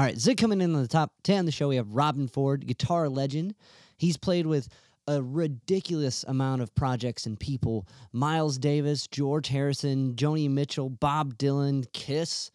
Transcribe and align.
All 0.00 0.06
right, 0.06 0.18
Zig 0.18 0.38
coming 0.38 0.62
in 0.62 0.74
on 0.74 0.80
the 0.80 0.88
top 0.88 1.12
10 1.24 1.40
of 1.40 1.44
the 1.44 1.52
show, 1.52 1.68
we 1.68 1.76
have 1.76 1.88
Robben 1.88 2.32
Ford, 2.32 2.66
guitar 2.66 3.06
legend. 3.10 3.54
He's 3.98 4.16
played 4.16 4.46
with 4.46 4.66
a 5.06 5.22
ridiculous 5.22 6.24
amount 6.26 6.62
of 6.62 6.74
projects 6.74 7.26
and 7.26 7.38
people 7.38 7.86
Miles 8.10 8.56
Davis, 8.56 9.06
George 9.06 9.48
Harrison, 9.48 10.14
Joni 10.14 10.48
Mitchell, 10.48 10.88
Bob 10.88 11.36
Dylan, 11.36 11.84
Kiss, 11.92 12.50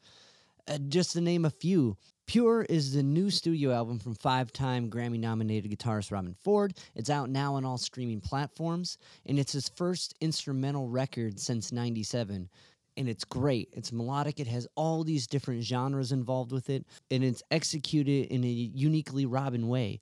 uh, 0.67 0.79
just 0.87 1.11
to 1.11 1.21
name 1.21 1.45
a 1.45 1.51
few. 1.51 1.95
Pure 2.25 2.63
is 2.63 2.93
the 2.93 3.03
new 3.03 3.29
studio 3.29 3.71
album 3.71 3.99
from 3.99 4.15
five 4.15 4.51
time 4.51 4.89
Grammy 4.89 5.19
nominated 5.19 5.69
guitarist 5.69 6.09
Robben 6.09 6.35
Ford. 6.43 6.73
It's 6.95 7.11
out 7.11 7.29
now 7.29 7.53
on 7.53 7.63
all 7.63 7.77
streaming 7.77 8.21
platforms, 8.21 8.97
and 9.27 9.37
it's 9.37 9.53
his 9.53 9.69
first 9.69 10.15
instrumental 10.19 10.87
record 10.87 11.39
since 11.39 11.71
97 11.71 12.49
and 12.97 13.09
it's 13.09 13.23
great. 13.23 13.69
It's 13.73 13.91
melodic. 13.91 14.39
It 14.39 14.47
has 14.47 14.67
all 14.75 15.03
these 15.03 15.27
different 15.27 15.63
genres 15.63 16.11
involved 16.11 16.51
with 16.51 16.69
it, 16.69 16.85
and 17.11 17.23
it's 17.23 17.43
executed 17.51 18.27
in 18.27 18.43
a 18.43 18.47
uniquely 18.47 19.25
Robben 19.25 19.65
way. 19.65 19.99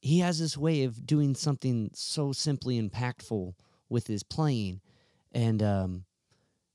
He 0.00 0.20
has 0.20 0.38
this 0.38 0.56
way 0.56 0.84
of 0.84 1.06
doing 1.06 1.34
something 1.34 1.90
so 1.94 2.32
simply 2.32 2.80
impactful 2.80 3.54
with 3.88 4.06
his 4.06 4.22
playing, 4.22 4.80
and 5.32 5.62
um, 5.62 6.04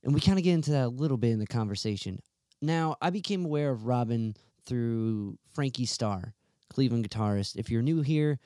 and 0.03 0.13
we 0.13 0.21
kind 0.21 0.37
of 0.37 0.43
get 0.43 0.53
into 0.53 0.71
that 0.71 0.85
a 0.85 0.89
little 0.89 1.17
bit 1.17 1.31
in 1.31 1.39
the 1.39 1.47
conversation. 1.47 2.21
Now, 2.61 2.95
I 3.01 3.09
became 3.09 3.45
aware 3.45 3.71
of 3.71 3.81
Robben 3.81 4.35
through 4.65 5.37
Frankie 5.53 5.85
Starr, 5.85 6.33
Cleveland 6.69 7.09
guitarist. 7.09 7.55
If 7.55 7.69
you're 7.69 7.81
new 7.81 8.01
here, 8.01 8.39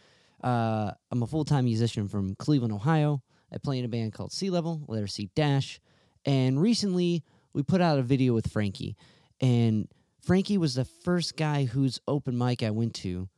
uh, 0.43 0.91
I'm 1.11 1.23
a 1.23 1.27
full 1.27 1.45
time 1.45 1.65
musician 1.65 2.07
from 2.07 2.35
Cleveland, 2.35 2.73
Ohio. 2.73 3.21
I 3.51 3.57
play 3.57 3.79
in 3.79 3.85
a 3.85 3.89
band 3.89 4.13
called 4.13 4.31
Sea 4.31 4.49
Level, 4.49 4.81
letter 4.87 5.07
C 5.07 5.29
dash. 5.35 5.79
And 6.25 6.59
recently, 6.59 7.23
we 7.53 7.63
put 7.63 7.81
out 7.81 7.99
a 7.99 8.03
video 8.03 8.33
with 8.33 8.51
Frankie, 8.51 8.95
and 9.39 9.87
Frankie 10.21 10.57
was 10.57 10.75
the 10.75 10.85
first 10.85 11.37
guy 11.37 11.65
whose 11.65 11.99
open 12.07 12.37
mic 12.37 12.63
I 12.63 12.71
went 12.71 12.95
to, 12.95 13.29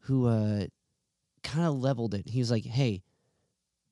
who 0.00 0.26
uh, 0.26 0.66
kind 1.42 1.66
of 1.66 1.78
leveled 1.78 2.14
it. 2.14 2.28
He 2.28 2.38
was 2.38 2.50
like, 2.50 2.64
"Hey, 2.64 3.02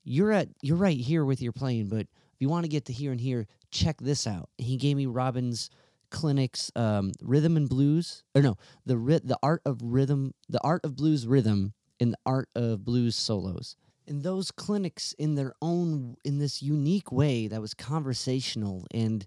you're 0.03 0.31
at 0.31 0.49
you're 0.61 0.77
right 0.77 0.97
here 0.97 1.23
with 1.23 1.41
your 1.41 1.53
playing, 1.53 1.89
but 1.89 2.01
if 2.01 2.39
you 2.39 2.49
want 2.49 2.65
to 2.65 2.69
get 2.69 2.85
to 2.85 2.93
here 2.93 3.11
and 3.11 3.21
here, 3.21 3.45
check 3.71 3.97
this 3.99 4.25
out." 4.25 4.49
He 4.57 4.77
gave 4.77 4.97
me 4.97 5.05
Robben's 5.05 5.69
clinics, 6.09 6.71
um, 6.75 7.11
rhythm 7.21 7.55
and 7.55 7.69
blues, 7.69 8.23
or 8.33 8.41
no, 8.41 8.57
the 8.85 8.97
ri- 8.97 9.21
the 9.23 9.37
art 9.43 9.61
of 9.65 9.81
rhythm, 9.83 10.33
the 10.49 10.61
art 10.63 10.83
of 10.83 10.95
blues 10.95 11.27
rhythm, 11.27 11.73
and 11.99 12.13
the 12.13 12.19
art 12.25 12.49
of 12.55 12.83
blues 12.83 13.15
solos 13.15 13.75
and 14.09 14.23
those 14.23 14.51
clinics 14.51 15.13
in 15.13 15.35
their 15.35 15.53
own 15.61 16.17
in 16.25 16.39
this 16.39 16.61
unique 16.61 17.11
way 17.11 17.47
that 17.47 17.61
was 17.61 17.73
conversational 17.73 18.85
and 18.91 19.25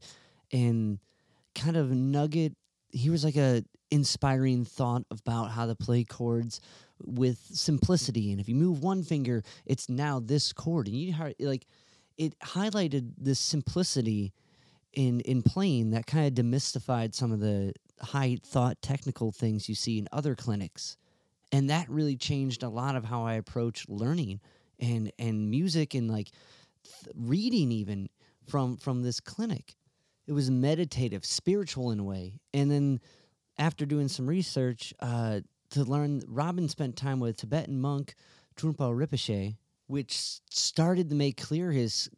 and 0.52 0.98
kind 1.54 1.76
of 1.76 1.90
nugget 1.90 2.54
he 2.90 3.08
was 3.08 3.24
like 3.24 3.36
a 3.36 3.64
inspiring 3.90 4.64
thought 4.64 5.04
about 5.10 5.50
how 5.50 5.66
to 5.66 5.74
play 5.74 6.02
chords 6.02 6.60
with 7.04 7.38
simplicity. 7.52 8.30
And 8.32 8.40
if 8.40 8.48
you 8.48 8.54
move 8.54 8.82
one 8.82 9.02
finger 9.02 9.42
it's 9.64 9.88
now 9.88 10.20
this 10.20 10.52
chord. 10.52 10.88
And 10.88 10.96
you 10.96 11.14
like 11.40 11.66
it 12.18 12.38
highlighted 12.40 13.12
this 13.16 13.38
simplicity 13.38 14.32
in 14.92 15.20
in 15.20 15.42
playing 15.42 15.90
that 15.90 16.06
kind 16.06 16.26
of 16.26 16.44
demystified 16.44 17.14
some 17.14 17.32
of 17.32 17.40
the 17.40 17.72
high 18.00 18.38
thought 18.42 18.82
technical 18.82 19.30
things 19.30 19.68
you 19.68 19.74
see 19.74 19.98
in 19.98 20.08
other 20.10 20.34
clinics. 20.34 20.96
And 21.52 21.70
that 21.70 21.88
really 21.88 22.16
changed 22.16 22.62
a 22.62 22.68
lot 22.68 22.96
of 22.96 23.04
how 23.04 23.24
i 23.24 23.34
approach 23.34 23.86
learning 23.88 24.40
and 24.82 25.10
and 25.18 25.48
music 25.48 25.94
and 25.94 26.10
like 26.10 26.30
th- 26.84 27.14
reading 27.14 27.72
even 27.72 28.08
from 28.46 28.76
from 28.76 29.02
this 29.02 29.20
clinic. 29.20 29.76
It 30.26 30.32
was 30.32 30.50
meditative, 30.50 31.24
spiritual 31.24 31.90
in 31.90 31.98
a 31.98 32.04
way. 32.04 32.34
And 32.52 32.70
then 32.70 33.00
after 33.58 33.84
doing 33.86 34.08
some 34.08 34.26
research 34.26 34.94
uh, 35.00 35.40
to 35.70 35.84
learn, 35.84 36.20
Robben 36.22 36.68
spent 36.70 36.96
time 36.96 37.18
with 37.18 37.38
Tibetan 37.38 37.80
monk 37.80 38.14
Trungpa 38.56 38.92
Rinpoche, 38.94 39.56
which 39.86 40.40
started 40.50 41.08
to 41.08 41.14
make 41.14 41.36
clear 41.36 41.72
his 41.72 42.08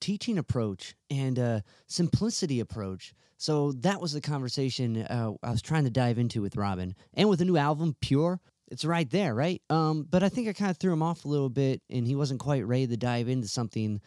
teaching 0.00 0.38
approach 0.38 0.94
and 1.10 1.38
uh, 1.38 1.60
simplicity 1.86 2.60
approach. 2.60 3.12
So 3.38 3.72
that 3.72 4.00
was 4.00 4.12
the 4.12 4.20
conversation 4.20 5.02
uh, 5.02 5.32
I 5.42 5.50
was 5.50 5.62
trying 5.62 5.84
to 5.84 5.90
dive 5.90 6.18
into 6.18 6.42
with 6.42 6.56
Robben 6.56 6.94
and 7.14 7.28
with 7.28 7.38
the 7.38 7.44
new 7.44 7.56
album 7.56 7.96
Pure, 8.00 8.40
it's 8.70 8.84
right 8.84 9.08
there, 9.10 9.34
right? 9.34 9.62
Um, 9.70 10.06
but 10.08 10.22
I 10.22 10.28
think 10.28 10.48
I 10.48 10.52
kind 10.52 10.70
of 10.70 10.76
threw 10.76 10.92
him 10.92 11.02
off 11.02 11.24
a 11.24 11.28
little 11.28 11.48
bit, 11.48 11.82
and 11.90 12.06
he 12.06 12.14
wasn't 12.14 12.40
quite 12.40 12.66
ready 12.66 12.86
to 12.86 12.96
dive 12.96 13.28
into 13.28 13.48
something 13.48 14.00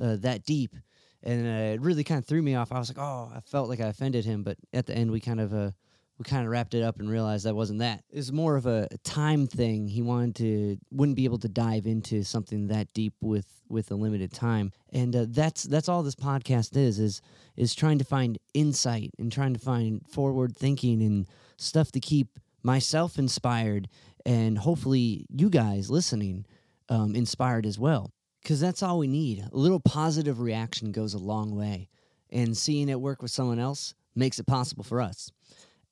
uh, 0.00 0.16
that 0.20 0.44
deep, 0.44 0.74
and 1.22 1.46
uh, 1.46 1.74
it 1.74 1.80
really 1.80 2.04
kind 2.04 2.18
of 2.18 2.26
threw 2.26 2.42
me 2.42 2.54
off. 2.54 2.72
I 2.72 2.78
was 2.78 2.88
like, 2.88 2.98
oh, 2.98 3.30
I 3.34 3.40
felt 3.40 3.68
like 3.68 3.80
I 3.80 3.88
offended 3.88 4.24
him, 4.24 4.42
but 4.42 4.56
at 4.72 4.86
the 4.86 4.94
end, 4.94 5.10
we 5.10 5.20
kind 5.20 5.40
of 5.40 5.52
uh, 5.52 5.70
we 6.18 6.24
kind 6.24 6.44
of 6.44 6.50
wrapped 6.50 6.74
it 6.74 6.82
up 6.82 6.98
and 6.98 7.10
realized 7.10 7.44
that 7.44 7.54
wasn't 7.54 7.80
that. 7.80 8.02
It 8.10 8.16
was 8.16 8.32
more 8.32 8.56
of 8.56 8.66
a, 8.66 8.88
time 9.04 9.46
thing. 9.46 9.88
He 9.88 10.02
wanted 10.02 10.36
to 10.36 10.78
wouldn't 10.90 11.16
be 11.16 11.24
able 11.24 11.38
to 11.38 11.48
dive 11.48 11.86
into 11.86 12.22
something 12.24 12.68
that 12.68 12.92
deep 12.94 13.14
with 13.20 13.46
with 13.68 13.90
a 13.90 13.94
limited 13.94 14.32
time, 14.32 14.72
and 14.92 15.14
uh, 15.14 15.26
that's 15.28 15.64
that's 15.64 15.88
all 15.88 16.02
this 16.02 16.14
podcast 16.14 16.76
is 16.76 16.98
is 16.98 17.20
is 17.56 17.74
trying 17.74 17.98
to 17.98 18.04
find 18.04 18.38
insight 18.54 19.10
and 19.18 19.30
trying 19.30 19.52
to 19.52 19.60
find 19.60 20.06
forward 20.08 20.56
thinking 20.56 21.02
and 21.02 21.26
stuff 21.58 21.92
to 21.92 22.00
keep 22.00 22.28
myself 22.66 23.18
inspired 23.18 23.88
and 24.26 24.58
hopefully 24.58 25.24
you 25.30 25.48
guys 25.48 25.88
listening 25.88 26.44
um, 26.88 27.14
inspired 27.14 27.64
as 27.64 27.78
well. 27.78 28.10
Because 28.42 28.60
that's 28.60 28.82
all 28.82 28.98
we 28.98 29.06
need. 29.06 29.44
A 29.52 29.56
little 29.56 29.80
positive 29.80 30.40
reaction 30.40 30.92
goes 30.92 31.14
a 31.14 31.18
long 31.18 31.54
way. 31.56 31.88
And 32.30 32.56
seeing 32.56 32.88
it 32.88 33.00
work 33.00 33.22
with 33.22 33.30
someone 33.30 33.58
else 33.58 33.94
makes 34.14 34.38
it 34.38 34.46
possible 34.46 34.84
for 34.84 35.00
us. 35.00 35.30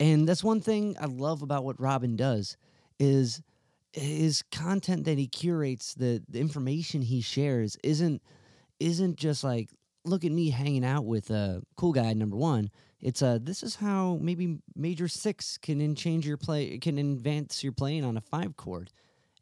And 0.00 0.28
that's 0.28 0.42
one 0.42 0.60
thing 0.60 0.96
I 1.00 1.06
love 1.06 1.42
about 1.42 1.64
what 1.64 1.78
Robben 1.78 2.16
does 2.16 2.56
is 2.98 3.41
his 3.92 4.42
content 4.50 5.04
that 5.04 5.18
he 5.18 5.28
curates, 5.28 5.94
the, 5.94 6.22
the 6.28 6.41
information 6.41 7.02
he 7.02 7.20
shares 7.20 7.76
isn't 7.84 8.20
isn't 8.80 9.16
just 9.16 9.44
like 9.44 9.70
look 10.04 10.24
at 10.24 10.32
me 10.32 10.50
hanging 10.50 10.84
out 10.84 11.04
with 11.04 11.30
a 11.30 11.62
cool 11.76 11.92
guy 11.92 12.12
number 12.12 12.36
one 12.36 12.68
it's 13.00 13.22
a 13.22 13.41
this 13.43 13.62
is 13.62 13.77
how 13.77 14.19
maybe 14.21 14.59
major 14.75 15.09
six 15.09 15.59
can 15.59 15.81
in 15.81 15.94
change 15.94 16.27
your 16.27 16.37
play 16.37 16.78
can 16.78 16.99
advance 16.99 17.62
your 17.62 17.72
playing 17.72 18.05
on 18.05 18.16
a 18.16 18.21
five 18.21 18.56
chord. 18.56 18.91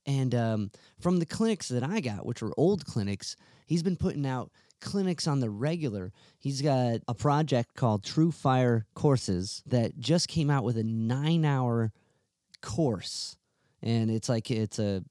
And 0.05 0.35
um, 0.35 0.71
from 0.99 1.21
the 1.21 1.27
clinics 1.27 1.69
that 1.69 1.85
i 1.85 2.01
got 2.01 2.27
which 2.27 2.43
were 2.43 2.53
old 2.57 2.85
clinics 2.85 3.37
he's 3.67 3.85
been 3.85 3.97
putting 3.97 4.27
out 4.27 4.51
clinics 4.83 5.27
on 5.27 5.41
the 5.41 5.49
regular. 5.49 6.13
He's 6.39 6.61
got 6.61 7.01
a 7.09 7.15
project 7.15 7.75
called 7.75 8.03
TrueFire 8.03 8.83
courses 8.95 9.63
that 9.67 9.99
just 9.99 10.29
came 10.29 10.51
out 10.51 10.65
with 10.65 10.77
a 10.77 10.85
nine 10.85 11.45
hour 11.45 11.93
course. 12.61 13.39
And 13.81 14.11
it's 14.11 14.29
like 14.29 14.51
it's 14.51 14.79
a 14.79 15.03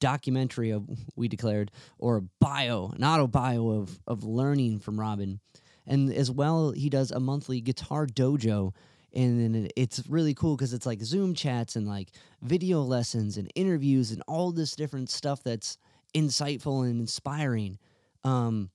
documentary 0.00 0.70
of 0.70 0.88
we 1.16 1.28
declared 1.28 1.70
or 1.98 2.18
a 2.18 2.22
bio 2.38 2.90
an 2.94 3.02
auto 3.02 3.26
bio 3.26 3.68
of 3.70 3.98
of 4.06 4.24
learning 4.24 4.78
from 4.78 4.96
robben 4.96 5.38
and 5.86 6.12
as 6.12 6.30
well 6.30 6.72
he 6.72 6.88
does 6.88 7.10
a 7.10 7.20
monthly 7.20 7.60
guitar 7.60 8.06
dojo. 8.06 8.72
And 9.12 9.72
it's 9.74 10.02
really 10.08 10.34
cool 10.34 10.56
because 10.56 10.72
it's 10.72 10.86
like 10.86 11.02
zoom 11.02 11.34
chats 11.34 11.74
and 11.74 11.86
like 11.88 12.10
video 12.42 12.82
lessons 12.82 13.36
and 13.36 13.50
interviews 13.56 14.12
and 14.12 14.22
all 14.28 14.52
this 14.52 14.76
different 14.76 15.10
stuff 15.10 15.42
that's 15.42 15.78
insightful 16.14 16.84
and 16.84 17.00
inspiring. 17.00 17.78
Um, 18.22 18.70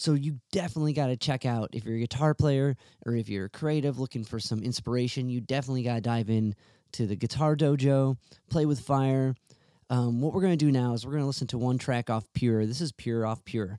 so 0.00 0.14
you 0.14 0.40
definitely 0.50 0.94
got 0.94 1.08
to 1.08 1.16
check 1.16 1.44
out 1.44 1.68
if 1.72 1.84
you're 1.84 1.96
a 1.96 2.00
guitar 2.00 2.34
player 2.34 2.74
or 3.04 3.14
if 3.14 3.28
you're 3.28 3.50
creative 3.50 3.98
looking 3.98 4.24
for 4.24 4.40
some 4.40 4.62
inspiration 4.62 5.28
you 5.28 5.42
definitely 5.42 5.82
got 5.82 5.96
to 5.96 6.00
dive 6.00 6.30
in 6.30 6.54
to 6.92 7.06
the 7.06 7.16
guitar 7.16 7.54
dojo 7.54 8.16
play 8.48 8.66
with 8.66 8.80
fire. 8.80 9.34
Um, 9.90 10.20
what 10.20 10.32
we're 10.32 10.40
going 10.40 10.56
to 10.56 10.64
do 10.64 10.72
now 10.72 10.94
is 10.94 11.04
we're 11.04 11.12
going 11.12 11.22
to 11.22 11.26
listen 11.26 11.48
to 11.48 11.58
one 11.58 11.76
track 11.76 12.10
off 12.10 12.24
pure. 12.32 12.64
This 12.64 12.80
is 12.80 12.92
pure 12.92 13.26
off 13.26 13.44
pure 13.44 13.78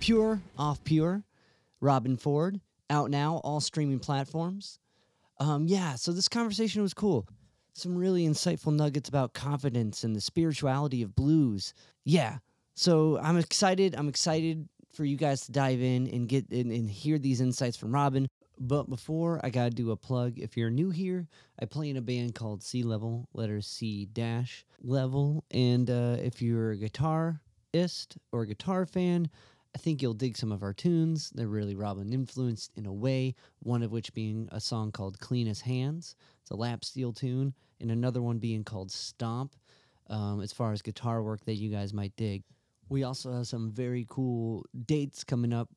Pure 0.00 0.40
off 0.58 0.82
Pure, 0.82 1.22
Robben 1.82 2.18
Ford, 2.18 2.60
out 2.88 3.10
now, 3.10 3.36
all 3.44 3.60
streaming 3.60 3.98
platforms. 3.98 4.78
Um, 5.38 5.66
yeah, 5.66 5.94
so 5.94 6.10
this 6.12 6.28
conversation 6.28 6.82
was 6.82 6.94
cool. 6.94 7.28
Some 7.74 7.96
really 7.96 8.26
insightful 8.26 8.74
nuggets 8.74 9.08
about 9.08 9.34
confidence 9.34 10.02
and 10.02 10.16
the 10.16 10.20
spirituality 10.20 11.02
of 11.02 11.14
blues. 11.14 11.74
Yeah, 12.04 12.38
so 12.74 13.18
I'm 13.22 13.36
excited. 13.36 13.94
I'm 13.94 14.08
excited 14.08 14.68
for 14.92 15.04
you 15.04 15.16
guys 15.16 15.42
to 15.42 15.52
dive 15.52 15.80
in 15.80 16.08
and 16.08 16.28
get 16.28 16.50
in 16.50 16.70
and 16.72 16.90
hear 16.90 17.18
these 17.18 17.40
insights 17.40 17.76
from 17.76 17.92
Robben. 17.92 18.26
But 18.58 18.90
before 18.90 19.40
I 19.44 19.50
gotta 19.50 19.70
do 19.70 19.90
a 19.90 19.96
plug, 19.96 20.38
if 20.38 20.56
you're 20.56 20.70
new 20.70 20.90
here, 20.90 21.28
I 21.60 21.66
play 21.66 21.90
in 21.90 21.96
a 21.96 22.02
band 22.02 22.34
called 22.34 22.62
C 22.62 22.82
Level, 22.82 23.28
letter 23.32 23.60
C 23.60 24.06
dash 24.06 24.64
level. 24.82 25.44
And 25.50 25.88
uh, 25.90 26.16
if 26.22 26.42
you're 26.42 26.72
a 26.72 26.76
guitarist 26.76 28.16
or 28.32 28.42
a 28.42 28.46
guitar 28.46 28.84
fan, 28.84 29.30
I 29.74 29.78
think 29.78 30.02
you'll 30.02 30.14
dig 30.14 30.36
some 30.36 30.50
of 30.50 30.62
our 30.62 30.72
tunes. 30.72 31.30
They're 31.34 31.46
really 31.46 31.76
Robben 31.76 32.12
influenced 32.12 32.72
in 32.76 32.86
a 32.86 32.92
way, 32.92 33.34
one 33.60 33.82
of 33.82 33.92
which 33.92 34.12
being 34.12 34.48
a 34.50 34.60
song 34.60 34.90
called 34.90 35.20
Clean 35.20 35.46
as 35.46 35.60
Hands. 35.60 36.14
It's 36.42 36.50
a 36.50 36.56
lap 36.56 36.84
steel 36.84 37.12
tune, 37.12 37.54
and 37.80 37.90
another 37.90 38.20
one 38.20 38.38
being 38.38 38.64
called 38.64 38.90
Stomp, 38.90 39.54
um, 40.08 40.40
as 40.40 40.52
far 40.52 40.72
as 40.72 40.82
guitar 40.82 41.22
work 41.22 41.44
that 41.44 41.54
you 41.54 41.70
guys 41.70 41.94
might 41.94 42.16
dig. 42.16 42.42
We 42.88 43.04
also 43.04 43.32
have 43.32 43.46
some 43.46 43.70
very 43.70 44.04
cool 44.08 44.66
dates 44.86 45.22
coming 45.22 45.52
up. 45.52 45.68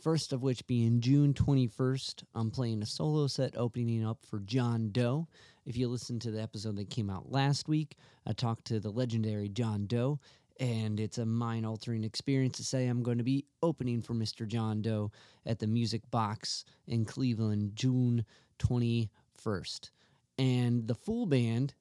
First 0.00 0.32
of 0.32 0.42
which 0.42 0.66
being 0.66 1.00
June 1.00 1.34
21st, 1.34 2.22
I'm 2.34 2.50
playing 2.50 2.80
a 2.80 2.86
solo 2.86 3.26
set 3.26 3.54
opening 3.56 4.02
up 4.06 4.24
for 4.24 4.38
John 4.38 4.90
Doe. 4.92 5.28
If 5.66 5.76
you 5.76 5.88
listen 5.88 6.18
to 6.20 6.30
the 6.30 6.40
episode 6.40 6.76
that 6.76 6.88
came 6.88 7.10
out 7.10 7.30
last 7.30 7.68
week, 7.68 7.96
I 8.24 8.32
talked 8.32 8.64
to 8.66 8.80
the 8.80 8.90
legendary 8.90 9.50
John 9.50 9.86
Doe, 9.86 10.18
and 10.60 11.00
it's 11.00 11.16
a 11.16 11.24
mind 11.24 11.64
altering 11.64 12.04
experience 12.04 12.58
to 12.58 12.64
say 12.64 12.86
I'm 12.86 13.02
going 13.02 13.16
to 13.18 13.24
be 13.24 13.46
opening 13.62 14.02
for 14.02 14.12
Mr. 14.12 14.46
John 14.46 14.82
Doe 14.82 15.10
at 15.46 15.58
the 15.58 15.66
Music 15.66 16.02
Box 16.10 16.66
in 16.86 17.06
Cleveland, 17.06 17.72
June 17.74 18.26
21st. 18.58 19.90
And 20.38 20.86
the 20.86 20.94
full 20.94 21.24
band, 21.24 21.74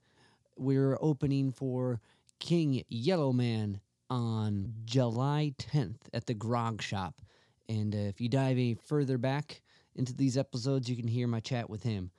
we're 0.57 0.98
opening 1.01 1.51
for 1.51 2.00
King 2.39 2.83
Yellowman 2.88 3.81
on 4.09 4.74
July 4.86 5.53
10th 5.57 6.07
at 6.13 6.25
the 6.25 6.33
Grog 6.33 6.81
Shop. 6.81 7.21
And 7.67 7.93
uh, 7.93 8.00
if 8.00 8.21
you 8.21 8.29
dive 8.29 8.57
any 8.57 8.75
further 8.75 9.17
back 9.17 9.62
into 9.95 10.13
these 10.13 10.38
episodes, 10.38 10.89
you 10.89 10.95
can 10.95 11.07
hear 11.07 11.27
my 11.27 11.41
chat 11.41 11.69
with 11.69 11.83
him. 11.83 12.12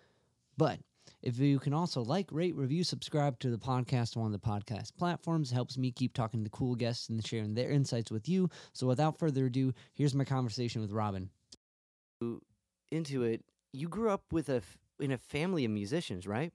But 0.58 0.80
if 1.22 1.38
you 1.38 1.58
can 1.58 1.74
also 1.74 2.02
like, 2.02 2.28
rate, 2.32 2.56
review, 2.56 2.82
subscribe 2.82 3.38
to 3.40 3.50
the 3.50 3.58
podcast 3.58 4.16
on 4.16 4.22
one 4.22 4.34
of 4.34 4.40
the 4.40 4.46
podcast 4.46 4.96
platforms, 4.96 5.50
it 5.50 5.54
helps 5.54 5.76
me 5.76 5.92
keep 5.92 6.14
talking 6.14 6.44
to 6.44 6.50
cool 6.50 6.74
guests 6.74 7.08
and 7.08 7.24
sharing 7.26 7.54
their 7.54 7.70
insights 7.70 8.10
with 8.10 8.28
you. 8.28 8.48
So 8.72 8.86
without 8.86 9.18
further 9.18 9.46
ado, 9.46 9.74
here's 9.92 10.14
my 10.14 10.24
conversation 10.24 10.80
with 10.80 10.92
Robben. 10.92 11.28
Into 12.90 13.22
it, 13.24 13.44
you 13.72 13.88
grew 13.88 14.10
up 14.10 14.24
with 14.32 14.48
a 14.48 14.62
in 14.98 15.12
a 15.12 15.18
family 15.18 15.64
of 15.64 15.70
musicians, 15.70 16.26
right? 16.26 16.52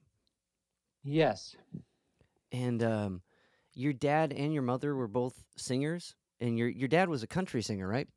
Yes. 1.02 1.56
And 2.52 2.82
um, 2.82 3.22
your 3.74 3.92
dad 3.92 4.32
and 4.32 4.52
your 4.52 4.62
mother 4.62 4.94
were 4.94 5.08
both 5.08 5.34
singers, 5.56 6.14
and 6.40 6.58
your 6.58 6.68
your 6.68 6.88
dad 6.88 7.08
was 7.08 7.22
a 7.22 7.26
country 7.26 7.62
singer, 7.62 7.88
right? 7.88 8.08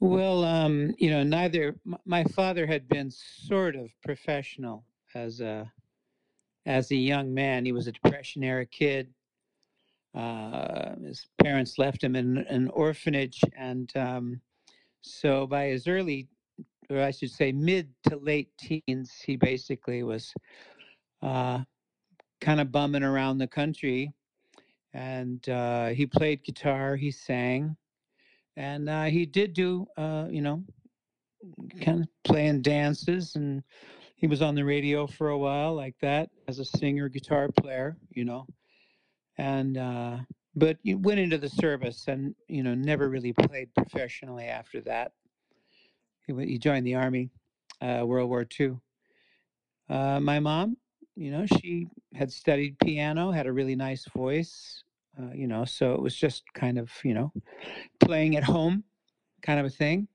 Well, 0.00 0.44
um, 0.44 0.94
you 0.98 1.10
know, 1.10 1.22
neither 1.22 1.74
my 2.04 2.24
father 2.24 2.66
had 2.66 2.86
been 2.88 3.10
sort 3.10 3.76
of 3.76 3.88
professional 4.04 4.84
as 5.14 5.40
a 5.40 5.72
as 6.66 6.90
a 6.90 6.96
young 6.96 7.32
man. 7.32 7.64
He 7.64 7.72
was 7.72 7.86
a 7.86 7.92
depression 7.92 8.44
era 8.44 8.66
kid. 8.66 9.08
Uh, 10.14 10.96
his 10.96 11.26
parents 11.42 11.78
left 11.78 12.02
him 12.02 12.14
in 12.14 12.38
an 12.38 12.68
orphanage, 12.70 13.40
and 13.56 13.90
um, 13.96 14.40
so 15.00 15.46
by 15.46 15.66
his 15.66 15.86
early, 15.86 16.28
or 16.90 17.02
I 17.02 17.10
should 17.10 17.30
say, 17.30 17.52
mid 17.52 17.88
to 18.08 18.16
late 18.16 18.50
teens, 18.58 19.12
he 19.24 19.36
basically 19.36 20.02
was 20.02 20.34
uh, 21.22 21.60
kind 22.40 22.60
of 22.60 22.72
bumming 22.72 23.02
around 23.02 23.38
the 23.38 23.46
country, 23.46 24.12
and 24.92 25.46
uh, 25.48 25.88
he 25.88 26.06
played 26.06 26.44
guitar, 26.44 26.96
he 26.96 27.10
sang, 27.10 27.76
and 28.56 28.88
uh, 28.88 29.04
he 29.04 29.26
did 29.26 29.52
do, 29.52 29.86
uh, 29.96 30.26
you 30.30 30.40
know, 30.40 30.62
kind 31.82 32.02
of 32.02 32.08
playing 32.24 32.62
dances, 32.62 33.36
and 33.36 33.62
he 34.16 34.26
was 34.26 34.42
on 34.42 34.54
the 34.54 34.64
radio 34.64 35.06
for 35.06 35.28
a 35.28 35.38
while 35.38 35.74
like 35.74 35.94
that 36.00 36.30
as 36.48 36.58
a 36.58 36.64
singer, 36.64 37.08
guitar 37.08 37.48
player, 37.60 37.96
you 38.10 38.24
know, 38.24 38.46
and 39.36 39.76
uh, 39.76 40.18
but 40.54 40.78
he 40.82 40.94
went 40.94 41.20
into 41.20 41.38
the 41.38 41.48
service 41.48 42.04
and 42.08 42.34
you 42.48 42.62
know 42.62 42.74
never 42.74 43.08
really 43.08 43.32
played 43.32 43.72
professionally 43.74 44.46
after 44.46 44.80
that. 44.80 45.12
He, 46.26 46.34
he 46.46 46.58
joined 46.58 46.86
the 46.86 46.94
army, 46.94 47.30
uh, 47.80 48.02
World 48.04 48.30
War 48.30 48.46
II. 48.58 48.78
Uh, 49.88 50.18
my 50.18 50.40
mom, 50.40 50.76
you 51.14 51.30
know, 51.30 51.46
she 51.46 51.86
had 52.14 52.32
studied 52.32 52.78
piano, 52.78 53.30
had 53.30 53.46
a 53.46 53.52
really 53.52 53.76
nice 53.76 54.04
voice, 54.16 54.82
uh, 55.18 55.32
you 55.34 55.46
know, 55.46 55.64
so 55.64 55.94
it 55.94 56.00
was 56.00 56.14
just 56.14 56.42
kind 56.54 56.78
of, 56.78 56.90
you 57.04 57.14
know, 57.14 57.32
playing 58.00 58.36
at 58.36 58.44
home 58.44 58.84
kind 59.42 59.58
of 59.58 59.66
a 59.66 59.70
thing. 59.70 60.08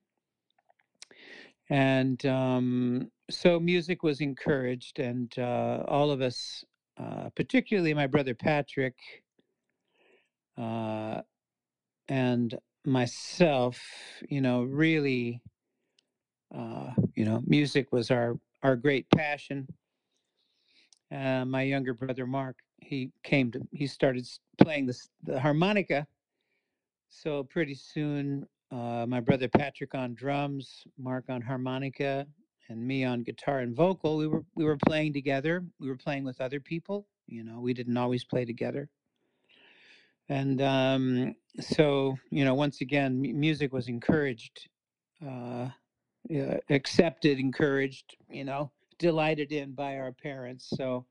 And 1.69 2.23
um, 2.25 3.11
so 3.29 3.59
music 3.59 4.03
was 4.03 4.19
encouraged, 4.19 4.99
and 4.99 5.31
uh, 5.37 5.83
all 5.87 6.11
of 6.11 6.21
us, 6.21 6.65
uh, 6.97 7.29
particularly 7.35 7.93
my 7.93 8.07
brother 8.07 8.35
Patrick 8.35 8.95
uh, 10.57 11.21
and 12.09 12.57
myself, 12.85 13.79
you 14.27 14.41
know, 14.41 14.63
really, 14.63 15.41
uh, 16.53 16.91
you 17.15 17.23
know, 17.23 17.41
music 17.47 17.91
was 17.91 18.11
our, 18.11 18.37
our 18.63 18.75
great 18.75 19.09
passion 19.09 19.67
my 21.11 21.63
younger 21.63 21.93
brother 21.93 22.25
Mark, 22.25 22.55
he 22.81 23.11
came 23.23 23.51
to, 23.51 23.61
he 23.71 23.87
started 23.87 24.27
playing 24.61 24.85
the, 24.87 24.99
the 25.23 25.39
harmonica. 25.39 26.07
So 27.09 27.43
pretty 27.43 27.75
soon, 27.75 28.47
uh, 28.71 29.05
my 29.07 29.19
brother 29.19 29.47
Patrick 29.47 29.95
on 29.95 30.13
drums, 30.13 30.83
Mark 30.97 31.25
on 31.29 31.41
harmonica, 31.41 32.25
and 32.69 32.85
me 32.85 33.03
on 33.03 33.23
guitar 33.23 33.59
and 33.59 33.75
vocal. 33.75 34.17
We 34.17 34.27
were 34.27 34.43
we 34.55 34.63
were 34.63 34.77
playing 34.77 35.13
together. 35.13 35.63
We 35.79 35.89
were 35.89 35.97
playing 35.97 36.23
with 36.23 36.39
other 36.39 36.59
people. 36.59 37.05
You 37.27 37.43
know, 37.43 37.59
we 37.59 37.73
didn't 37.73 37.97
always 37.97 38.23
play 38.23 38.45
together. 38.45 38.89
And 40.29 40.61
um, 40.61 41.35
so, 41.59 42.17
you 42.29 42.45
know, 42.45 42.53
once 42.53 42.79
again, 42.79 43.21
m- 43.25 43.39
music 43.39 43.73
was 43.73 43.89
encouraged, 43.89 44.69
uh, 45.25 45.69
accepted, 46.69 47.39
encouraged. 47.39 48.15
You 48.29 48.45
know, 48.45 48.71
delighted 48.99 49.51
in 49.51 49.73
by 49.73 49.97
our 49.97 50.13
parents. 50.13 50.69
So 50.77 51.05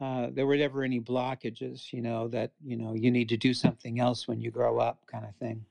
uh, 0.00 0.28
there 0.32 0.46
were 0.46 0.56
never 0.56 0.82
any 0.82 1.00
blockages, 1.00 1.92
you 1.92 2.02
know, 2.02 2.28
that 2.28 2.52
you 2.64 2.76
know 2.76 2.94
you 2.94 3.10
need 3.10 3.28
to 3.30 3.36
do 3.36 3.54
something 3.54 4.00
else 4.00 4.28
when 4.28 4.40
you 4.40 4.50
grow 4.50 4.78
up, 4.78 5.06
kind 5.06 5.24
of 5.24 5.34
thing. 5.36 5.64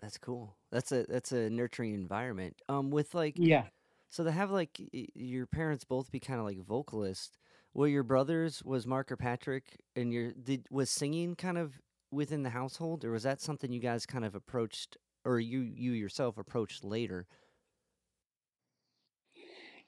That's 0.00 0.18
cool. 0.18 0.56
That's 0.70 0.92
a 0.92 1.04
that's 1.08 1.32
a 1.32 1.50
nurturing 1.50 1.94
environment. 1.94 2.60
Um, 2.68 2.90
with 2.90 3.14
like 3.14 3.36
Yeah. 3.36 3.66
so 4.10 4.24
to 4.24 4.30
have 4.30 4.50
like 4.50 4.80
your 4.92 5.46
parents 5.46 5.84
both 5.84 6.10
be 6.10 6.20
kind 6.20 6.40
of 6.40 6.46
like 6.46 6.58
vocalists. 6.60 7.36
Were 7.74 7.88
your 7.88 8.02
brothers 8.02 8.62
was 8.64 8.86
Mark 8.86 9.12
or 9.12 9.16
Patrick, 9.16 9.76
and 9.94 10.12
your 10.12 10.32
did 10.32 10.66
was 10.70 10.90
singing 10.90 11.34
kind 11.36 11.58
of 11.58 11.80
within 12.10 12.42
the 12.42 12.50
household, 12.50 13.04
or 13.04 13.10
was 13.12 13.24
that 13.24 13.40
something 13.40 13.72
you 13.72 13.80
guys 13.80 14.06
kind 14.06 14.24
of 14.24 14.34
approached, 14.34 14.96
or 15.24 15.38
you 15.40 15.60
you 15.60 15.92
yourself 15.92 16.38
approached 16.38 16.84
later? 16.84 17.26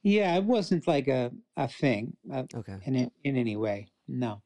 Yeah, 0.03 0.37
it 0.37 0.45
wasn't 0.45 0.87
like 0.87 1.09
a 1.09 1.31
a 1.57 1.69
thing 1.69 2.17
uh, 2.33 2.45
Okay. 2.55 2.79
in 2.85 3.11
in 3.25 3.37
any 3.37 3.57
way. 3.57 3.89
No, 4.09 4.43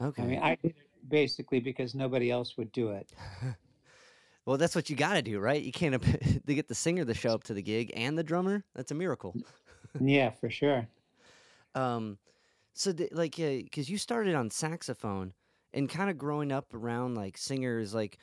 Okay. 0.00 0.22
I 0.22 0.26
mean 0.26 0.38
I 0.40 0.54
did 0.56 0.70
it 0.76 1.08
basically 1.08 1.60
because 1.60 1.94
nobody 1.94 2.30
else 2.30 2.56
would 2.56 2.70
do 2.72 2.90
it. 2.90 3.12
well, 4.46 4.56
that's 4.56 4.74
what 4.74 4.88
you 4.90 4.96
got 4.96 5.14
to 5.14 5.22
do, 5.22 5.38
right? 5.38 5.62
You 5.62 5.72
can't 5.72 6.00
to 6.46 6.54
get 6.54 6.68
the 6.68 6.74
singer 6.74 7.04
to 7.04 7.14
show 7.14 7.30
up 7.30 7.44
to 7.44 7.54
the 7.54 7.62
gig 7.62 7.92
and 7.94 8.16
the 8.16 8.22
drummer. 8.24 8.64
That's 8.74 8.90
a 8.90 8.94
miracle. 8.94 9.34
Yeah, 10.00 10.30
for 10.30 10.50
sure. 10.50 10.86
Um, 11.74 12.18
so 12.72 12.92
the, 12.92 13.08
like, 13.12 13.36
because 13.36 13.88
you 13.88 13.98
started 13.98 14.34
on 14.34 14.50
saxophone 14.50 15.34
and 15.72 15.88
kind 15.88 16.10
of 16.10 16.18
growing 16.18 16.50
up 16.50 16.74
around 16.74 17.14
like 17.14 17.36
singers, 17.36 17.94
like, 17.94 18.18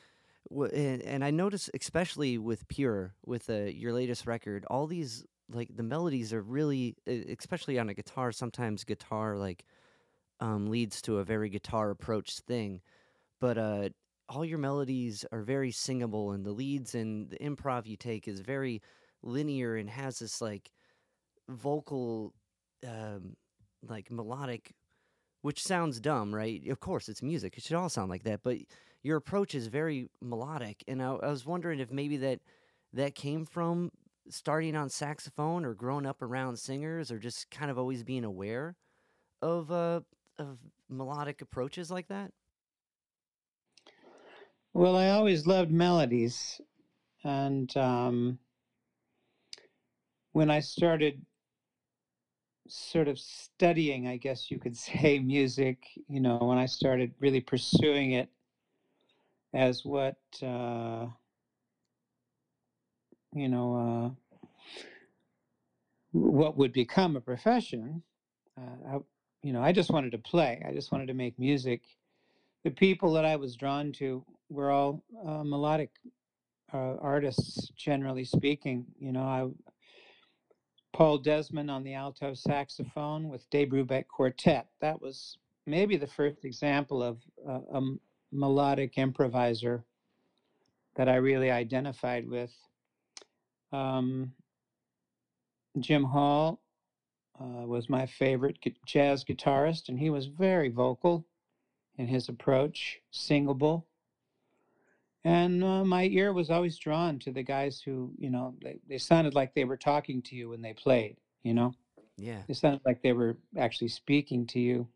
and, 0.51 1.01
and 1.01 1.24
I 1.24 1.31
noticed 1.31 1.69
especially 1.74 2.38
with 2.38 2.67
Pure, 2.67 3.13
with 3.25 3.50
uh, 3.50 3.53
your 3.65 3.93
latest 3.93 4.27
record, 4.27 4.65
all 4.69 4.88
these 4.88 5.24
like 5.52 5.75
the 5.75 5.84
melodies 5.84 6.34
are 6.34 6.42
really, 6.42 6.96
especially 7.08 7.78
on 7.80 7.90
a 7.90 7.94
guitar. 7.94 8.32
Sometimes 8.32 8.84
guitar 8.84 9.38
like 9.38 9.66
um, 10.40 10.68
leads 10.68 11.02
to 11.04 11.20
a 11.20 11.24
very 11.24 11.50
guitar 11.50 11.92
approach 11.92 12.40
thing, 12.40 12.82
but 13.40 13.58
uh, 13.58 13.90
all 14.30 14.46
your 14.46 14.58
melodies 14.58 15.25
are 15.32 15.42
very 15.42 15.72
singable, 15.72 16.32
and 16.32 16.46
the 16.46 16.52
leads 16.52 16.96
and 16.96 17.30
the 17.30 17.38
improv 17.38 17.86
you 17.86 17.98
take 17.98 18.28
is 18.28 18.40
very 18.42 18.82
linear 19.24 19.75
and 19.75 19.90
has 19.90 20.20
this 20.20 20.42
like 20.42 20.72
vocal 21.50 22.34
um 22.88 23.36
like 23.88 24.12
melodic 24.12 24.74
which 25.42 25.62
sounds 25.62 26.00
dumb, 26.00 26.34
right? 26.34 26.68
Of 26.70 26.80
course, 26.80 27.08
it's 27.08 27.22
music. 27.22 27.56
It 27.56 27.64
should 27.64 27.75
all 27.75 27.88
sound 27.88 28.10
like 28.10 28.24
that, 28.24 28.42
but 28.44 28.58
your 29.04 29.18
approach 29.18 29.54
is 29.54 29.68
very 29.68 30.10
melodic, 30.20 30.84
and 30.88 31.04
I, 31.04 31.12
I 31.12 31.30
was 31.30 31.46
wondering 31.46 31.80
if 31.80 31.92
maybe 31.92 32.18
that 32.18 32.40
that 32.94 33.14
came 33.14 33.46
from 33.46 33.92
starting 34.29 34.75
on 34.75 34.89
saxophone 34.89 35.65
or 35.65 35.74
growing 35.74 36.05
up 36.05 36.22
around 36.22 36.58
singers 36.58 37.12
or 37.12 37.20
just 37.20 37.50
kind 37.51 37.70
of 37.70 37.77
always 37.77 38.03
being 38.03 38.24
aware 38.24 38.75
of 39.41 39.72
uh, 39.72 40.01
of 40.38 40.60
melodic 40.89 41.41
approaches 41.41 41.91
like 41.91 42.08
that? 42.08 42.32
Well, 44.74 44.96
I 44.96 45.12
always 45.12 45.48
loved 45.48 45.72
melodies, 45.72 46.60
and 47.24 47.75
um, 47.77 48.39
when 50.34 50.50
I 50.50 50.60
started 50.60 51.25
sort 52.67 53.08
of 53.08 53.20
studying, 53.20 54.08
I 54.08 54.17
guess 54.17 54.50
you 54.50 54.60
could 54.60 54.75
say, 54.75 55.20
music, 55.24 55.84
you 56.08 56.20
know, 56.20 56.38
when 56.38 56.58
I 56.58 56.65
started 56.65 57.13
really 57.20 57.41
pursuing 57.41 58.12
it 58.13 58.29
as 59.53 59.86
what, 59.86 60.17
uh, 60.44 61.08
you 63.36 63.50
know, 63.50 63.75
uh, 63.75 64.42
what 66.12 66.58
would 66.58 66.72
become 66.72 67.15
a 67.15 67.22
profession, 67.22 68.01
uh, 68.58 68.96
I, 68.96 68.98
you 69.44 69.54
know, 69.54 69.62
I 69.62 69.72
just 69.72 69.92
wanted 69.92 70.12
to 70.13 70.18
play. 70.18 70.63
I 70.68 70.74
just 70.74 70.92
wanted 70.92 71.08
to 71.08 71.13
make 71.13 71.38
music. 71.38 71.82
The 72.63 72.72
people 72.72 73.13
that 73.13 73.25
I 73.25 73.36
was 73.36 73.56
drawn 73.56 73.92
to 73.94 74.24
were 74.50 74.72
all 74.72 75.04
uh, 75.27 75.44
melodic 75.44 75.92
uh, 76.74 76.96
artists, 77.01 77.70
generally 77.75 78.24
speaking. 78.24 78.86
You 78.98 79.12
know, 79.12 79.22
I 79.22 79.48
Paul 80.94 81.18
Desmond 81.18 81.70
on 81.70 81.84
the 81.84 81.94
alto 81.94 82.34
saxophone 82.34 83.27
with 83.27 83.50
Dave 83.50 83.68
Brubeck 83.68 84.08
Quartet. 84.08 84.68
That 84.80 85.01
was 85.01 85.38
maybe 85.65 85.98
the 85.98 86.08
first 86.08 86.46
example 86.46 87.04
of 87.04 87.18
uh, 87.48 87.60
a 87.74 87.82
melodic 88.32 88.98
improviser 88.98 89.84
that 90.96 91.10
I 91.10 91.15
really 91.15 91.51
identified 91.51 92.25
with. 92.27 92.54
Um, 93.75 94.32
Jim 95.79 96.03
Hall 96.03 96.62
uh, 97.39 97.65
was 97.65 97.89
my 97.89 98.05
favorite 98.05 98.58
jazz 98.86 99.24
guitarist, 99.24 99.89
and 99.89 100.00
he 100.00 100.10
was 100.10 100.27
very 100.27 100.70
vocal 100.70 101.25
in 101.98 102.08
his 102.08 102.29
approach, 102.29 103.00
singable. 103.12 103.86
And 105.24 105.63
uh, 105.63 105.84
my 105.84 106.03
ear 106.05 106.34
was 106.34 106.50
always 106.50 106.77
drawn 106.77 107.20
to 107.20 107.32
the 107.32 107.44
guys 107.44 107.82
who, 107.82 108.12
you 108.17 108.29
know, 108.29 108.53
they, 108.62 108.79
they 108.88 108.98
sounded 108.98 109.34
like 109.34 109.53
they 109.53 109.65
were 109.65 109.77
talking 109.77 110.22
to 110.24 110.36
you 110.36 110.50
when 110.50 110.62
they 110.62 110.74
played, 110.74 111.17
you 111.44 111.53
know? 111.53 111.74
Yeah. 112.17 112.44
It 112.48 112.55
sounded 112.55 112.82
like 112.86 113.01
they 113.01 113.13
were 113.13 113.36
actually 113.58 113.88
speaking 113.88 114.46
to 114.48 114.60
you. 114.60 114.88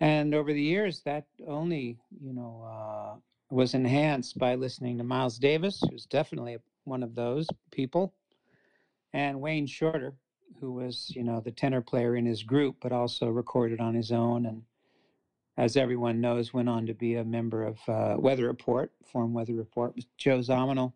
And 0.00 0.34
over 0.34 0.52
the 0.52 0.62
years, 0.62 1.02
that 1.04 1.26
only, 1.46 1.98
you 2.20 2.32
know, 2.32 2.62
uh, 2.64 3.16
was 3.50 3.74
enhanced 3.74 4.38
by 4.38 4.54
listening 4.54 4.98
to 4.98 5.04
Miles 5.04 5.38
Davis, 5.38 5.82
who's 5.90 6.06
definitely 6.06 6.56
one 6.88 7.02
of 7.02 7.14
those 7.14 7.46
people, 7.70 8.14
and 9.12 9.40
Wayne 9.40 9.66
Shorter, 9.66 10.14
who 10.60 10.72
was, 10.72 11.12
you 11.14 11.22
know, 11.22 11.40
the 11.40 11.52
tenor 11.52 11.80
player 11.80 12.16
in 12.16 12.26
his 12.26 12.42
group, 12.42 12.76
but 12.80 12.92
also 12.92 13.28
recorded 13.28 13.80
on 13.80 13.94
his 13.94 14.10
own 14.10 14.46
and 14.46 14.62
as 15.58 15.76
everyone 15.76 16.20
knows, 16.20 16.54
went 16.54 16.68
on 16.68 16.86
to 16.86 16.94
be 16.94 17.16
a 17.16 17.24
member 17.24 17.64
of 17.64 17.78
uh, 17.88 18.14
Weather 18.16 18.46
Report, 18.46 18.92
form 19.04 19.34
Weather 19.34 19.54
Report 19.54 19.94
with 19.96 20.06
Joe 20.16 20.38
Zawinul. 20.38 20.92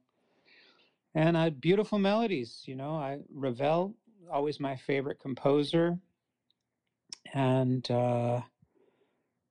And 1.17 1.37
uh, 1.37 1.51
beautiful 1.51 1.99
melodies, 1.99 2.63
you 2.65 2.77
know. 2.77 2.93
I 2.93 3.19
Ravel, 3.35 3.93
always 4.33 4.61
my 4.61 4.77
favorite 4.77 5.19
composer, 5.19 5.99
and 7.35 7.91
uh, 7.91 8.41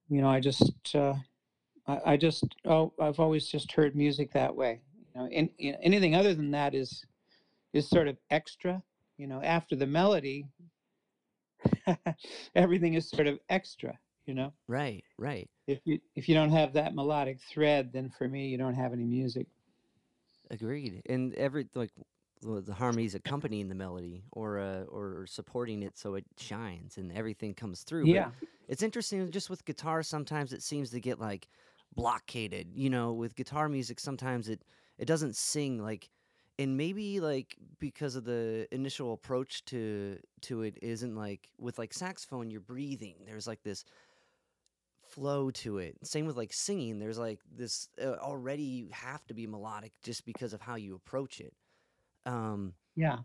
you 0.09 0.21
know, 0.21 0.29
I 0.29 0.39
just, 0.39 0.95
uh, 0.95 1.13
I, 1.87 1.99
I, 2.05 2.17
just, 2.17 2.45
oh, 2.65 2.93
I've 2.99 3.19
always 3.19 3.47
just 3.47 3.71
heard 3.73 3.95
music 3.95 4.31
that 4.31 4.55
way. 4.55 4.79
You 5.13 5.21
know, 5.21 5.27
in, 5.27 5.49
in, 5.57 5.75
anything 5.81 6.15
other 6.15 6.33
than 6.33 6.51
that 6.51 6.73
is 6.73 7.05
is 7.73 7.89
sort 7.89 8.07
of 8.07 8.17
extra. 8.29 8.81
You 9.17 9.27
know, 9.27 9.41
after 9.41 9.75
the 9.75 9.85
melody, 9.85 10.45
everything 12.55 12.95
is 12.95 13.09
sort 13.09 13.27
of 13.27 13.39
extra 13.49 13.97
you 14.25 14.33
know? 14.33 14.53
Right 14.67 15.03
right. 15.17 15.49
If 15.67 15.79
you 15.85 15.99
if 16.15 16.29
you 16.29 16.35
don't 16.35 16.51
have 16.51 16.73
that 16.73 16.95
melodic 16.95 17.39
thread 17.41 17.91
then 17.93 18.11
for 18.17 18.27
me 18.27 18.47
you 18.47 18.57
don't 18.57 18.73
have 18.73 18.93
any 18.93 19.03
music. 19.03 19.47
Agreed 20.49 21.01
and 21.07 21.33
every 21.35 21.67
like 21.75 21.91
the 22.41 22.73
harmonies 22.73 23.13
accompanying 23.13 23.69
the 23.69 23.75
melody 23.75 24.23
or 24.31 24.59
uh, 24.59 24.83
or 24.83 25.25
supporting 25.27 25.83
it 25.83 25.97
so 25.97 26.15
it 26.15 26.25
shines 26.37 26.97
and 26.97 27.11
everything 27.11 27.53
comes 27.53 27.83
through 27.83 28.05
yeah. 28.07 28.31
but 28.39 28.49
it's 28.67 28.81
interesting 28.81 29.29
just 29.29 29.49
with 29.49 29.63
guitar 29.63 30.01
sometimes 30.01 30.51
it 30.51 30.63
seems 30.63 30.89
to 30.89 30.99
get 30.99 31.19
like 31.19 31.47
blockaded 31.93 32.67
you 32.73 32.89
know 32.89 33.13
with 33.13 33.35
guitar 33.35 33.69
music 33.69 33.99
sometimes 33.99 34.49
it 34.49 34.63
it 35.01 35.05
doesn't 35.05 35.35
sing 35.35 35.81
like 35.83 36.09
and 36.57 36.77
maybe 36.77 37.19
like 37.19 37.57
because 37.79 38.15
of 38.15 38.23
the 38.23 38.65
initial 38.71 39.11
approach 39.11 39.65
to 39.65 40.17
to 40.41 40.61
it 40.61 40.77
isn't 40.81 41.15
like 41.15 41.49
with 41.57 41.77
like 41.77 41.93
saxophone 41.93 42.49
you're 42.49 42.61
breathing 42.61 43.15
there's 43.25 43.47
like 43.47 43.61
this 43.63 43.83
flow 45.11 45.51
to 45.51 45.77
it. 45.77 45.97
Same 46.03 46.25
with 46.25 46.37
like 46.37 46.53
singing. 46.53 46.99
There's 46.99 47.17
like 47.17 47.39
this 47.55 47.89
uh, 48.01 48.15
already 48.21 48.63
you 48.63 48.89
have 48.91 49.25
to 49.27 49.33
be 49.33 49.45
melodic 49.45 49.91
just 50.01 50.25
because 50.25 50.53
of 50.53 50.61
how 50.61 50.75
you 50.75 50.95
approach 50.95 51.39
it. 51.39 51.53
Um, 52.25 52.73
yeah. 52.95 53.17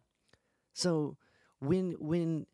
So 0.75 1.17
when 1.61 1.97
when 1.99 2.47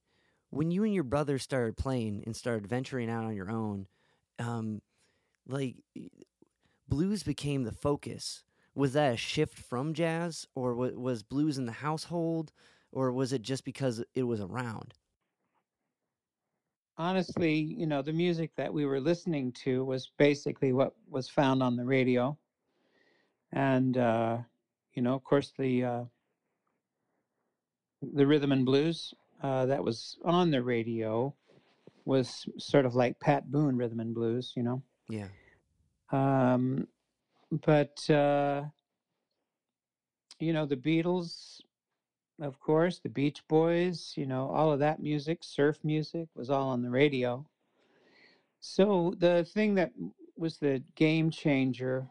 when 0.51 0.71
you 0.71 0.85
and 0.85 0.95
your 0.95 1.05
brother 1.05 1.39
started 1.39 1.77
playing 1.77 2.23
and 2.27 2.37
started 2.37 2.67
venturing 2.67 3.11
out 3.11 3.25
on 3.25 3.35
your 3.35 3.51
own, 3.51 3.87
um, 4.39 4.83
like 5.49 5.77
blues 6.89 7.23
became 7.23 7.65
the 7.65 7.73
focus. 7.73 8.45
Was 8.75 8.95
that 8.95 9.15
a 9.15 9.17
shift 9.17 9.59
from 9.59 9.93
jazz, 9.93 10.47
or 10.55 10.75
was 10.75 11.23
blues 11.23 11.59
in 11.59 11.67
the 11.67 11.73
household, 11.73 12.53
or 12.91 13.13
was 13.13 13.33
it 13.33 13.43
just 13.43 13.65
because 13.65 14.03
it 14.15 14.23
was 14.23 14.41
around? 14.41 14.95
honestly, 16.99 17.55
you 17.55 17.87
know, 17.87 18.03
the 18.03 18.13
music 18.13 18.51
that 18.57 18.73
we 18.73 18.85
were 18.85 19.01
listening 19.01 19.53
to 19.53 19.85
was 19.85 20.11
basically 20.19 20.73
what 20.73 20.95
was 21.11 21.29
found 21.29 21.63
on 21.63 21.77
the 21.77 21.85
radio. 21.85 22.37
And, 23.53 23.97
uh, 23.97 24.39
you 24.95 25.03
know, 25.03 25.15
of 25.15 25.25
course, 25.25 25.53
the, 25.59 25.85
uh, 25.85 26.05
the 28.15 28.27
rhythm 28.27 28.53
and 28.53 28.65
blues 28.65 29.13
uh, 29.43 29.67
that 29.67 29.83
was 29.83 30.17
on 30.25 30.51
the 30.51 30.63
radio 30.63 31.35
was 32.05 32.47
sort 32.59 32.87
of 32.87 32.95
like 32.95 33.19
Pat 33.21 33.51
Boone 33.51 33.77
rhythm 33.77 34.01
and 34.01 34.15
blues, 34.15 34.53
you 34.57 34.63
know? 34.63 34.83
Yeah. 35.09 35.29
Um, 36.11 36.87
but, 37.53 38.11
uh, 38.11 38.63
you 40.41 40.53
know, 40.53 40.67
the 40.67 40.77
Beatles 40.77 41.61
of 42.43 42.59
course, 42.59 42.99
the 42.99 43.09
Beach 43.09 43.43
Boys, 43.49 44.15
you 44.17 44.27
know, 44.27 44.49
all 44.49 44.73
of 44.73 44.81
that 44.81 45.01
music, 45.01 45.39
surf 45.43 45.79
music 45.85 46.29
was 46.35 46.51
all 46.51 46.71
on 46.71 46.83
the 46.83 46.91
radio. 46.91 47.47
So 48.61 49.15
the 49.19 49.45
thing 49.45 49.75
that 49.77 49.93
was 50.37 50.59
the 50.59 50.83
game 50.97 51.31
changer 51.31 52.09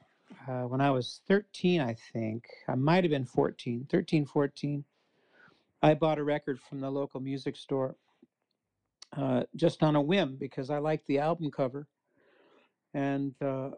uh, 0.48 0.64
when 0.64 0.80
I 0.80 0.90
was 0.92 1.22
13, 1.28 1.82
I 1.82 1.96
think, 2.14 2.46
I 2.68 2.76
might 2.76 3.04
have 3.04 3.12
been 3.12 3.26
14, 3.26 3.88
13, 3.90 4.26
14, 4.26 4.84
I 5.84 5.94
bought 5.94 6.20
a 6.20 6.24
record 6.24 6.60
from 6.60 6.80
the 6.80 6.90
local 6.90 7.20
music 7.20 7.58
store 7.58 7.96
uh, 9.18 9.44
just 9.56 9.84
on 9.84 9.96
a 9.96 10.02
whim 10.02 10.38
because 10.40 10.70
I 10.70 10.78
liked 10.78 11.08
the 11.08 11.20
album 11.20 11.52
cover. 11.52 11.88
And 12.94 13.34
uh, 13.42 13.72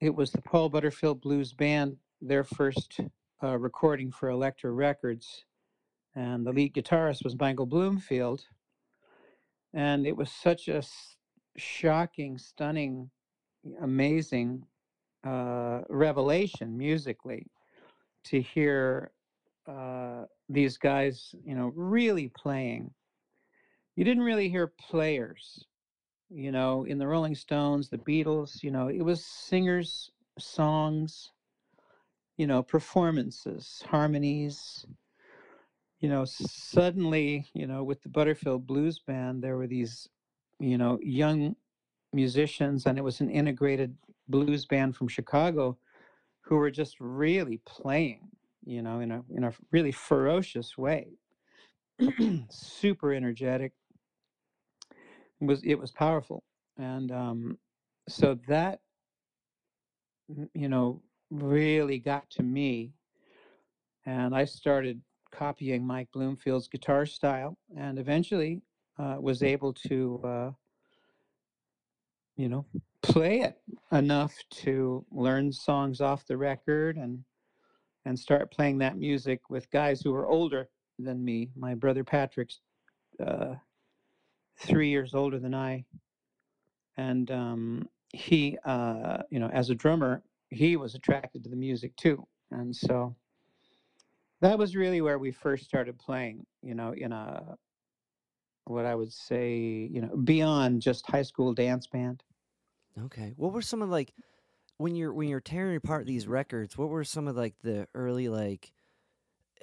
it 0.00 0.14
was 0.14 0.30
the 0.30 0.42
Paul 0.42 0.68
Butterfield 0.68 1.20
Blues 1.20 1.52
Band, 1.52 1.96
their 2.20 2.44
first 2.44 3.00
uh, 3.42 3.58
recording 3.58 4.10
for 4.10 4.28
Elektra 4.28 4.70
Records, 4.70 5.44
and 6.14 6.46
the 6.46 6.52
lead 6.52 6.74
guitarist 6.74 7.24
was 7.24 7.38
Michael 7.38 7.66
Bloomfield. 7.66 8.44
And 9.72 10.06
it 10.06 10.16
was 10.16 10.30
such 10.30 10.68
a 10.68 10.82
shocking, 11.56 12.38
stunning, 12.38 13.10
amazing 13.82 14.64
uh, 15.26 15.80
revelation 15.88 16.76
musically 16.76 17.46
to 18.24 18.40
hear 18.40 19.12
uh, 19.66 20.24
these 20.48 20.78
guys, 20.78 21.34
you 21.44 21.54
know, 21.54 21.72
really 21.74 22.30
playing. 22.36 22.90
You 23.96 24.04
didn't 24.04 24.22
really 24.22 24.48
hear 24.48 24.72
players, 24.78 25.64
you 26.30 26.52
know, 26.52 26.84
in 26.84 26.98
the 26.98 27.06
Rolling 27.06 27.34
Stones, 27.34 27.88
the 27.88 27.98
Beatles, 27.98 28.62
you 28.62 28.70
know, 28.70 28.88
it 28.88 29.02
was 29.02 29.24
singers, 29.24 30.10
songs, 30.38 31.32
you 32.36 32.46
know, 32.46 32.62
performances, 32.62 33.82
harmonies. 33.88 34.84
You 36.00 36.10
know, 36.10 36.24
suddenly, 36.26 37.46
you 37.54 37.66
know, 37.66 37.82
with 37.82 38.02
the 38.02 38.08
Butterfield 38.08 38.66
Blues 38.66 38.98
Band, 38.98 39.42
there 39.42 39.56
were 39.56 39.66
these, 39.66 40.08
you 40.60 40.76
know, 40.76 40.98
young 41.02 41.56
musicians, 42.12 42.86
and 42.86 42.98
it 42.98 43.02
was 43.02 43.20
an 43.20 43.30
integrated 43.30 43.96
blues 44.28 44.66
band 44.66 44.96
from 44.96 45.08
Chicago 45.08 45.78
who 46.42 46.56
were 46.56 46.70
just 46.70 46.96
really 47.00 47.60
playing, 47.64 48.28
you 48.64 48.82
know, 48.82 49.00
in 49.00 49.10
a 49.10 49.22
in 49.30 49.44
a 49.44 49.52
really 49.70 49.92
ferocious 49.92 50.76
way. 50.76 51.08
Super 52.50 53.12
energetic. 53.12 53.72
Was 55.40 55.62
it 55.64 55.74
was 55.74 55.92
powerful, 55.92 56.42
and 56.78 57.12
um, 57.12 57.58
so 58.08 58.38
that 58.48 58.80
you 60.54 60.68
know 60.68 61.02
really 61.30 61.98
got 61.98 62.28
to 62.30 62.42
me, 62.42 62.92
and 64.06 64.34
I 64.34 64.44
started 64.44 65.00
copying 65.30 65.86
Mike 65.86 66.08
Bloomfield's 66.12 66.68
guitar 66.68 67.04
style, 67.04 67.58
and 67.76 67.98
eventually 67.98 68.62
uh, 68.98 69.16
was 69.20 69.42
able 69.42 69.74
to 69.74 70.20
uh, 70.24 70.50
you 72.36 72.48
know 72.48 72.64
play 73.02 73.40
it 73.40 73.60
enough 73.92 74.34
to 74.50 75.04
learn 75.10 75.52
songs 75.52 76.00
off 76.00 76.26
the 76.26 76.36
record 76.36 76.96
and 76.96 77.22
and 78.04 78.18
start 78.18 78.52
playing 78.52 78.78
that 78.78 78.96
music 78.96 79.40
with 79.50 79.70
guys 79.70 80.00
who 80.00 80.12
were 80.12 80.28
older 80.28 80.68
than 80.98 81.24
me. 81.24 81.50
My 81.56 81.74
brother 81.74 82.04
Patrick's 82.04 82.60
uh, 83.24 83.54
three 84.58 84.88
years 84.88 85.14
older 85.14 85.38
than 85.38 85.54
I, 85.54 85.84
and 86.96 87.30
um, 87.30 87.88
he, 88.12 88.56
uh, 88.64 89.18
you 89.30 89.38
know, 89.38 89.48
as 89.48 89.70
a 89.70 89.74
drummer, 89.74 90.22
he 90.50 90.76
was 90.76 90.94
attracted 90.94 91.42
to 91.44 91.50
the 91.50 91.56
music 91.56 91.94
too, 91.96 92.26
and 92.50 92.74
so 92.74 93.14
that 94.40 94.58
was 94.58 94.76
really 94.76 95.00
where 95.00 95.18
we 95.18 95.32
first 95.32 95.64
started 95.64 95.98
playing. 95.98 96.46
You 96.62 96.74
know, 96.74 96.92
in 96.92 97.12
a 97.12 97.56
what 98.66 98.84
I 98.84 98.94
would 98.94 99.12
say, 99.12 99.88
you 99.90 100.00
know, 100.00 100.16
beyond 100.16 100.82
just 100.82 101.06
high 101.06 101.22
school 101.22 101.54
dance 101.54 101.86
band. 101.86 102.22
Okay. 103.04 103.32
What 103.36 103.52
were 103.52 103.62
some 103.62 103.82
of 103.82 103.88
like 103.88 104.12
when 104.78 104.96
you're 104.96 105.12
when 105.12 105.28
you're 105.28 105.40
tearing 105.40 105.76
apart 105.76 106.06
these 106.06 106.26
records? 106.26 106.76
What 106.76 106.88
were 106.88 107.04
some 107.04 107.28
of 107.28 107.36
like 107.36 107.54
the 107.62 107.86
early 107.94 108.28
like 108.28 108.72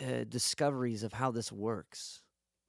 uh, 0.02 0.24
discoveries 0.28 1.04
of 1.04 1.14
how 1.14 1.32
this 1.32 1.52
works? 1.52 2.22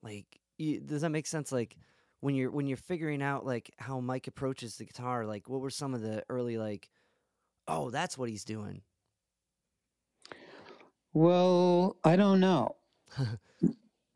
Like, 0.02 0.40
y 0.58 0.80
does 0.84 1.02
that 1.02 1.10
make 1.10 1.26
sense? 1.26 1.52
Like 1.52 1.76
when 2.24 2.34
you're 2.34 2.50
when 2.50 2.66
you're 2.66 2.78
figuring 2.78 3.20
out 3.22 3.44
like 3.44 3.70
how 3.76 4.00
Mike 4.00 4.26
approaches 4.26 4.78
the 4.78 4.86
guitar, 4.86 5.26
like 5.26 5.46
what 5.46 5.60
were 5.60 5.68
some 5.68 5.92
of 5.92 6.00
the 6.00 6.24
early 6.30 6.56
like, 6.56 6.88
oh, 7.68 7.90
that's 7.90 8.16
what 8.16 8.30
he's 8.30 8.44
doing? 8.44 8.80
Well, 11.12 11.98
I 12.02 12.16
don't 12.16 12.40
know. 12.40 12.76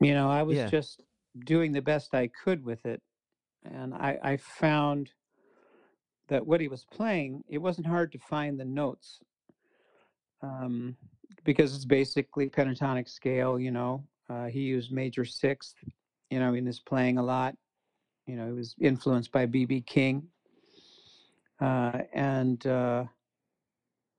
You 0.01 0.15
know, 0.15 0.31
I 0.31 0.45
was 0.45 0.57
Yeah. 0.59 0.71
just 0.71 1.03
doing 1.45 1.73
the 1.73 1.83
best 1.83 2.15
I 2.15 2.29
could 2.29 2.65
with 2.65 2.87
it, 2.87 3.03
and 3.65 3.93
I, 3.93 4.17
I 4.23 4.37
found 4.37 5.11
that 6.29 6.47
what 6.47 6.61
he 6.61 6.69
was 6.69 6.85
playing, 6.85 7.43
it 7.49 7.59
wasn't 7.59 7.89
hard 7.89 8.13
to 8.13 8.19
find 8.21 8.61
the 8.61 8.65
notes 8.65 9.19
um, 10.41 10.97
because 11.43 11.75
it's 11.75 11.85
basically 11.85 12.49
pentatonic 12.49 13.09
scale. 13.09 13.59
You 13.59 13.73
know, 13.73 14.05
uh, 14.31 14.47
he 14.47 14.61
used 14.61 14.93
major 14.93 15.25
sixth. 15.25 15.75
You 16.31 16.39
know, 16.39 16.55
in 16.55 16.65
his 16.65 16.79
playing 16.79 17.19
a 17.19 17.23
lot. 17.23 17.57
You 18.29 18.37
know, 18.37 18.47
he 18.47 18.53
was 18.53 18.77
influenced 18.79 19.33
by 19.33 19.47
B.B. 19.47 19.81
King, 19.81 20.29
uh, 21.61 22.03
and 22.13 22.65
uh, 22.67 23.05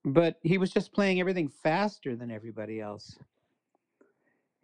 but 0.03 0.39
he 0.41 0.57
was 0.57 0.71
just 0.71 0.93
playing 0.93 1.19
everything 1.19 1.47
faster 1.47 2.15
than 2.15 2.31
everybody 2.31 2.81
else. 2.81 3.19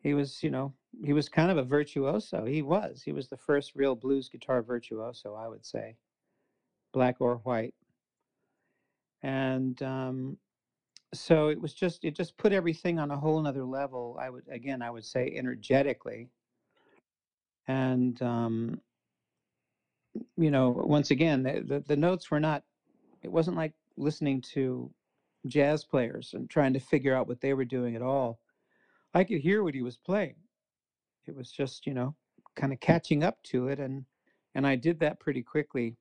He 0.02 0.16
was, 0.16 0.42
you 0.44 0.50
know, 0.50 0.74
he 1.04 1.14
was 1.14 1.30
kind 1.30 1.52
of 1.52 1.58
a 1.58 1.64
virtuoso. 1.64 2.46
He 2.46 2.64
was. 2.64 3.04
He 3.04 3.12
was 3.12 3.28
the 3.28 3.38
first 3.38 3.74
real 3.76 3.96
blues 3.96 4.30
guitar 4.30 4.64
virtuoso, 4.64 5.36
I 5.36 5.48
would 5.48 5.66
say, 5.66 5.98
black 6.94 7.18
or 7.20 7.38
white. 7.38 7.76
And 9.24 9.82
um, 9.84 10.38
so 11.14 11.50
it 11.50 11.60
was 11.60 11.74
just, 11.74 12.04
it 12.04 12.16
just 12.16 12.38
put 12.38 12.52
everything 12.52 13.00
on 13.00 13.12
a 13.12 13.18
whole 13.18 13.42
nother 13.42 13.66
level. 13.66 14.18
I 14.20 14.30
would, 14.30 14.44
again, 14.50 14.82
I 14.82 14.92
would 14.92 15.06
say 15.06 15.34
energetically. 15.36 16.30
And, 17.68 18.22
um, 18.22 18.82
you 20.38 20.52
know, 20.52 20.70
once 20.70 21.12
again, 21.12 21.44
the, 21.44 21.62
the, 21.66 21.80
the 21.82 21.96
notes 21.98 22.32
were 22.32 22.40
not, 22.40 22.64
it 23.24 23.32
wasn't 23.32 23.58
like 23.58 23.74
listening 23.98 24.42
to 24.42 24.94
jazz 25.48 25.86
players 25.86 26.34
and 26.34 26.50
trying 26.50 26.74
to 26.74 26.80
figure 26.80 27.16
out 27.16 27.28
what 27.28 27.42
they 27.42 27.54
were 27.54 27.66
doing 27.66 27.96
at 27.96 28.02
all. 28.02 28.42
I 29.14 29.24
could 29.24 29.42
hear 29.42 29.64
what 29.64 29.76
he 29.76 29.82
was 29.84 29.98
playing. 29.98 30.36
It 31.28 31.36
was 31.36 31.52
just, 31.52 31.88
you 31.88 31.94
know, 31.94 32.16
kind 32.56 32.74
of 32.74 32.80
catching 32.80 33.24
up 33.24 33.42
to 33.44 33.70
it 33.70 33.80
and 33.80 34.06
and 34.56 34.68
I 34.68 34.76
did 34.78 35.00
that 35.00 35.20
pretty 35.20 35.44
quickly. 35.44 35.98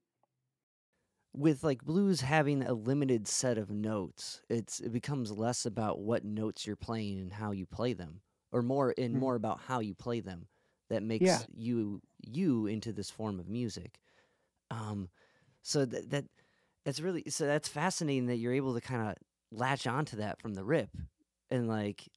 With 1.35 1.65
like 1.65 1.85
blues 1.85 2.21
having 2.23 2.63
a 2.63 2.73
limited 2.75 3.27
set 3.27 3.59
of 3.59 3.69
notes, 3.69 4.41
it's 4.49 4.79
it 4.81 4.91
becomes 4.91 5.33
less 5.33 5.67
about 5.67 6.01
what 6.01 6.25
notes 6.25 6.65
you're 6.67 6.77
playing 6.77 7.19
and 7.19 7.33
how 7.35 7.51
you 7.51 7.67
play 7.67 7.93
them, 7.93 8.23
or 8.53 8.63
more 8.63 8.95
and 8.97 9.15
Mm. 9.15 9.19
more 9.19 9.35
about 9.35 9.63
how 9.63 9.81
you 9.81 9.95
play 9.95 10.21
them. 10.21 10.49
That 10.89 11.03
makes 11.03 11.45
Yeah. 11.45 11.47
you 11.53 12.03
you 12.25 12.67
into 12.67 12.93
this 12.93 13.11
form 13.11 13.39
of 13.41 13.49
music. 13.49 13.99
Um, 14.75 15.09
so 15.63 15.85
that 15.85 16.11
that 16.11 16.25
that's 16.85 17.01
really 17.01 17.25
so 17.29 17.47
that's 17.47 17.69
fascinating 17.69 18.27
that 18.27 18.37
you're 18.37 18.53
able 18.53 18.75
to 18.75 18.81
kind 18.81 19.09
of 19.09 19.17
latch 19.51 19.87
onto 19.87 20.17
that 20.17 20.41
from 20.41 20.55
the 20.55 20.65
rip 20.65 20.91
and 21.51 21.69
like 21.69 22.09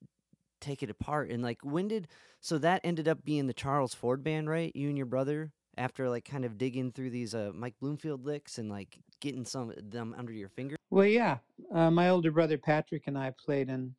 take 0.60 0.82
it 0.82 0.90
apart 0.90 1.30
and 1.30 1.44
like 1.44 1.60
when 1.62 1.88
did 1.88 2.08
so 2.40 2.58
that 2.58 2.82
ended 2.84 3.08
up 3.08 3.24
being 3.24 3.48
the 3.48 3.54
Charles 3.54 3.94
Ford 3.94 4.24
band, 4.24 4.50
right? 4.50 4.76
You 4.76 4.90
and 4.90 4.98
your 4.98 5.06
brother 5.06 5.52
after 5.78 6.10
like 6.10 6.26
kind 6.26 6.46
of 6.46 6.58
digging 6.58 6.92
through 6.92 7.12
these 7.12 7.36
uh 7.36 7.52
Mike 7.54 7.76
Bloomfield 7.80 8.26
licks 8.26 8.58
and 8.58 8.70
like 8.70 8.98
getting 9.20 9.46
some 9.46 9.70
of 9.70 9.92
them 9.92 10.16
under 10.18 10.34
your 10.34 10.50
finger. 10.50 10.76
Well, 10.90 11.06
yeah. 11.06 11.38
Uh, 11.74 11.92
my 11.92 12.10
older 12.10 12.32
brother 12.32 12.58
Patrick 12.58 13.04
and 13.08 13.18
I 13.18 13.34
played 13.44 13.70
in 13.70 13.94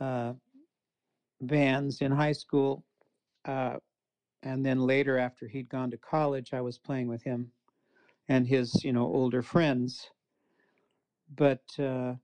uh, 0.00 0.32
bands 1.40 2.00
in 2.00 2.10
high 2.10 2.32
school. 2.32 2.84
And 4.44 4.64
then 4.64 4.80
later, 4.80 5.18
after 5.18 5.48
he'd 5.48 5.70
gone 5.70 5.90
to 5.90 5.96
college, 5.96 6.52
I 6.52 6.60
was 6.60 6.78
playing 6.78 7.08
with 7.08 7.22
him 7.22 7.50
and 8.28 8.46
his, 8.46 8.84
you 8.84 8.92
know, 8.92 9.06
older 9.06 9.42
friends. 9.42 10.10
But 11.34 11.62
uh, 11.78 12.14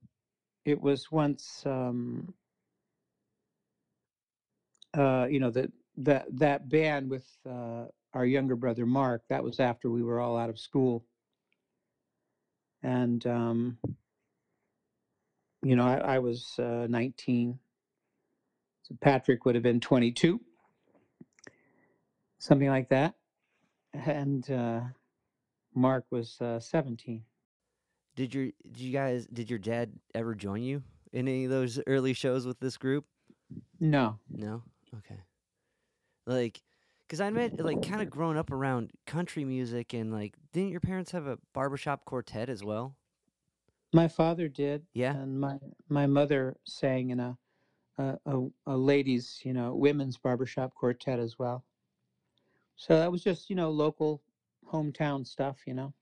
it 0.63 0.79
was 0.79 1.11
once, 1.11 1.63
um, 1.65 2.33
uh, 4.93 5.27
you 5.29 5.39
know, 5.39 5.49
that 5.49 5.71
that 5.97 6.27
that 6.37 6.69
band 6.69 7.09
with 7.09 7.25
uh, 7.49 7.85
our 8.13 8.25
younger 8.25 8.55
brother 8.55 8.85
Mark. 8.85 9.23
That 9.29 9.43
was 9.43 9.59
after 9.59 9.89
we 9.89 10.03
were 10.03 10.19
all 10.19 10.37
out 10.37 10.49
of 10.51 10.59
school, 10.59 11.03
and 12.83 13.25
um, 13.25 13.77
you 15.63 15.75
know, 15.75 15.83
I, 15.83 16.15
I 16.15 16.19
was 16.19 16.53
uh, 16.59 16.85
19. 16.87 17.59
So 18.83 18.95
Patrick 19.01 19.45
would 19.45 19.55
have 19.55 19.63
been 19.63 19.79
22, 19.79 20.39
something 22.41 22.69
like 22.69 22.89
that, 22.89 23.13
and 23.93 24.49
uh, 24.49 24.81
Mark 25.75 26.05
was 26.09 26.39
uh, 26.41 26.59
17. 26.59 27.23
Did 28.15 28.33
your 28.33 28.45
did 28.71 28.79
you 28.81 28.91
guys 28.91 29.25
did 29.31 29.49
your 29.49 29.59
dad 29.59 29.93
ever 30.13 30.35
join 30.35 30.61
you 30.63 30.83
in 31.13 31.27
any 31.27 31.45
of 31.45 31.51
those 31.51 31.79
early 31.87 32.13
shows 32.13 32.45
with 32.45 32.59
this 32.59 32.75
group? 32.77 33.05
No, 33.79 34.19
No? 34.29 34.63
Okay. 34.97 35.19
Like 36.27 36.61
cuz 37.07 37.21
I 37.21 37.29
met 37.29 37.59
like 37.59 37.81
kind 37.81 38.01
of 38.01 38.09
growing 38.09 38.37
up 38.37 38.51
around 38.51 38.91
country 39.05 39.45
music 39.45 39.93
and 39.93 40.11
like 40.11 40.35
didn't 40.51 40.71
your 40.71 40.81
parents 40.81 41.11
have 41.11 41.25
a 41.27 41.37
barbershop 41.53 42.03
quartet 42.05 42.49
as 42.49 42.63
well? 42.63 42.95
my 43.93 44.07
father 44.07 44.47
did, 44.47 44.85
Yeah. 44.93 45.15
and 45.15 45.39
my 45.39 45.57
my 45.89 46.05
mother 46.07 46.57
sang 46.65 47.11
in 47.11 47.19
a 47.21 47.37
a, 47.97 48.17
a, 48.25 48.47
a 48.67 48.75
ladies, 48.77 49.39
you 49.45 49.53
know, 49.53 49.73
women's 49.75 50.17
barbershop 50.17 50.73
quartet 50.75 51.17
as 51.19 51.37
well. 51.39 51.63
So 52.75 52.97
that 52.97 53.11
was 53.11 53.23
just, 53.23 53.49
you 53.49 53.55
know, 53.55 53.69
local 53.71 54.21
hometown 54.65 55.25
stuff, 55.25 55.59
you 55.65 55.73
know. 55.73 55.93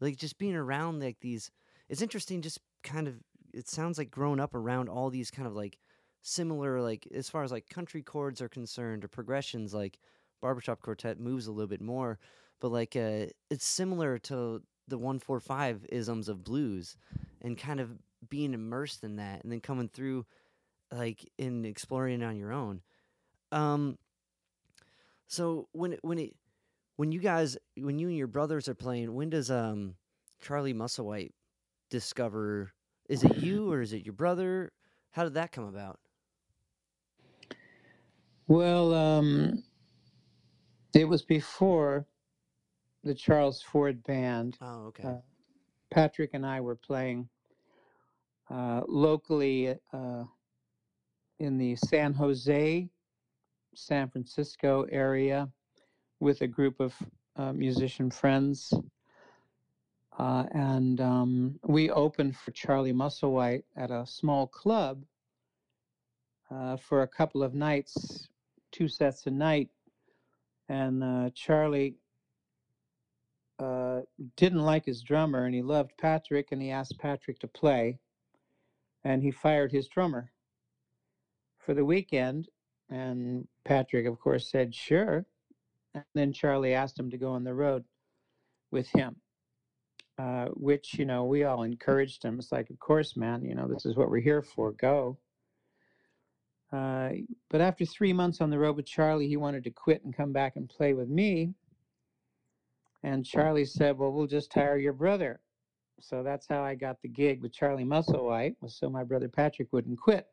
like 0.00 0.16
just 0.16 0.38
being 0.38 0.54
around 0.54 1.00
like 1.00 1.20
these 1.20 1.50
it's 1.88 2.02
interesting 2.02 2.42
just 2.42 2.58
kind 2.82 3.08
of 3.08 3.14
it 3.54 3.68
sounds 3.68 3.98
like 3.98 4.10
growing 4.10 4.40
up 4.40 4.54
around 4.54 4.88
all 4.88 5.10
these 5.10 5.30
kind 5.30 5.46
of 5.46 5.54
like 5.54 5.78
similar 6.22 6.80
like 6.80 7.06
as 7.14 7.28
far 7.28 7.42
as 7.42 7.52
like 7.52 7.68
country 7.68 8.02
chords 8.02 8.40
are 8.40 8.48
concerned 8.48 9.04
or 9.04 9.08
progressions 9.08 9.72
like 9.74 9.98
barbershop 10.40 10.80
quartet 10.80 11.18
moves 11.18 11.46
a 11.46 11.52
little 11.52 11.68
bit 11.68 11.80
more 11.80 12.18
but 12.60 12.70
like 12.70 12.96
uh 12.96 13.26
it's 13.50 13.64
similar 13.64 14.18
to 14.18 14.62
the 14.88 14.98
145 14.98 15.86
isms 15.90 16.28
of 16.28 16.44
blues 16.44 16.96
and 17.40 17.56
kind 17.56 17.80
of 17.80 17.90
being 18.28 18.54
immersed 18.54 19.04
in 19.04 19.16
that 19.16 19.42
and 19.42 19.52
then 19.52 19.60
coming 19.60 19.88
through 19.88 20.24
like 20.92 21.28
in 21.38 21.64
exploring 21.64 22.20
it 22.20 22.24
on 22.24 22.36
your 22.36 22.52
own 22.52 22.82
um 23.52 23.98
so 25.32 25.68
when 25.72 25.96
when 26.02 26.18
it 26.18 26.34
when 26.96 27.10
you 27.12 27.20
guys 27.20 27.56
when 27.76 27.98
you 27.98 28.08
and 28.08 28.16
your 28.16 28.26
brothers 28.26 28.68
are 28.68 28.74
playing 28.74 29.14
when 29.14 29.30
does 29.30 29.50
um 29.50 29.94
charlie 30.40 30.74
musselwhite 30.74 31.32
discover 31.90 32.72
is 33.08 33.24
it 33.24 33.36
you 33.38 33.70
or 33.70 33.82
is 33.82 33.92
it 33.92 34.04
your 34.04 34.14
brother? 34.14 34.72
How 35.10 35.24
did 35.24 35.34
that 35.34 35.52
come 35.52 35.64
about? 35.64 35.98
Well, 38.48 38.94
um, 38.94 39.62
it 40.94 41.06
was 41.06 41.22
before 41.22 42.06
the 43.04 43.14
Charles 43.14 43.62
Ford 43.62 44.02
band. 44.04 44.56
oh 44.60 44.86
okay. 44.86 45.08
Uh, 45.08 45.14
Patrick 45.90 46.30
and 46.32 46.46
I 46.46 46.60
were 46.60 46.76
playing 46.76 47.28
uh, 48.50 48.82
locally 48.88 49.76
uh, 49.92 50.24
in 51.38 51.58
the 51.58 51.76
San 51.76 52.14
Jose, 52.14 52.88
San 53.74 54.08
Francisco 54.08 54.86
area 54.90 55.48
with 56.20 56.40
a 56.42 56.46
group 56.46 56.80
of 56.80 56.94
uh, 57.36 57.52
musician 57.52 58.10
friends. 58.10 58.72
Uh, 60.18 60.44
and 60.52 61.00
um, 61.00 61.58
we 61.64 61.90
opened 61.90 62.36
for 62.36 62.50
Charlie 62.50 62.92
Musselwhite 62.92 63.64
at 63.76 63.90
a 63.90 64.06
small 64.06 64.46
club 64.46 65.04
uh, 66.50 66.76
for 66.76 67.02
a 67.02 67.08
couple 67.08 67.42
of 67.42 67.54
nights, 67.54 68.28
two 68.70 68.88
sets 68.88 69.26
a 69.26 69.30
night. 69.30 69.70
And 70.68 71.02
uh, 71.02 71.30
Charlie 71.34 71.96
uh, 73.58 74.00
didn't 74.36 74.64
like 74.64 74.84
his 74.84 75.02
drummer 75.02 75.46
and 75.46 75.54
he 75.54 75.62
loved 75.62 75.92
Patrick 75.98 76.52
and 76.52 76.60
he 76.60 76.70
asked 76.70 76.98
Patrick 76.98 77.38
to 77.40 77.48
play. 77.48 77.98
And 79.04 79.22
he 79.22 79.30
fired 79.30 79.72
his 79.72 79.88
drummer 79.88 80.30
for 81.58 81.74
the 81.74 81.84
weekend. 81.84 82.48
And 82.90 83.48
Patrick, 83.64 84.06
of 84.06 84.18
course, 84.18 84.50
said, 84.50 84.74
sure. 84.74 85.26
And 85.94 86.04
then 86.14 86.32
Charlie 86.32 86.74
asked 86.74 86.98
him 86.98 87.10
to 87.10 87.18
go 87.18 87.32
on 87.32 87.44
the 87.44 87.54
road 87.54 87.84
with 88.70 88.88
him, 88.88 89.16
uh, 90.18 90.46
which, 90.54 90.94
you 90.94 91.04
know, 91.04 91.24
we 91.24 91.44
all 91.44 91.62
encouraged 91.62 92.24
him. 92.24 92.38
It's 92.38 92.52
like, 92.52 92.70
of 92.70 92.78
course, 92.78 93.16
man, 93.16 93.44
you 93.44 93.54
know, 93.54 93.68
this 93.68 93.84
is 93.84 93.96
what 93.96 94.10
we're 94.10 94.20
here 94.20 94.42
for. 94.42 94.72
Go. 94.72 95.18
Uh, 96.72 97.10
but 97.50 97.60
after 97.60 97.84
three 97.84 98.14
months 98.14 98.40
on 98.40 98.48
the 98.48 98.58
road 98.58 98.76
with 98.76 98.86
Charlie, 98.86 99.28
he 99.28 99.36
wanted 99.36 99.64
to 99.64 99.70
quit 99.70 100.02
and 100.04 100.16
come 100.16 100.32
back 100.32 100.56
and 100.56 100.68
play 100.68 100.94
with 100.94 101.08
me. 101.08 101.52
And 103.02 103.26
Charlie 103.26 103.66
said, 103.66 103.98
Well, 103.98 104.12
we'll 104.12 104.26
just 104.26 104.52
hire 104.54 104.78
your 104.78 104.94
brother. 104.94 105.40
So 106.00 106.22
that's 106.22 106.46
how 106.48 106.62
I 106.62 106.74
got 106.74 107.00
the 107.02 107.08
gig 107.08 107.42
with 107.42 107.52
Charlie 107.52 107.84
Musselwhite, 107.84 108.56
was 108.60 108.76
so 108.76 108.88
my 108.88 109.04
brother 109.04 109.28
Patrick 109.28 109.72
wouldn't 109.72 110.00
quit. 110.00 110.26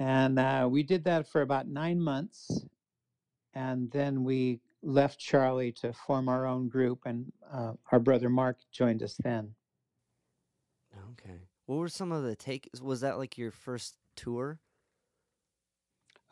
And 0.00 0.38
uh, 0.38 0.66
we 0.68 0.82
did 0.82 1.04
that 1.04 1.28
for 1.28 1.42
about 1.42 1.68
nine 1.68 2.00
months. 2.00 2.64
And 3.52 3.90
then 3.90 4.24
we 4.24 4.60
left 4.82 5.18
Charlie 5.18 5.72
to 5.72 5.92
form 5.92 6.28
our 6.28 6.46
own 6.46 6.68
group, 6.68 7.00
and 7.04 7.30
uh, 7.52 7.74
our 7.92 8.00
brother 8.00 8.30
Mark 8.30 8.56
joined 8.72 9.02
us 9.02 9.14
then. 9.22 9.54
Okay. 11.12 11.38
What 11.66 11.76
were 11.76 11.88
some 11.88 12.12
of 12.12 12.22
the 12.22 12.34
take? 12.34 12.70
Was 12.80 13.02
that 13.02 13.18
like 13.18 13.36
your 13.36 13.50
first 13.50 13.96
tour? 14.16 14.58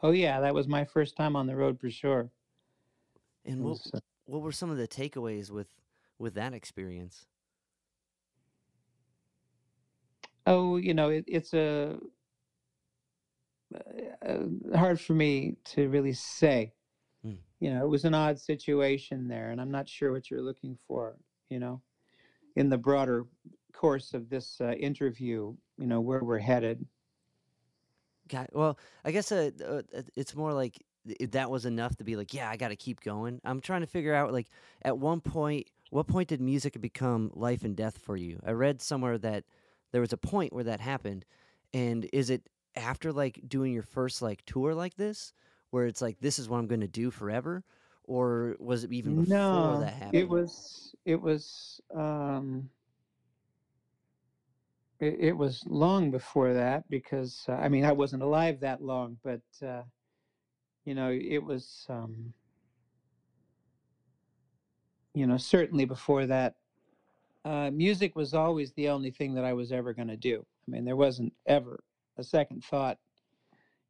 Oh, 0.02 0.12
yeah, 0.12 0.40
that 0.40 0.54
was 0.54 0.66
my 0.66 0.84
first 0.84 1.14
time 1.16 1.36
on 1.36 1.46
the 1.46 1.56
road 1.56 1.78
for 1.78 1.90
sure. 1.90 2.30
And 3.44 3.62
what, 3.62 3.70
was, 3.70 3.90
uh, 3.92 4.00
what 4.24 4.40
were 4.40 4.52
some 4.52 4.70
of 4.70 4.78
the 4.78 4.88
takeaways 4.88 5.50
with, 5.50 5.68
with 6.18 6.34
that 6.34 6.54
experience? 6.54 7.26
Oh, 10.46 10.76
you 10.76 10.94
know, 10.94 11.10
it, 11.10 11.24
it's 11.26 11.52
a 11.52 11.98
hard 14.74 15.00
for 15.00 15.12
me 15.14 15.56
to 15.64 15.88
really 15.88 16.12
say. 16.12 16.72
Mm. 17.24 17.38
You 17.60 17.74
know, 17.74 17.84
it 17.84 17.88
was 17.88 18.04
an 18.04 18.14
odd 18.14 18.38
situation 18.38 19.28
there, 19.28 19.50
and 19.50 19.60
I'm 19.60 19.70
not 19.70 19.88
sure 19.88 20.12
what 20.12 20.30
you're 20.30 20.42
looking 20.42 20.78
for. 20.86 21.16
You 21.50 21.58
know, 21.58 21.80
in 22.56 22.68
the 22.68 22.78
broader 22.78 23.26
course 23.72 24.14
of 24.14 24.28
this 24.28 24.60
uh, 24.60 24.72
interview, 24.72 25.54
you 25.78 25.86
know, 25.86 26.00
where 26.00 26.22
we're 26.22 26.38
headed. 26.38 26.84
Got 28.28 28.54
well. 28.54 28.78
I 29.04 29.12
guess 29.12 29.32
uh, 29.32 29.50
uh, 29.66 29.82
it's 30.16 30.34
more 30.34 30.52
like 30.52 30.84
that 31.30 31.50
was 31.50 31.64
enough 31.64 31.96
to 31.96 32.04
be 32.04 32.16
like, 32.16 32.34
yeah, 32.34 32.50
I 32.50 32.56
got 32.56 32.68
to 32.68 32.76
keep 32.76 33.00
going. 33.00 33.40
I'm 33.44 33.60
trying 33.60 33.80
to 33.80 33.86
figure 33.86 34.14
out 34.14 34.32
like 34.32 34.48
at 34.82 34.98
one 34.98 35.20
point, 35.20 35.68
what 35.90 36.06
point 36.06 36.28
did 36.28 36.40
music 36.40 36.78
become 36.80 37.30
life 37.34 37.64
and 37.64 37.74
death 37.74 37.98
for 37.98 38.16
you? 38.16 38.40
I 38.46 38.50
read 38.50 38.82
somewhere 38.82 39.16
that 39.18 39.44
there 39.92 40.00
was 40.00 40.12
a 40.12 40.18
point 40.18 40.52
where 40.52 40.64
that 40.64 40.80
happened, 40.80 41.24
and 41.72 42.08
is 42.12 42.28
it 42.28 42.42
after 42.76 43.12
like 43.12 43.40
doing 43.46 43.72
your 43.72 43.82
first 43.82 44.22
like 44.22 44.44
tour 44.44 44.74
like 44.74 44.96
this, 44.96 45.32
where 45.70 45.86
it's 45.86 46.02
like 46.02 46.18
this 46.20 46.38
is 46.38 46.48
what 46.48 46.58
I'm 46.58 46.66
going 46.66 46.80
to 46.80 46.88
do 46.88 47.10
forever, 47.10 47.64
or 48.04 48.56
was 48.58 48.84
it 48.84 48.92
even 48.92 49.16
before 49.16 49.36
no, 49.36 49.80
that 49.80 49.92
happened? 49.92 50.14
It 50.14 50.28
was. 50.28 50.94
It 51.04 51.20
was. 51.20 51.80
Um, 51.94 52.70
it, 55.00 55.16
it 55.20 55.32
was 55.36 55.62
long 55.66 56.10
before 56.10 56.54
that 56.54 56.88
because 56.90 57.44
uh, 57.48 57.52
I 57.52 57.68
mean 57.68 57.84
I 57.84 57.92
wasn't 57.92 58.22
alive 58.22 58.60
that 58.60 58.82
long, 58.82 59.16
but 59.22 59.42
uh, 59.66 59.82
you 60.84 60.94
know 60.94 61.10
it 61.10 61.42
was. 61.42 61.86
Um, 61.88 62.32
you 65.14 65.26
know, 65.26 65.36
certainly 65.36 65.84
before 65.84 66.26
that, 66.26 66.54
uh, 67.44 67.70
music 67.72 68.14
was 68.14 68.34
always 68.34 68.72
the 68.72 68.88
only 68.88 69.10
thing 69.10 69.34
that 69.34 69.44
I 69.44 69.52
was 69.52 69.72
ever 69.72 69.92
going 69.92 70.08
to 70.08 70.16
do. 70.16 70.44
I 70.66 70.70
mean, 70.70 70.84
there 70.84 70.96
wasn't 70.96 71.32
ever 71.46 71.80
a 72.18 72.24
second 72.24 72.64
thought 72.64 72.98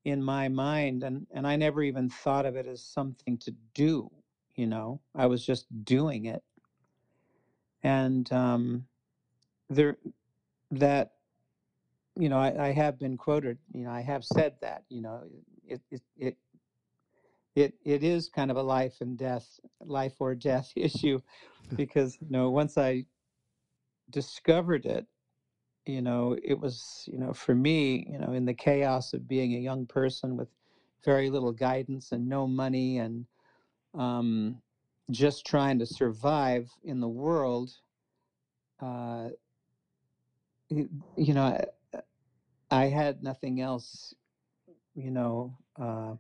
in 0.04 0.22
my 0.22 0.48
mind 0.48 1.02
and 1.02 1.26
and 1.32 1.46
I 1.46 1.56
never 1.56 1.82
even 1.82 2.08
thought 2.08 2.46
of 2.46 2.56
it 2.56 2.66
as 2.66 2.82
something 2.82 3.38
to 3.38 3.54
do 3.74 4.10
you 4.58 4.66
know? 4.66 5.00
I 5.14 5.26
was 5.26 5.46
just 5.46 5.66
doing 5.84 6.26
it. 6.26 6.42
And 7.82 8.30
um 8.32 8.86
there 9.70 9.96
that 10.72 11.12
you 12.16 12.28
know 12.28 12.38
I, 12.38 12.68
I 12.68 12.72
have 12.72 12.98
been 12.98 13.16
quoted 13.16 13.58
you 13.72 13.84
know 13.84 13.90
I 13.90 14.00
have 14.00 14.24
said 14.24 14.56
that 14.60 14.82
you 14.88 15.00
know 15.00 15.22
it 15.64 15.80
it 15.90 16.02
it 16.16 16.36
it, 17.54 17.74
it 17.84 18.02
is 18.02 18.28
kind 18.28 18.50
of 18.50 18.56
a 18.56 18.62
life 18.62 18.96
and 19.00 19.16
death 19.16 19.60
life 19.80 20.14
or 20.18 20.34
death 20.34 20.72
issue 20.76 21.20
because 21.76 22.18
you 22.20 22.30
know 22.30 22.50
once 22.50 22.76
I 22.76 23.06
discovered 24.10 24.86
it 24.86 25.06
you 25.88 26.02
know, 26.02 26.36
it 26.44 26.60
was, 26.60 27.08
you 27.10 27.18
know, 27.18 27.32
for 27.32 27.54
me, 27.54 28.06
you 28.10 28.18
know, 28.18 28.32
in 28.32 28.44
the 28.44 28.52
chaos 28.52 29.14
of 29.14 29.26
being 29.26 29.54
a 29.54 29.58
young 29.58 29.86
person 29.86 30.36
with 30.36 30.48
very 31.02 31.30
little 31.30 31.50
guidance 31.50 32.12
and 32.12 32.28
no 32.28 32.46
money 32.46 32.98
and 32.98 33.24
um, 33.94 34.60
just 35.10 35.46
trying 35.46 35.78
to 35.78 35.86
survive 35.86 36.70
in 36.84 37.00
the 37.00 37.08
world, 37.08 37.70
uh, 38.80 39.28
you 40.68 41.32
know, 41.34 41.42
I, 41.94 42.00
I 42.70 42.84
had 42.88 43.22
nothing 43.22 43.62
else, 43.62 44.14
you 44.94 45.10
know, 45.10 45.56
uh, 45.80 46.16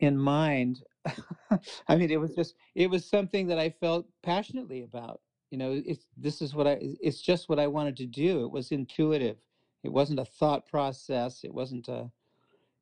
in 0.00 0.16
mind. 0.16 0.82
I 1.86 1.96
mean, 1.96 2.10
it 2.10 2.18
was 2.18 2.34
just, 2.34 2.54
it 2.74 2.88
was 2.88 3.04
something 3.04 3.46
that 3.48 3.58
I 3.58 3.68
felt 3.68 4.06
passionately 4.22 4.82
about 4.84 5.20
you 5.50 5.58
know 5.58 5.80
it's 5.84 6.06
this 6.16 6.42
is 6.42 6.54
what 6.54 6.66
i 6.66 6.78
it's 6.80 7.20
just 7.20 7.48
what 7.48 7.58
i 7.58 7.66
wanted 7.66 7.96
to 7.96 8.06
do. 8.06 8.44
It 8.44 8.50
was 8.50 8.72
intuitive. 8.72 9.36
It 9.82 9.92
wasn't 9.92 10.20
a 10.20 10.24
thought 10.24 10.66
process. 10.66 11.44
It 11.44 11.54
wasn't 11.54 11.88
a 11.88 12.10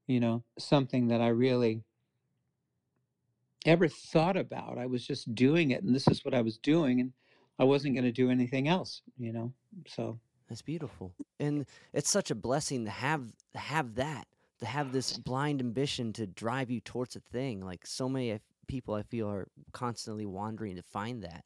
you 0.06 0.20
know 0.20 0.42
something 0.58 1.08
that 1.08 1.20
i 1.20 1.28
really 1.28 1.82
ever 3.64 3.88
thought 3.88 4.36
about. 4.36 4.78
I 4.78 4.86
was 4.86 5.04
just 5.04 5.34
doing 5.34 5.72
it 5.72 5.82
and 5.82 5.94
this 5.94 6.06
is 6.08 6.24
what 6.24 6.34
i 6.34 6.40
was 6.42 6.58
doing 6.58 7.00
and 7.00 7.12
i 7.58 7.64
wasn't 7.64 7.94
going 7.94 8.04
to 8.04 8.12
do 8.12 8.30
anything 8.30 8.68
else 8.68 9.02
you 9.18 9.32
know 9.32 9.52
so. 9.86 10.18
That's 10.48 10.62
beautiful 10.62 11.12
and 11.40 11.66
it's 11.92 12.08
such 12.08 12.30
a 12.30 12.36
blessing 12.36 12.84
to 12.84 12.90
have 12.90 13.22
have 13.56 13.96
that 13.96 14.28
to 14.60 14.66
have 14.66 14.92
this 14.92 15.18
blind 15.18 15.60
ambition 15.60 16.12
to 16.14 16.26
drive 16.26 16.70
you 16.70 16.80
towards 16.80 17.16
a 17.16 17.20
thing 17.20 17.60
like 17.60 17.84
so 17.84 18.08
many 18.08 18.38
people 18.68 18.94
i 18.94 19.02
feel 19.02 19.28
are 19.28 19.48
constantly 19.72 20.24
wandering 20.24 20.76
to 20.76 20.82
find 20.82 21.24
that 21.24 21.44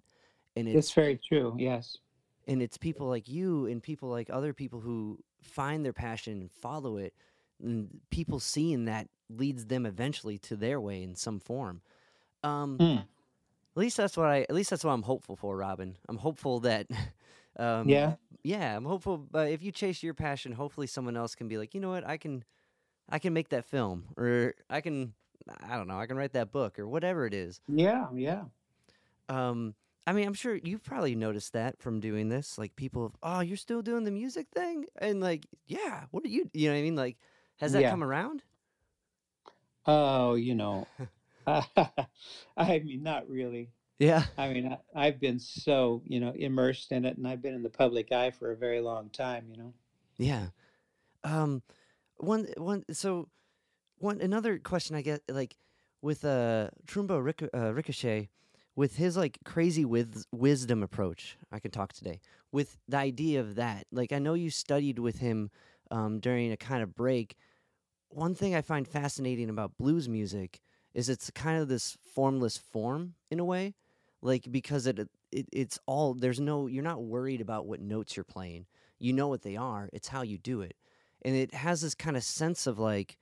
and 0.60 0.76
it's, 0.76 0.88
it's 0.88 0.94
very 0.94 1.18
true 1.26 1.54
yes. 1.58 1.98
and 2.46 2.62
it's 2.62 2.76
people 2.76 3.08
like 3.08 3.28
you 3.28 3.66
and 3.66 3.82
people 3.82 4.08
like 4.08 4.30
other 4.30 4.52
people 4.52 4.80
who 4.80 5.18
find 5.42 5.84
their 5.84 5.92
passion 5.92 6.40
and 6.40 6.50
follow 6.50 6.96
it 6.96 7.14
and 7.62 8.00
people 8.10 8.40
seeing 8.40 8.86
that 8.86 9.08
leads 9.28 9.66
them 9.66 9.86
eventually 9.86 10.38
to 10.38 10.56
their 10.56 10.80
way 10.80 11.02
in 11.02 11.14
some 11.14 11.38
form. 11.38 11.82
Um 12.42 12.78
mm. 12.78 12.98
at 12.98 13.06
least 13.76 13.96
that's 13.96 14.16
what 14.16 14.26
i 14.26 14.40
at 14.40 14.54
least 14.54 14.70
that's 14.70 14.82
what 14.82 14.92
i'm 14.92 15.02
hopeful 15.02 15.36
for 15.36 15.56
robben. 15.56 15.94
I'm 16.08 16.16
hopeful 16.16 16.60
that 16.60 16.86
um 17.58 17.88
yeah? 17.88 18.14
yeah 18.42 18.76
i'm 18.76 18.84
hopeful 18.84 19.18
but 19.18 19.50
if 19.50 19.62
you 19.62 19.72
chase 19.72 20.02
your 20.02 20.14
passion 20.14 20.52
hopefully 20.52 20.86
someone 20.86 21.16
else 21.16 21.34
can 21.34 21.48
be 21.48 21.58
like 21.58 21.74
you 21.74 21.80
know 21.80 21.90
what? 21.90 22.06
I 22.06 22.16
can 22.16 22.44
i 23.08 23.18
can 23.18 23.32
make 23.34 23.50
that 23.50 23.66
film 23.66 24.04
or 24.16 24.54
i 24.70 24.80
can 24.80 25.12
i 25.68 25.76
don't 25.76 25.88
know 25.88 25.98
i 25.98 26.06
can 26.06 26.16
write 26.16 26.32
that 26.32 26.52
book 26.52 26.78
or 26.78 26.88
whatever 26.88 27.26
it 27.26 27.34
is. 27.34 27.60
Yeah 27.68 28.06
yeah. 28.14 28.44
Um 29.28 29.74
I 30.10 30.12
mean, 30.12 30.26
I'm 30.26 30.34
sure 30.34 30.56
you've 30.56 30.82
probably 30.82 31.14
noticed 31.14 31.52
that 31.52 31.80
from 31.80 32.00
doing 32.00 32.30
this. 32.30 32.58
Like 32.58 32.74
people, 32.74 33.14
oh, 33.22 33.38
you're 33.42 33.56
still 33.56 33.80
doing 33.80 34.02
the 34.02 34.10
music 34.10 34.48
thing, 34.52 34.86
and 34.98 35.20
like, 35.20 35.46
yeah, 35.68 36.06
what 36.10 36.24
are 36.24 36.28
you? 36.28 36.50
You 36.52 36.68
know 36.68 36.74
what 36.74 36.80
I 36.80 36.82
mean? 36.82 36.96
Like, 36.96 37.16
has 37.58 37.74
that 37.74 37.82
yeah. 37.82 37.90
come 37.90 38.02
around? 38.02 38.42
Oh, 39.86 40.34
you 40.34 40.56
know, 40.56 40.88
I 41.46 42.80
mean, 42.80 43.04
not 43.04 43.30
really. 43.30 43.70
Yeah. 44.00 44.24
I 44.36 44.52
mean, 44.52 44.76
I, 44.96 45.04
have 45.04 45.20
been 45.20 45.38
so 45.38 46.02
you 46.04 46.18
know 46.18 46.32
immersed 46.34 46.90
in 46.90 47.04
it, 47.04 47.16
and 47.16 47.28
I've 47.28 47.40
been 47.40 47.54
in 47.54 47.62
the 47.62 47.70
public 47.70 48.10
eye 48.10 48.32
for 48.32 48.50
a 48.50 48.56
very 48.56 48.80
long 48.80 49.10
time. 49.10 49.46
You 49.48 49.62
know. 49.62 49.74
Yeah. 50.18 50.46
Um, 51.22 51.62
one 52.16 52.48
one 52.56 52.84
so 52.90 53.28
one 53.98 54.20
another 54.20 54.58
question 54.58 54.96
I 54.96 55.02
get 55.02 55.22
like 55.28 55.56
with 56.02 56.24
uh 56.24 56.70
Trumbo 56.88 57.22
Ric- 57.22 57.50
uh, 57.54 57.72
Ricochet 57.72 58.28
with 58.80 58.96
his 58.96 59.16
like 59.16 59.38
crazy 59.44 59.84
with 59.84 60.24
wisdom 60.32 60.82
approach 60.82 61.36
i 61.52 61.58
can 61.58 61.70
talk 61.70 61.92
today 61.92 62.20
with 62.50 62.78
the 62.88 62.96
idea 62.96 63.38
of 63.40 63.54
that 63.56 63.86
like 63.92 64.12
i 64.12 64.18
know 64.18 64.34
you 64.34 64.50
studied 64.50 64.98
with 64.98 65.18
him 65.18 65.50
um, 65.90 66.20
during 66.20 66.52
a 66.52 66.56
kind 66.56 66.82
of 66.82 66.94
break 66.94 67.36
one 68.08 68.34
thing 68.34 68.54
i 68.54 68.62
find 68.62 68.88
fascinating 68.88 69.50
about 69.50 69.76
blues 69.76 70.08
music 70.08 70.60
is 70.94 71.08
it's 71.08 71.30
kind 71.30 71.60
of 71.60 71.68
this 71.68 71.96
formless 72.14 72.56
form 72.56 73.14
in 73.30 73.38
a 73.38 73.44
way, 73.44 73.74
like 74.22 74.50
because 74.50 74.86
it, 74.86 74.98
it 75.32 75.46
it's 75.52 75.78
all 75.86 76.14
there's 76.14 76.40
no 76.40 76.66
you're 76.66 76.82
not 76.82 77.02
worried 77.02 77.40
about 77.40 77.66
what 77.66 77.80
notes 77.80 78.16
you're 78.16 78.24
playing. 78.24 78.66
You 78.98 79.12
know 79.12 79.28
what 79.28 79.42
they 79.42 79.56
are. 79.56 79.88
It's 79.92 80.08
how 80.08 80.22
you 80.22 80.38
do 80.38 80.60
it, 80.62 80.74
and 81.22 81.34
it 81.34 81.54
has 81.54 81.80
this 81.80 81.94
kind 81.94 82.16
of 82.16 82.24
sense 82.24 82.66
of 82.66 82.78
like 82.78 83.18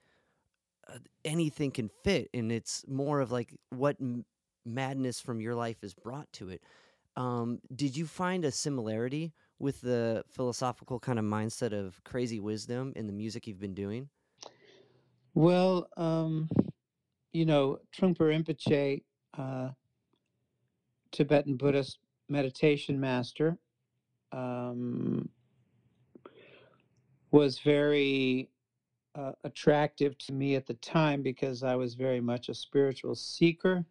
uh, 0.87 0.97
anything 1.23 1.71
can 1.71 1.89
fit, 2.03 2.29
and 2.33 2.51
it's 2.51 2.83
more 2.87 3.21
of 3.21 3.31
like 3.31 3.53
what 3.69 3.97
m- 4.01 4.25
madness 4.73 5.19
from 5.19 5.41
your 5.41 5.55
life 5.55 5.83
is 5.83 5.93
brought 5.93 6.31
to 6.33 6.49
it. 6.49 6.61
Um, 7.15 7.59
did 7.75 7.97
you 7.97 8.05
find 8.05 8.45
a 8.45 8.51
similarity 8.51 9.33
with 9.59 9.81
the 9.81 10.23
philosophical 10.29 10.99
kind 10.99 11.19
of 11.19 11.25
mindset 11.25 11.73
of 11.73 12.01
crazy 12.03 12.39
wisdom 12.39 12.93
in 12.95 13.07
the 13.07 13.13
music 13.13 13.45
you've 13.45 13.59
been 13.59 13.73
doing? 13.73 14.09
Well, 15.33 15.87
um, 15.97 16.49
you 17.33 17.45
know, 17.45 17.79
Trungpa 17.95 18.19
Rinpoche, 18.19 19.03
uh, 19.37 19.69
Tibetan 21.11 21.57
Buddhist 21.57 21.99
meditation 22.29 22.99
master, 22.99 23.57
um, 24.31 25.29
was 27.31 27.59
very 27.59 28.49
uh, 29.15 29.31
attractive 29.43 30.17
to 30.19 30.33
me 30.33 30.55
at 30.55 30.65
the 30.65 30.73
time 30.75 31.21
because 31.21 31.63
I 31.63 31.75
was 31.75 31.93
very 31.95 32.21
much 32.21 32.49
a 32.49 32.53
spiritual 32.53 33.15
seeker. 33.15 33.85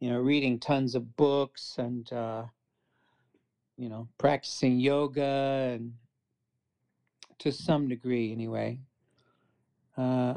You 0.00 0.10
know, 0.10 0.18
reading 0.18 0.58
tons 0.58 0.94
of 0.94 1.16
books 1.16 1.76
and 1.78 2.10
uh, 2.12 2.44
you 3.76 3.88
know 3.88 4.08
practicing 4.18 4.78
yoga 4.78 5.72
and 5.74 5.94
to 7.38 7.52
some 7.52 7.88
degree 7.88 8.32
anyway. 8.32 8.78
Uh, 9.96 10.34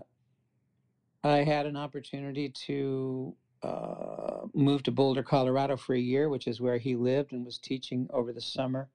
I 1.23 1.37
had 1.37 1.65
an 1.65 1.75
opportunity 1.75 2.49
to 2.67 3.35
uh, 3.61 4.47
move 4.53 4.83
to 4.83 4.91
Boulder, 4.91 5.23
Colorado 5.23 5.75
for 5.75 5.93
a 5.93 5.99
year, 5.99 6.29
which 6.29 6.47
is 6.47 6.61
where 6.61 6.77
he 6.77 6.95
lived 6.95 7.33
and 7.33 7.45
was 7.45 7.57
teaching 7.57 8.07
over 8.13 8.31
the 8.31 8.41
summer 8.41 8.89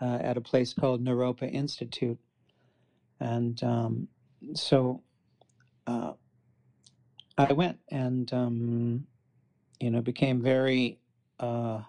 uh, 0.00 0.18
at 0.20 0.36
a 0.36 0.40
place 0.40 0.74
called 0.74 1.02
Naropa 1.02 1.50
Institute. 1.50 2.18
And 3.20 3.62
um, 3.62 4.08
so 4.54 5.02
uh, 5.86 6.12
I 7.38 7.52
went 7.52 7.78
and, 7.90 8.32
um, 8.32 9.06
you 9.80 9.90
know, 9.90 10.02
became 10.02 10.42
very, 10.42 11.00
uh, 11.40 11.80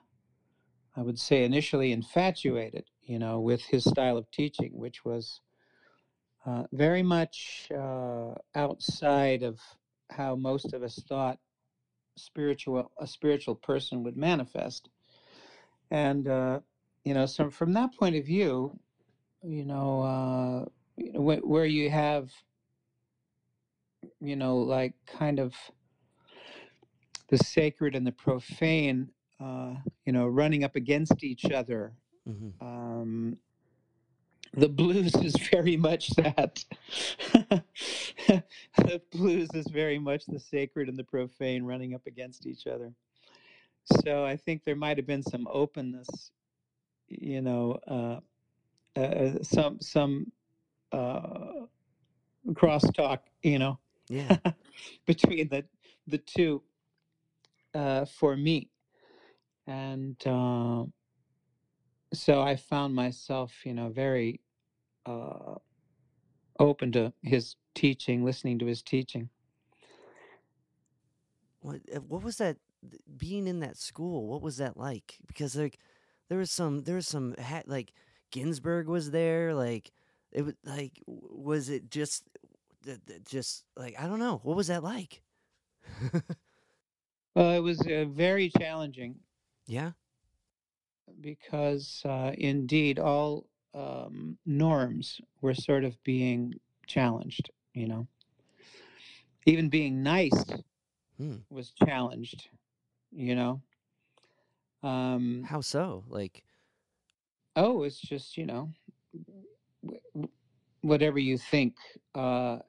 I 0.96 1.02
would 1.02 1.20
say, 1.20 1.44
initially 1.44 1.92
infatuated, 1.92 2.86
you 3.04 3.20
know, 3.20 3.40
with 3.40 3.62
his 3.66 3.84
style 3.84 4.18
of 4.18 4.32
teaching, 4.32 4.72
which 4.74 5.04
was 5.06 5.42
uh, 6.46 6.64
very 6.72 7.04
much 7.04 7.68
uh, 7.76 8.34
outside 8.56 9.44
of 9.44 9.60
how 10.10 10.36
most 10.36 10.74
of 10.74 10.84
us 10.84 11.00
thought 11.08 11.38
spiritual 12.18 12.92
a 13.00 13.08
spiritual 13.08 13.56
person 13.56 14.04
would 14.04 14.18
manifest. 14.18 14.90
And 15.90 16.28
uh, 16.28 16.60
you 17.04 17.14
know, 17.14 17.26
so 17.26 17.50
from 17.50 17.74
that 17.74 17.94
point 17.98 18.16
of 18.16 18.26
view, 18.26 18.78
you 19.44 19.66
know, 19.66 20.02
uh, 20.02 20.66
you 20.98 21.14
know, 21.14 21.22
wh- 21.22 21.48
where 21.48 21.66
you 21.66 21.90
have, 21.90 22.32
you 24.20 24.36
know, 24.36 24.58
like 24.58 24.94
kind 25.06 25.40
of 25.40 25.54
the 27.32 27.38
sacred 27.38 27.96
and 27.96 28.06
the 28.06 28.12
profane, 28.12 29.10
uh, 29.40 29.74
you 30.06 30.12
know, 30.14 30.28
running 30.28 30.64
up 30.64 30.76
against 30.76 31.24
each 31.24 31.46
other. 31.46 31.94
Mm-hmm. 32.30 32.64
Um, 32.64 33.38
the 34.54 34.68
blues 34.68 35.16
is 35.16 35.36
very 35.50 35.78
much 35.78 36.10
that. 36.10 36.64
the 38.78 39.02
blues 39.12 39.50
is 39.54 39.66
very 39.68 39.98
much 39.98 40.26
the 40.26 40.40
sacred 40.40 40.90
and 40.90 41.00
the 41.00 41.06
profane 41.06 41.64
running 41.64 41.96
up 41.96 42.06
against 42.06 42.46
each 42.46 42.68
other. 42.68 42.94
So 44.04 44.26
I 44.26 44.36
think 44.36 44.66
there 44.66 44.76
might 44.76 44.98
have 44.98 45.08
been 45.08 45.24
some 45.24 45.48
openness, 45.50 46.32
you 47.08 47.42
know, 47.42 47.80
uh, 47.88 48.20
uh, 49.00 49.42
some 49.42 49.80
some 49.80 50.34
uh, 50.92 51.66
crosstalk, 52.50 53.20
you 53.42 53.58
know, 53.58 53.80
Yeah. 54.10 54.36
between 55.06 55.48
the 55.48 55.64
the 56.08 56.18
two 56.18 56.62
uh, 57.74 58.06
for 58.06 58.36
me, 58.36 58.70
and 59.68 60.16
uh, 60.26 60.84
so 62.14 62.42
I 62.42 62.56
found 62.56 62.94
myself, 62.94 63.54
you 63.66 63.74
know, 63.74 63.90
very 63.90 64.42
uh, 65.06 65.56
open 66.60 66.92
to 66.94 67.14
his 67.24 67.56
teaching, 67.76 68.24
listening 68.24 68.60
to 68.60 68.66
his 68.66 68.82
teaching. 68.82 69.30
What 71.62 71.82
uh, 71.96 72.00
what 72.00 72.24
was 72.24 72.38
that 72.38 72.58
being 73.18 73.48
in 73.48 73.60
that 73.60 73.78
school? 73.78 74.28
What 74.28 74.42
was 74.42 74.58
that 74.58 74.78
like? 74.78 75.18
Because 75.28 75.56
like 75.56 75.78
there 76.30 76.38
was 76.38 76.52
some 76.52 76.84
there 76.84 76.96
was 76.96 77.08
some 77.08 77.36
ha- 77.42 77.64
like 77.66 77.94
Ginsberg 78.32 78.88
was 78.88 79.12
there. 79.12 79.54
Like 79.54 79.92
it 80.32 80.44
was 80.44 80.56
like 80.66 81.02
was 81.08 81.70
it 81.70 81.90
just 81.90 82.24
just 83.28 83.66
like 83.78 83.96
I 84.00 84.08
don't 84.08 84.20
know. 84.20 84.40
What 84.44 84.58
was 84.58 84.68
that 84.68 84.84
like? 84.84 85.22
Well, 87.36 87.52
it 87.52 87.60
was 87.60 87.80
uh, 87.82 88.06
very 88.10 88.50
challenging 88.50 89.16
yeah. 89.66 89.92
because 91.22 92.02
uh, 92.06 92.32
indeed 92.38 93.00
all 93.00 93.48
um, 93.74 94.38
norms 94.46 95.22
were 95.42 95.54
sort 95.54 95.84
of 95.84 96.02
being 96.04 96.54
challenged, 96.88 97.50
you 97.74 97.88
know. 97.88 98.08
Even 99.46 99.70
being 99.70 100.04
nice 100.04 100.44
Hmm. 101.18 101.38
was 101.50 101.72
challenged, 101.72 102.50
you 103.12 103.36
know. 103.36 103.62
Um, 104.84 105.44
How 105.44 105.62
so? 105.62 106.04
Like 106.08 106.44
oh, 107.56 107.84
it's 107.84 108.00
just, 108.00 108.38
you 108.38 108.46
know, 108.46 108.72
w- 109.84 110.00
w- 110.14 110.32
whatever 110.82 111.20
you 111.20 111.38
think, 111.38 111.76
uh, 112.16 112.60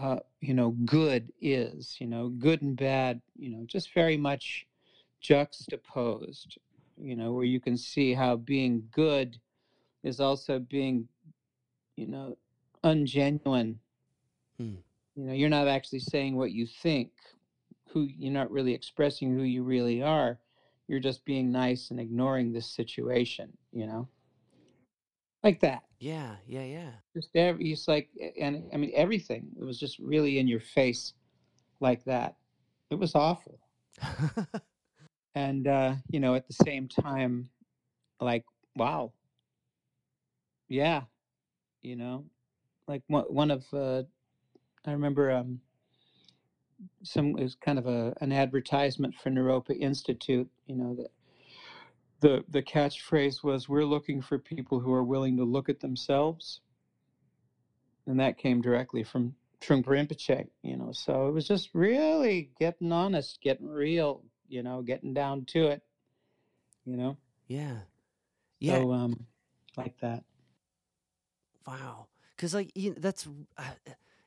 uh, 0.00 0.18
you 0.40 0.54
know, 0.54 0.70
good 0.84 1.32
is, 1.40 1.96
you 1.98 2.06
know, 2.06 2.28
good 2.28 2.62
and 2.62 2.76
bad, 2.76 3.20
you 3.36 3.50
know, 3.50 3.64
just 3.66 3.92
very 3.92 4.16
much 4.16 4.66
juxtaposed, 5.20 6.58
you 6.96 7.16
know, 7.16 7.32
where 7.32 7.44
you 7.44 7.60
can 7.60 7.76
see 7.76 8.14
how 8.14 8.36
being 8.36 8.84
good 8.92 9.38
is 10.04 10.20
also 10.20 10.58
being, 10.58 11.08
you 11.96 12.06
know, 12.06 12.36
ungenuine. 12.84 13.76
Hmm. 14.58 14.76
You 15.16 15.24
know, 15.24 15.32
you're 15.32 15.48
not 15.48 15.66
actually 15.66 16.00
saying 16.00 16.36
what 16.36 16.52
you 16.52 16.66
think, 16.66 17.10
who 17.88 18.02
you're 18.02 18.32
not 18.32 18.52
really 18.52 18.74
expressing 18.74 19.34
who 19.34 19.42
you 19.42 19.64
really 19.64 20.02
are. 20.02 20.38
You're 20.86 21.00
just 21.00 21.24
being 21.24 21.50
nice 21.50 21.90
and 21.90 21.98
ignoring 21.98 22.52
this 22.52 22.70
situation, 22.70 23.52
you 23.72 23.86
know, 23.86 24.08
like 25.42 25.60
that. 25.60 25.84
yeah, 25.98 26.36
yeah, 26.46 26.64
yeah. 26.64 26.90
Just 27.14 27.30
every, 27.34 27.72
it's 27.72 27.88
like, 27.88 28.08
and 28.40 28.64
I 28.72 28.76
mean, 28.76 28.92
everything. 28.94 29.48
It 29.60 29.64
was 29.64 29.78
just 29.78 29.98
really 29.98 30.38
in 30.38 30.48
your 30.48 30.60
face 30.60 31.14
like 31.80 32.04
that. 32.04 32.36
It 32.90 32.96
was 32.96 33.14
awful. 33.14 33.58
And, 35.38 35.68
uh, 35.68 35.94
you 36.10 36.18
know, 36.18 36.34
at 36.34 36.48
the 36.48 36.64
same 36.64 36.88
time, 36.88 37.48
like, 38.20 38.44
wow, 38.74 39.12
yeah, 40.68 41.02
you 41.80 41.94
know, 41.94 42.24
like 42.88 43.02
one, 43.06 43.24
one 43.24 43.52
of, 43.52 43.64
uh, 43.72 44.02
I 44.84 44.90
remember 44.90 45.30
um, 45.30 45.60
some, 47.04 47.38
it 47.38 47.42
was 47.44 47.54
kind 47.54 47.78
of 47.78 47.86
a, 47.86 48.14
an 48.20 48.32
advertisement 48.32 49.14
for 49.14 49.30
Naropa 49.30 49.78
Institute, 49.78 50.50
you 50.66 50.74
know, 50.74 50.96
that 50.96 51.12
the, 52.20 52.44
the 52.48 52.62
catchphrase 52.62 53.42
was, 53.42 53.68
we're 53.68 53.84
looking 53.84 54.20
for 54.20 54.38
people 54.38 54.80
who 54.80 54.92
are 54.92 55.04
willing 55.04 55.36
to 55.36 55.44
look 55.44 55.68
at 55.68 55.80
themselves. 55.80 56.60
And 58.06 58.18
that 58.20 58.38
came 58.38 58.62
directly 58.62 59.04
from 59.04 59.34
Trungpa 59.60 59.86
Rinpoche, 59.86 60.46
you 60.62 60.76
know, 60.76 60.92
so 60.92 61.28
it 61.28 61.32
was 61.32 61.46
just 61.46 61.70
really 61.74 62.50
getting 62.58 62.92
honest, 62.92 63.40
getting 63.42 63.68
real, 63.68 64.22
you 64.48 64.62
know, 64.62 64.82
getting 64.82 65.12
down 65.12 65.44
to 65.46 65.66
it, 65.66 65.82
you 66.84 66.96
know. 66.96 67.16
yeah. 67.48 67.78
Yeah. 68.60 68.78
So 68.78 68.92
um, 68.92 69.26
like 69.76 69.98
that. 70.00 70.24
Wow. 71.66 72.06
Because 72.36 72.54
like 72.54 72.70
you 72.74 72.94
that's 72.98 73.28
uh, 73.56 73.62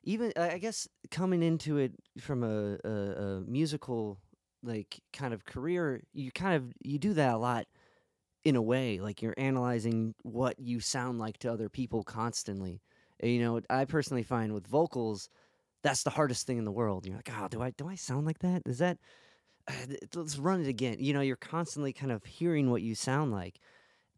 even 0.03 0.31
I 0.37 0.51
I 0.51 0.57
guess 0.57 0.87
coming 1.09 1.43
into 1.43 1.77
it 1.77 1.93
from 2.19 2.43
a, 2.43 2.77
a, 2.83 2.89
a 2.89 3.41
musical 3.41 4.19
like 4.63 4.99
kind 5.11 5.33
of 5.33 5.45
career, 5.45 6.01
you 6.13 6.31
kind 6.31 6.55
of 6.55 6.73
you 6.83 6.99
do 6.99 7.13
that 7.13 7.33
a 7.33 7.37
lot 7.37 7.67
in 8.43 8.55
a 8.55 8.61
way. 8.61 8.99
Like 8.99 9.21
you're 9.21 9.35
analyzing 9.37 10.15
what 10.23 10.59
you 10.59 10.79
sound 10.79 11.19
like 11.19 11.37
to 11.39 11.51
other 11.51 11.69
people 11.69 12.03
constantly. 12.03 12.81
You 13.21 13.39
know, 13.39 13.61
I 13.69 13.85
personally 13.85 14.23
find 14.23 14.53
with 14.53 14.67
vocals, 14.67 15.29
that's 15.83 16.03
the 16.03 16.09
hardest 16.09 16.47
thing 16.47 16.57
in 16.57 16.65
the 16.65 16.71
world. 16.71 17.05
You're 17.05 17.15
like, 17.15 17.29
oh, 17.39 17.47
do 17.49 17.61
I 17.61 17.71
do 17.71 17.87
I 17.87 17.95
sound 17.95 18.25
like 18.25 18.39
that? 18.39 18.63
Is 18.65 18.79
that? 18.79 18.97
Let's 20.15 20.37
run 20.37 20.61
it 20.61 20.67
again. 20.67 20.97
You 20.99 21.13
know, 21.13 21.21
you're 21.21 21.35
constantly 21.35 21.93
kind 21.93 22.11
of 22.11 22.23
hearing 22.25 22.69
what 22.69 22.81
you 22.81 22.95
sound 22.95 23.31
like. 23.31 23.59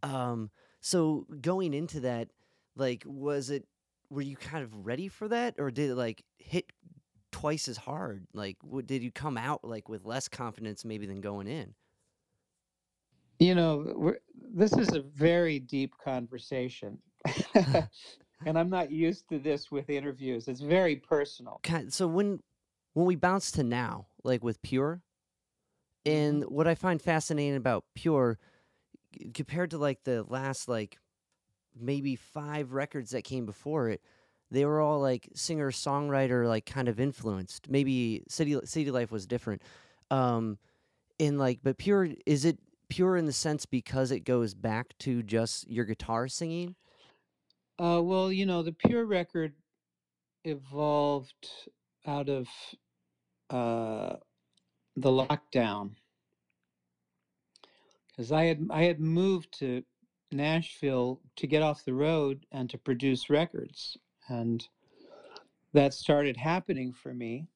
Um, 0.02 0.50
so 0.82 1.26
going 1.42 1.74
into 1.74 2.02
that, 2.02 2.30
like, 2.76 3.04
was 3.06 3.50
it? 3.50 3.66
Were 4.10 4.22
you 4.22 4.36
kind 4.36 4.64
of 4.64 4.86
ready 4.86 5.08
for 5.08 5.28
that, 5.30 5.56
or 5.58 5.72
did 5.72 5.92
it 5.92 5.96
like 5.96 6.24
hit 6.38 6.72
twice 7.32 7.68
as 7.68 7.78
hard? 7.78 8.28
Like, 8.34 8.58
what, 8.62 8.86
did 8.86 9.02
you 9.02 9.12
come 9.12 9.38
out 9.38 9.64
like 9.64 9.90
with 9.90 10.06
less 10.06 10.28
confidence 10.28 10.86
maybe 10.86 11.06
than 11.06 11.20
going 11.20 11.48
in? 11.48 11.74
You 13.44 13.56
know, 13.56 13.94
we're, 13.98 14.20
this 14.56 14.72
is 14.72 14.94
a 14.94 15.02
very 15.02 15.60
deep 15.60 15.96
conversation. 15.98 16.98
and 18.46 18.58
I'm 18.58 18.70
not 18.70 18.90
used 18.90 19.28
to 19.30 19.40
this 19.40 19.70
with 19.70 19.90
interviews. 19.90 20.48
It's 20.48 20.62
very 20.62 20.96
personal. 20.96 21.62
So 21.90 22.08
when 22.08 22.42
when 22.94 23.06
we 23.06 23.16
bounce 23.16 23.52
to 23.54 23.64
now, 23.64 24.08
like 24.24 24.44
with 24.44 24.62
Pure, 24.62 25.02
and 26.06 26.44
Mm-hmm. 26.44 26.54
what 26.54 26.68
I 26.68 26.76
find 26.76 27.02
fascinating 27.02 27.56
about 27.56 27.86
Pure 27.96 28.40
compared 29.34 29.72
to 29.72 29.78
like 29.78 30.04
the 30.04 30.24
last 30.24 30.68
like 30.68 30.98
maybe 31.80 32.16
five 32.16 32.74
records 32.74 33.12
that 33.12 33.24
came 33.24 33.46
before 33.46 33.90
it, 33.90 34.02
they 34.52 34.66
were 34.66 34.82
all 34.82 35.00
like 35.00 35.30
singer 35.36 35.72
songwriter 35.72 36.48
like 36.48 36.66
kind 36.66 36.88
of 36.88 37.00
influenced. 37.00 37.70
Maybe 37.70 38.24
City 38.30 38.60
City 38.66 38.92
Life 38.92 39.12
was 39.12 39.26
different. 39.28 39.62
Um 40.12 40.58
in 41.20 41.38
like 41.38 41.60
but 41.64 41.78
Pure 41.78 42.10
is 42.26 42.46
it 42.46 42.60
pure 42.94 43.18
in 43.18 43.26
the 43.26 43.34
sense 43.34 43.66
because 43.66 44.12
it 44.12 44.20
goes 44.20 44.54
back 44.54 44.96
to 45.00 45.24
just 45.24 45.68
your 45.68 45.84
guitar 45.84 46.28
singing? 46.28 46.76
Uh, 47.80 48.00
well, 48.04 48.32
you 48.32 48.46
know, 48.46 48.62
the 48.62 48.72
Pure 48.72 49.06
record 49.06 49.54
evolved 50.44 51.50
out 52.06 52.30
of 52.30 52.48
uh, 53.50 54.18
the 54.96 55.10
lockdown 55.10 55.92
because 58.10 58.32
I 58.32 58.44
had 58.44 58.68
I 58.70 58.84
had 58.84 59.00
moved 59.00 59.58
to 59.60 59.84
Nashville 60.32 61.20
to 61.38 61.48
get 61.48 61.64
off 61.64 61.86
the 61.86 61.96
road 61.96 62.46
and 62.52 62.70
to 62.70 62.78
produce 62.78 63.28
records, 63.28 63.98
and 64.30 64.64
that 65.74 65.96
started 65.96 66.38
happening 66.38 66.94
for 66.94 67.12
me. 67.12 67.48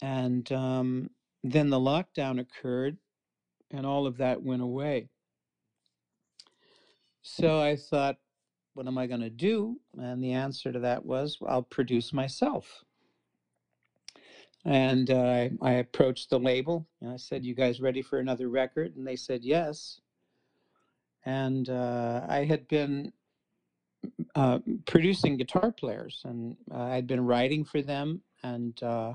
And 0.00 0.50
um, 0.50 1.10
then 1.44 1.70
the 1.70 1.78
lockdown 1.78 2.40
occurred, 2.40 2.96
and 3.72 3.86
all 3.86 4.06
of 4.06 4.18
that 4.18 4.42
went 4.42 4.62
away. 4.62 5.08
So 7.22 7.60
I 7.60 7.76
thought, 7.76 8.16
what 8.74 8.86
am 8.86 8.98
I 8.98 9.06
going 9.06 9.20
to 9.20 9.30
do? 9.30 9.80
And 9.98 10.22
the 10.22 10.32
answer 10.32 10.72
to 10.72 10.80
that 10.80 11.04
was, 11.04 11.38
well, 11.40 11.52
I'll 11.52 11.62
produce 11.62 12.12
myself. 12.12 12.84
And 14.64 15.10
uh, 15.10 15.48
I, 15.60 15.72
approached 15.72 16.30
the 16.30 16.38
label 16.38 16.86
and 17.00 17.10
I 17.10 17.16
said, 17.16 17.44
You 17.44 17.54
guys 17.54 17.80
ready 17.80 18.00
for 18.00 18.20
another 18.20 18.48
record? 18.48 18.94
And 18.96 19.06
they 19.06 19.16
said, 19.16 19.44
Yes. 19.44 20.00
And 21.24 21.68
uh, 21.68 22.24
I 22.28 22.44
had 22.44 22.68
been 22.68 23.12
uh, 24.36 24.60
producing 24.86 25.36
guitar 25.36 25.72
players 25.72 26.22
and 26.24 26.56
uh, 26.72 26.82
I'd 26.82 27.08
been 27.08 27.24
writing 27.24 27.64
for 27.64 27.82
them. 27.82 28.22
And 28.44 28.80
uh, 28.82 29.14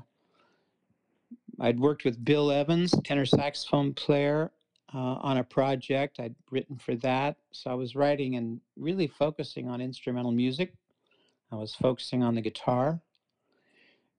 I'd 1.60 1.80
worked 1.80 2.04
with 2.04 2.24
Bill 2.24 2.50
Evans, 2.50 2.94
tenor 3.04 3.26
saxophone 3.26 3.92
player, 3.94 4.52
uh, 4.94 4.98
on 5.20 5.38
a 5.38 5.44
project. 5.44 6.20
I'd 6.20 6.34
written 6.50 6.76
for 6.76 6.94
that. 6.96 7.36
So 7.52 7.70
I 7.70 7.74
was 7.74 7.94
writing 7.94 8.36
and 8.36 8.60
really 8.76 9.06
focusing 9.06 9.68
on 9.68 9.80
instrumental 9.80 10.32
music. 10.32 10.72
I 11.50 11.56
was 11.56 11.74
focusing 11.74 12.22
on 12.22 12.34
the 12.34 12.40
guitar. 12.40 13.00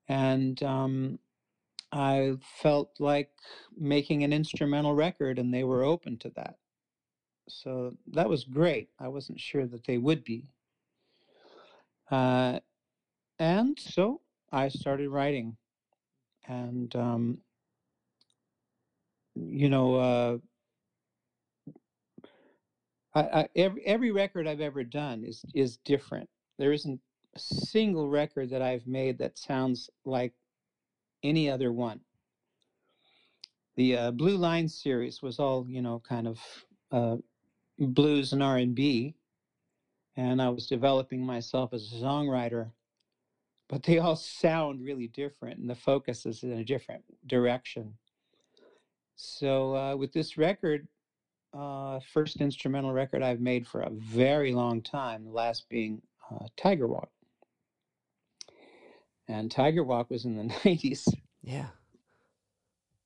And 0.07 0.61
um, 0.63 1.19
I 1.91 2.33
felt 2.61 2.91
like 2.99 3.31
making 3.77 4.23
an 4.23 4.33
instrumental 4.33 4.93
record, 4.93 5.39
and 5.39 5.53
they 5.53 5.63
were 5.63 5.83
open 5.83 6.17
to 6.17 6.29
that. 6.31 6.57
So 7.47 7.95
that 8.11 8.29
was 8.29 8.43
great. 8.43 8.89
I 8.99 9.07
wasn't 9.07 9.39
sure 9.39 9.65
that 9.65 9.85
they 9.85 9.97
would 9.97 10.23
be. 10.23 10.51
Uh, 12.11 12.59
and 13.39 13.79
so 13.79 14.21
I 14.51 14.67
started 14.67 15.09
writing. 15.09 15.57
And, 16.49 16.93
um, 16.95 17.41
you 19.35 19.69
know, 19.69 19.95
uh, 19.95 20.37
I, 23.13 23.21
I, 23.21 23.49
every 23.55 23.85
every 23.85 24.11
record 24.11 24.47
I've 24.47 24.61
ever 24.61 24.83
done 24.83 25.23
is 25.23 25.43
is 25.53 25.77
different. 25.77 26.29
There 26.57 26.73
isn't 26.73 26.99
a 27.35 27.39
single 27.39 28.09
record 28.09 28.49
that 28.49 28.61
I've 28.61 28.87
made 28.87 29.19
that 29.19 29.37
sounds 29.37 29.89
like 30.05 30.33
any 31.23 31.49
other 31.49 31.71
one. 31.71 32.01
The 33.75 33.95
uh, 33.97 34.11
Blue 34.11 34.37
Line 34.37 34.67
series 34.67 35.21
was 35.21 35.39
all 35.39 35.65
you 35.69 35.81
know, 35.81 36.01
kind 36.07 36.27
of 36.27 36.39
uh, 36.91 37.17
blues 37.77 38.33
and 38.33 38.43
R 38.43 38.57
and 38.57 38.75
B, 38.75 39.15
and 40.17 40.41
I 40.41 40.49
was 40.49 40.67
developing 40.67 41.25
myself 41.25 41.73
as 41.73 41.93
a 41.93 41.95
songwriter. 41.95 42.71
But 43.69 43.83
they 43.83 43.99
all 43.99 44.15
sound 44.15 44.83
really 44.83 45.07
different, 45.07 45.59
and 45.59 45.69
the 45.69 45.75
focus 45.75 46.25
is 46.25 46.43
in 46.43 46.53
a 46.53 46.63
different 46.63 47.03
direction. 47.27 47.93
So 49.15 49.75
uh, 49.75 49.95
with 49.95 50.11
this 50.11 50.37
record, 50.37 50.87
uh, 51.53 51.99
first 52.13 52.41
instrumental 52.41 52.91
record 52.91 53.21
I've 53.21 53.41
made 53.41 53.67
for 53.67 53.81
a 53.81 53.91
very 53.91 54.53
long 54.53 54.81
time, 54.81 55.25
the 55.25 55.31
last 55.31 55.69
being 55.69 56.01
uh, 56.31 56.47
Tiger 56.57 56.87
Walk. 56.87 57.09
And 59.27 59.51
Tiger 59.51 59.83
Walk 59.83 60.09
was 60.09 60.25
in 60.25 60.35
the 60.35 60.53
90s. 60.63 61.07
Yeah. 61.43 61.67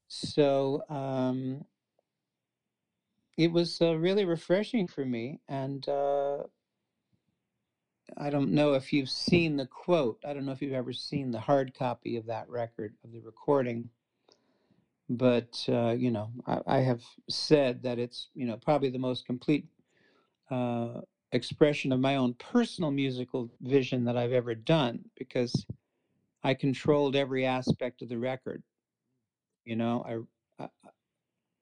So 0.08 0.84
um, 0.90 1.66
it 3.38 3.52
was 3.52 3.82
uh, 3.82 3.96
really 3.96 4.26
refreshing 4.26 4.88
for 4.88 5.06
me. 5.06 5.40
And 5.50 5.88
uh, 5.90 6.44
I 8.18 8.30
don't 8.30 8.52
know 8.52 8.74
if 8.74 8.94
you've 8.94 9.10
seen 9.10 9.58
the 9.58 9.66
quote. 9.66 10.20
I 10.26 10.34
don't 10.34 10.46
know 10.46 10.52
if 10.52 10.62
you've 10.62 10.74
ever 10.74 10.94
seen 10.94 11.32
the 11.32 11.40
hard 11.40 11.74
copy 11.74 12.18
of 12.18 12.26
that 12.28 12.50
record, 12.50 12.94
of 13.04 13.12
the 13.12 13.22
recording. 13.22 13.90
But, 15.10 15.64
uh, 15.68 15.92
you 15.92 16.12
know, 16.12 16.32
I, 16.48 16.60
I 16.66 16.78
have 16.80 17.02
said 17.30 17.84
that 17.84 18.00
it's, 18.00 18.30
you 18.34 18.46
know, 18.46 18.58
probably 18.58 18.90
the 18.90 19.00
most 19.00 19.26
complete 19.26 19.68
uh, 20.50 21.02
expression 21.32 21.92
of 21.92 22.00
my 22.00 22.16
own 22.16 22.34
personal 22.36 22.92
musical 22.92 23.50
vision 23.62 24.06
that 24.06 24.18
I've 24.18 24.32
ever 24.32 24.56
done 24.56 25.06
because 25.18 25.66
I 26.44 26.54
controlled 26.54 27.16
every 27.16 27.46
aspect 27.46 28.02
of 28.02 28.10
the 28.10 28.18
record. 28.18 28.64
You 29.66 29.76
know, 29.76 30.28
I, 30.60 30.64
I 30.64 30.68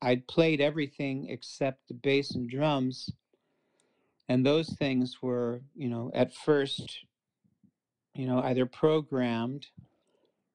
I'd 0.01 0.27
played 0.27 0.61
everything 0.61 1.27
except 1.29 1.87
the 1.87 1.93
bass 1.93 2.31
and 2.31 2.49
drums, 2.49 3.09
and 4.31 4.45
those 4.45 4.69
things 4.69 5.17
were, 5.21 5.61
you 5.75 5.89
know, 5.89 6.09
at 6.13 6.33
first, 6.33 6.99
you 8.15 8.25
know, 8.25 8.39
either 8.43 8.65
programmed 8.65 9.67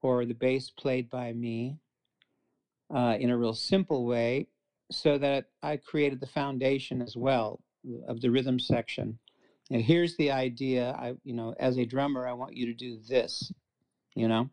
or 0.00 0.24
the 0.24 0.32
bass 0.32 0.70
played 0.70 1.10
by 1.10 1.34
me 1.34 1.76
uh, 2.94 3.16
in 3.20 3.28
a 3.28 3.36
real 3.36 3.52
simple 3.52 4.06
way, 4.06 4.48
so 4.90 5.18
that 5.18 5.50
I 5.62 5.76
created 5.76 6.20
the 6.20 6.26
foundation 6.26 7.02
as 7.02 7.16
well 7.18 7.60
of 8.08 8.22
the 8.22 8.30
rhythm 8.30 8.58
section. 8.58 9.18
And 9.70 9.82
here's 9.82 10.16
the 10.16 10.30
idea. 10.30 10.96
I, 10.98 11.12
you 11.22 11.34
know, 11.34 11.54
as 11.60 11.76
a 11.76 11.84
drummer, 11.84 12.26
I 12.26 12.32
want 12.32 12.56
you 12.56 12.64
to 12.64 12.72
do 12.72 12.98
this. 13.06 13.52
You 14.14 14.28
know, 14.28 14.48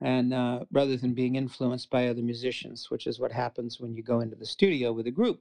and 0.00 0.34
uh, 0.34 0.64
rather 0.72 0.96
than 0.96 1.14
being 1.14 1.36
influenced 1.36 1.90
by 1.90 2.08
other 2.08 2.22
musicians, 2.22 2.90
which 2.90 3.06
is 3.06 3.20
what 3.20 3.30
happens 3.30 3.78
when 3.78 3.94
you 3.94 4.02
go 4.02 4.18
into 4.18 4.34
the 4.34 4.46
studio 4.46 4.92
with 4.92 5.06
a 5.06 5.12
group. 5.12 5.40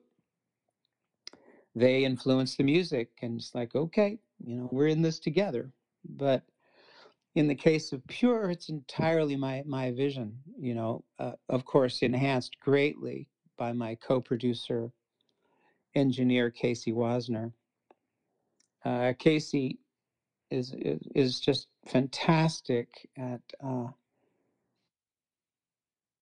They 1.80 2.04
influence 2.04 2.58
the 2.58 2.64
music, 2.64 3.08
and 3.22 3.40
it's 3.40 3.56
like, 3.56 3.74
okay, 3.74 4.20
you 4.46 4.58
know, 4.58 4.70
we're 4.70 4.88
in 4.88 5.02
this 5.02 5.18
together. 5.18 5.72
But 6.04 6.44
in 7.36 7.48
the 7.48 7.56
case 7.56 7.94
of 7.94 8.06
Pure, 8.08 8.52
it's 8.52 8.68
entirely 8.68 9.38
my 9.38 9.64
my 9.66 9.92
vision. 9.92 10.40
You 10.60 10.74
know, 10.74 11.06
uh, 11.20 11.34
of 11.48 11.64
course, 11.64 12.02
enhanced 12.02 12.60
greatly 12.60 13.30
by 13.58 13.72
my 13.72 13.96
co-producer, 13.96 14.92
engineer 15.96 16.52
Casey 16.52 16.92
Wasner. 16.92 17.54
Uh, 18.84 19.14
Casey 19.18 19.80
is, 20.52 20.74
is 20.74 21.00
is 21.16 21.40
just 21.40 21.68
fantastic 21.86 22.90
at 23.18 23.42
uh, 23.64 23.88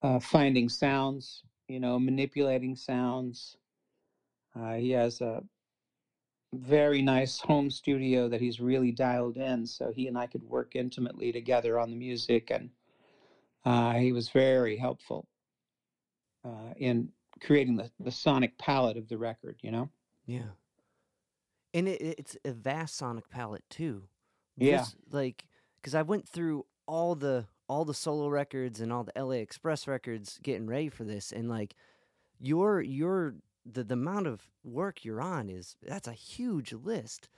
uh, 0.04 0.20
finding 0.20 0.70
sounds, 0.70 1.42
you 1.68 1.80
know, 1.80 1.98
manipulating 1.98 2.76
sounds. 2.76 3.58
Uh, 4.60 4.74
he 4.74 4.92
has 4.92 5.22
a 5.22 5.44
very 6.54 7.02
nice 7.02 7.40
home 7.42 7.70
studio 7.70 8.28
that 8.30 8.42
he's 8.42 8.60
really 8.60 8.92
dialed 8.92 9.38
in, 9.38 9.66
so 9.66 9.92
he 9.96 10.08
and 10.08 10.18
I 10.18 10.28
could 10.28 10.44
work 10.44 10.76
intimately 10.76 11.32
together 11.32 11.80
on 11.80 11.90
the 11.90 11.98
music, 11.98 12.52
and 12.52 12.70
uh, 13.66 13.94
he 13.94 14.12
was 14.12 14.30
very 14.30 14.78
helpful 14.78 15.28
uh, 16.46 16.74
in 16.78 17.10
creating 17.42 17.76
the, 17.76 17.92
the 18.00 18.12
sonic 18.12 18.58
palette 18.58 18.98
of 18.98 19.08
the 19.10 19.18
record. 19.18 19.58
You 19.62 19.72
know, 19.72 19.90
Yeah. 20.26 20.50
And 21.74 21.88
it, 21.88 22.02
it's 22.02 22.38
a 22.46 22.52
vast 22.52 22.96
sonic 22.96 23.30
palette 23.30 23.64
too. 23.70 24.04
Yeah. 24.56 24.80
This, 24.80 24.96
like, 25.12 25.46
because 25.80 25.94
I 25.94 26.02
went 26.02 26.28
through 26.28 26.66
all 26.88 27.16
the 27.16 27.46
all 27.70 27.84
the 27.84 27.94
solo 27.94 28.30
records 28.30 28.80
and 28.80 28.94
all 28.94 29.04
the 29.04 29.22
LA 29.22 29.36
Express 29.36 29.88
records 29.88 30.40
getting 30.42 30.68
ready 30.68 30.90
for 30.90 31.04
this, 31.04 31.32
and 31.32 31.50
like, 31.50 31.76
your 32.40 32.82
your 32.82 33.36
the 33.74 33.84
the 33.84 33.94
amount 33.94 34.28
of 34.28 34.50
work 34.64 35.06
you're 35.06 35.22
on 35.22 35.50
is 35.50 35.76
that's 35.82 36.08
a 36.08 36.14
huge 36.14 36.74
list, 36.74 37.30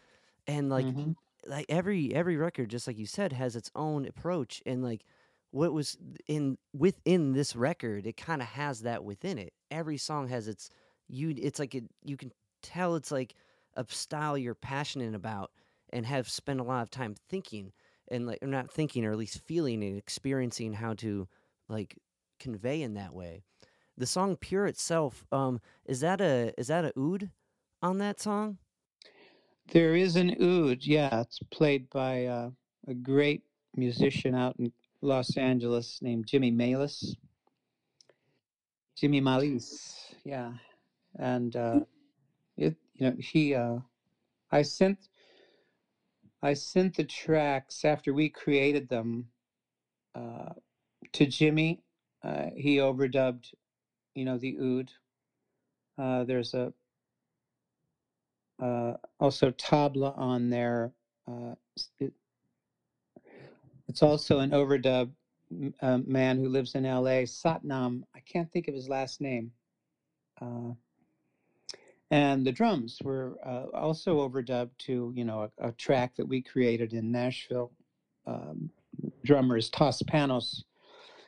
and 0.47 0.69
like 0.69 0.89
Mhm. 0.89 1.15
like 1.45 1.65
every 1.69 2.13
every 2.13 2.37
record, 2.37 2.69
just 2.69 2.87
like 2.87 2.97
you 2.97 3.05
said, 3.07 3.33
has 3.33 3.55
its 3.55 3.71
own 3.75 4.05
approach, 4.07 4.61
and 4.65 4.83
like 4.83 5.05
what 5.51 5.73
was 5.73 5.97
in 6.27 6.57
within 6.73 7.33
this 7.33 7.55
record, 7.55 8.05
it 8.07 8.17
kind 8.17 8.41
of 8.41 8.47
has 8.49 8.81
that 8.81 9.03
within 9.03 9.37
it. 9.37 9.53
Every 9.71 9.97
song 9.97 10.27
has 10.29 10.47
its 10.47 10.69
you. 11.07 11.33
It's 11.37 11.59
like 11.59 11.75
it, 11.75 11.85
you 12.03 12.17
can 12.17 12.31
tell 12.61 12.95
it's 12.95 13.11
like 13.11 13.35
a 13.75 13.85
style 13.89 14.37
you're 14.37 14.55
passionate 14.55 15.15
about 15.15 15.51
and 15.91 16.05
have 16.05 16.29
spent 16.29 16.59
a 16.59 16.63
lot 16.63 16.83
of 16.83 16.91
time 16.91 17.15
thinking 17.29 17.73
and 18.09 18.27
like 18.27 18.39
or 18.43 18.47
not 18.47 18.71
thinking 18.71 19.05
or 19.05 19.11
at 19.11 19.17
least 19.17 19.39
feeling 19.41 19.83
and 19.83 19.97
experiencing 19.97 20.73
how 20.73 20.93
to 20.95 21.27
like 21.69 21.97
convey 22.39 22.81
in 22.81 22.95
that 22.95 23.13
way. 23.13 23.43
The 23.99 24.07
song 24.07 24.37
"Pure" 24.37 24.67
itself, 24.67 25.25
um, 25.29 25.59
is 25.85 25.99
that 25.99 26.21
a 26.21 26.53
is 26.57 26.67
that 26.67 26.85
a 26.85 26.93
oud 26.97 27.29
on 27.81 27.97
that 27.97 28.21
song? 28.21 28.57
There 29.73 29.93
is 29.93 30.15
an 30.15 30.31
oud, 30.41 30.83
yeah. 30.83 31.21
It's 31.21 31.39
played 31.51 31.89
by 31.89 32.25
uh, 32.25 32.49
a 32.87 32.93
great 32.93 33.43
musician 33.75 34.33
out 34.33 34.55
in 34.57 34.71
Los 35.01 35.35
Angeles 35.35 35.99
named 36.01 36.27
Jimmy 36.27 36.49
Malis. 36.49 37.17
Jimmy 38.95 39.19
Malis, 39.21 40.13
yeah. 40.23 40.53
And 41.17 41.55
uh, 41.57 41.81
it, 42.57 42.77
you 42.95 43.05
know, 43.05 43.15
he, 43.19 43.53
uh, 43.53 43.79
I 44.51 44.61
sent, 44.61 45.09
I 46.41 46.53
sent 46.53 46.95
the 46.95 47.03
tracks 47.03 47.83
after 47.83 48.13
we 48.13 48.29
created 48.29 48.87
them 48.87 49.27
uh, 50.15 50.53
to 51.13 51.25
Jimmy. 51.25 51.83
Uh, 52.23 52.47
he 52.55 52.77
overdubbed, 52.77 53.53
you 54.19 54.25
know, 54.25 54.37
the 54.37 54.57
oud. 54.61 54.91
Uh, 55.97 56.23
there's 56.25 56.53
a 56.53 56.73
uh, 58.61 58.93
also 59.19 59.51
tabla 59.51 60.17
on 60.17 60.49
there. 60.49 60.91
Uh, 61.25 61.55
it, 61.99 62.11
it's 63.87 64.03
also 64.03 64.39
an 64.39 64.51
overdub 64.51 65.09
uh, 65.81 65.99
man 66.05 66.37
who 66.37 66.49
lives 66.49 66.75
in 66.75 66.85
L.A. 66.85 67.23
Satnam. 67.23 68.03
I 68.13 68.19
can't 68.19 68.51
think 68.51 68.67
of 68.67 68.75
his 68.75 68.89
last 68.89 69.21
name. 69.21 69.51
Uh, 70.41 70.73
and 72.11 72.45
the 72.45 72.51
drums 72.51 72.99
were 73.01 73.37
uh, 73.45 73.67
also 73.73 74.27
overdubbed 74.27 74.77
to 74.79 75.13
you 75.15 75.23
know 75.23 75.49
a, 75.59 75.69
a 75.69 75.71
track 75.73 76.15
that 76.17 76.27
we 76.27 76.41
created 76.41 76.91
in 76.91 77.09
Nashville. 77.09 77.71
Um, 78.27 78.69
drummer 79.23 79.55
is 79.55 79.69
Tos 79.69 80.01
Panos. 80.03 80.63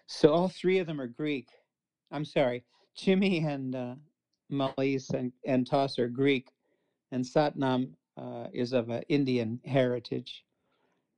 So 0.08 0.34
all 0.34 0.50
three 0.50 0.80
of 0.80 0.88
them 0.88 1.00
are 1.00 1.08
Greek. 1.08 1.48
I'm 2.12 2.26
sorry, 2.26 2.66
Jimmy 2.96 3.40
and 3.40 3.76
uh, 3.76 3.96
and, 4.50 5.32
and 5.46 5.68
Tos 5.68 5.98
are 5.98 6.08
Greek, 6.08 6.50
and 7.12 7.24
Satnam 7.24 7.92
uh, 8.18 8.48
is 8.54 8.74
of 8.74 8.90
an 8.90 9.04
Indian 9.10 9.60
heritage, 9.66 10.44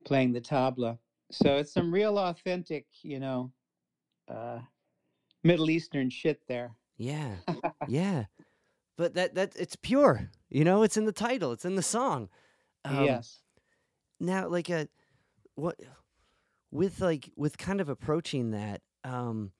playing 0.04 0.32
the 0.32 0.40
tabla. 0.40 0.98
So 1.30 1.56
it's 1.56 1.72
some 1.72 1.92
real 1.92 2.18
authentic, 2.18 2.86
you 3.02 3.18
know, 3.18 3.50
uh, 4.28 4.60
Middle 5.42 5.70
Eastern 5.70 6.10
shit 6.10 6.40
there. 6.46 6.74
Yeah, 6.96 7.34
yeah. 7.88 8.24
But 8.96 9.14
that 9.14 9.34
that 9.34 9.56
it's 9.56 9.76
pure. 9.76 10.30
You 10.48 10.64
know, 10.64 10.82
it's 10.82 10.96
in 10.96 11.06
the 11.06 11.12
title. 11.12 11.52
It's 11.52 11.64
in 11.64 11.74
the 11.74 11.82
song. 11.82 12.28
Um, 12.84 13.04
yes. 13.04 13.40
Now, 14.20 14.48
like 14.48 14.70
a 14.70 14.88
what 15.56 15.76
with 16.70 17.00
like 17.00 17.30
with 17.36 17.58
kind 17.58 17.80
of 17.80 17.88
approaching 17.88 18.52
that, 18.52 18.82
um, 19.02 19.50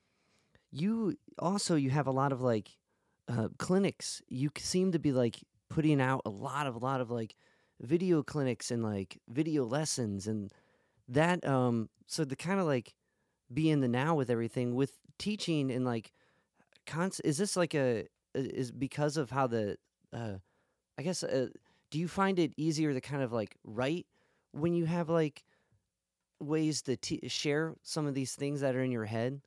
you 0.75 1.17
also 1.39 1.77
you 1.77 1.91
have 1.91 2.09
a 2.09 2.13
lot 2.13 2.33
of 2.33 2.41
like 2.41 2.69
uh, 3.29 3.49
clinics. 3.59 4.21
You 4.29 4.51
seem 4.59 4.93
to 4.93 4.99
be 4.99 5.13
like 5.13 5.37
putting 5.71 6.01
out 6.01 6.23
a 6.27 6.31
lot 6.31 6.67
of 6.67 6.75
a 6.75 6.79
lot 6.79 7.01
of 7.01 7.11
like 7.11 7.37
video 7.81 8.23
clinics 8.23 8.71
and 8.71 8.83
like 8.83 9.19
video 9.29 9.65
lessons 9.65 10.27
and 10.27 10.53
that 11.09 11.47
um 11.47 11.89
so 12.07 12.25
the 12.25 12.37
kind 12.37 12.61
of 12.61 12.67
like 12.67 12.95
be 13.53 13.69
in 13.71 13.81
the 13.81 13.89
now 13.89 14.15
with 14.15 14.31
everything 14.31 14.75
with 14.75 14.93
teaching 15.19 15.71
and 15.71 15.85
like 15.85 16.13
cons 16.87 17.21
is 17.21 17.37
this 17.37 17.57
like 17.57 17.75
a 17.75 18.07
is 18.35 18.71
because 18.71 19.17
of 19.17 19.31
how 19.31 19.47
the 19.47 19.77
uh 20.13 20.35
i 20.97 21.03
guess 21.03 21.23
uh, 21.25 21.49
do 21.91 21.99
you 21.99 22.09
find 22.09 22.39
it 22.39 22.53
easier 22.57 22.93
to 22.93 23.01
kind 23.01 23.23
of 23.23 23.33
like 23.33 23.57
write 23.65 24.07
when 24.53 24.73
you 24.73 24.87
have 24.87 25.09
like 25.09 25.43
ways 26.41 26.81
to 26.83 26.97
t- 26.97 27.29
share 27.29 27.75
some 27.83 28.07
of 28.07 28.15
these 28.15 28.35
things 28.35 28.61
that 28.61 28.77
are 28.77 28.83
in 28.83 28.93
your 28.93 29.05
head 29.05 29.41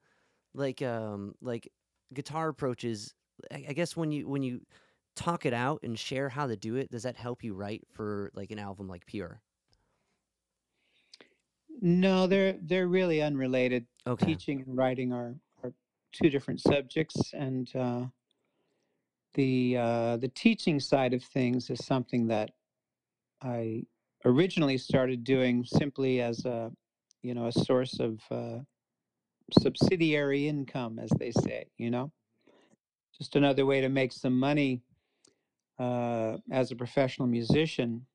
like 0.58 0.82
um 0.82 1.36
like 1.42 1.70
guitar 2.14 2.50
approaches 2.50 3.14
I, 3.52 3.68
I 3.70 3.74
guess 3.74 3.96
when 3.96 4.12
you 4.12 4.28
when 4.28 4.44
you 4.44 4.62
talk 5.16 5.46
it 5.46 5.54
out 5.54 5.82
and 5.84 5.98
share 5.98 6.30
how 6.30 6.48
to 6.48 6.56
do 6.58 6.76
it 6.76 6.92
does 6.92 7.04
that 7.04 7.16
help 7.18 7.44
you 7.44 7.54
write 7.56 7.84
for 7.92 8.32
like 8.36 8.52
an 8.52 8.60
album 8.60 8.88
like 8.88 9.06
pure 9.06 9.42
No, 11.82 12.28
they're 12.28 12.58
they're 12.64 12.88
really 12.88 13.22
unrelated. 13.22 13.86
okay 14.08 14.26
Teaching 14.26 14.62
and 14.62 14.78
writing 14.78 15.14
are 15.14 15.36
are 15.64 15.74
two 16.12 16.30
different 16.30 16.62
subjects, 16.62 17.34
and 17.34 17.74
uh, 17.76 18.06
the 19.36 19.78
uh, 19.78 20.18
the 20.18 20.30
teaching 20.30 20.80
side 20.80 21.14
of 21.14 21.24
things 21.24 21.70
is 21.70 21.86
something 21.86 22.28
that 22.28 22.52
I 23.42 23.84
originally 24.26 24.78
started 24.78 25.24
doing 25.24 25.64
simply 25.66 26.22
as 26.22 26.46
a 26.46 26.72
you 27.22 27.36
know 27.36 27.48
a 27.48 27.52
source 27.52 28.00
of 28.00 28.22
uh, 28.32 28.60
subsidiary 29.52 30.48
income, 30.48 31.00
as 31.00 31.10
they 31.20 31.32
say. 31.32 31.66
You 31.78 31.92
know, 31.92 32.12
just 33.18 33.36
another 33.36 33.66
way 33.66 33.82
to 33.82 33.90
make 33.90 34.12
some 34.12 34.38
money 34.38 34.82
uh, 35.80 36.38
as 36.52 36.72
a 36.72 36.76
professional 36.76 37.28
musician. 37.28 38.06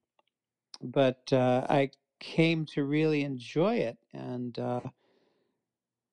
But 0.83 1.33
uh, 1.33 1.66
I 1.68 1.91
came 2.20 2.66
to 2.66 2.85
really 2.85 3.22
enjoy 3.22 3.76
it, 3.76 3.99
and 4.12 4.59
uh, 4.59 4.80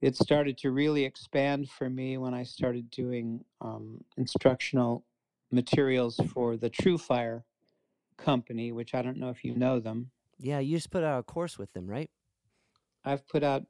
it 0.01 0.15
started 0.15 0.57
to 0.59 0.71
really 0.71 1.03
expand 1.03 1.69
for 1.69 1.89
me 1.89 2.17
when 2.17 2.33
I 2.33 2.43
started 2.43 2.89
doing 2.91 3.43
um, 3.61 4.03
instructional 4.17 5.03
materials 5.51 6.19
for 6.33 6.57
the 6.57 6.69
TrueFire 6.69 7.43
company, 8.17 8.71
which 8.71 8.93
I 8.93 9.01
don't 9.01 9.17
know 9.17 9.29
if 9.29 9.43
you 9.43 9.55
know 9.55 9.79
them. 9.79 10.11
yeah 10.39 10.59
you 10.59 10.77
just 10.77 10.91
put 10.91 11.03
out 11.03 11.19
a 11.19 11.23
course 11.23 11.57
with 11.57 11.71
them 11.73 11.87
right 11.87 12.09
I've 13.03 13.27
put 13.27 13.43
out 13.43 13.63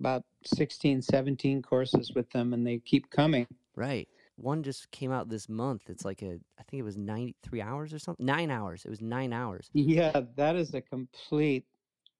about 0.00 0.24
16, 0.44 1.02
17 1.02 1.62
courses 1.62 2.12
with 2.14 2.30
them, 2.30 2.52
and 2.52 2.66
they 2.66 2.78
keep 2.78 3.10
coming. 3.10 3.46
Right. 3.74 4.08
One 4.36 4.62
just 4.62 4.90
came 4.90 5.12
out 5.12 5.28
this 5.28 5.48
month. 5.48 5.88
It's 5.88 6.04
like 6.04 6.22
a, 6.22 6.38
I 6.58 6.62
think 6.64 6.80
it 6.80 6.84
was 6.84 6.96
93 6.98 7.62
hours 7.62 7.94
or 7.94 7.98
something. 7.98 8.24
Nine 8.26 8.50
hours. 8.50 8.84
It 8.84 8.90
was 8.90 9.00
nine 9.00 9.32
hours. 9.32 9.70
Yeah, 9.72 10.20
that 10.36 10.56
is 10.56 10.74
a 10.74 10.80
complete 10.82 11.64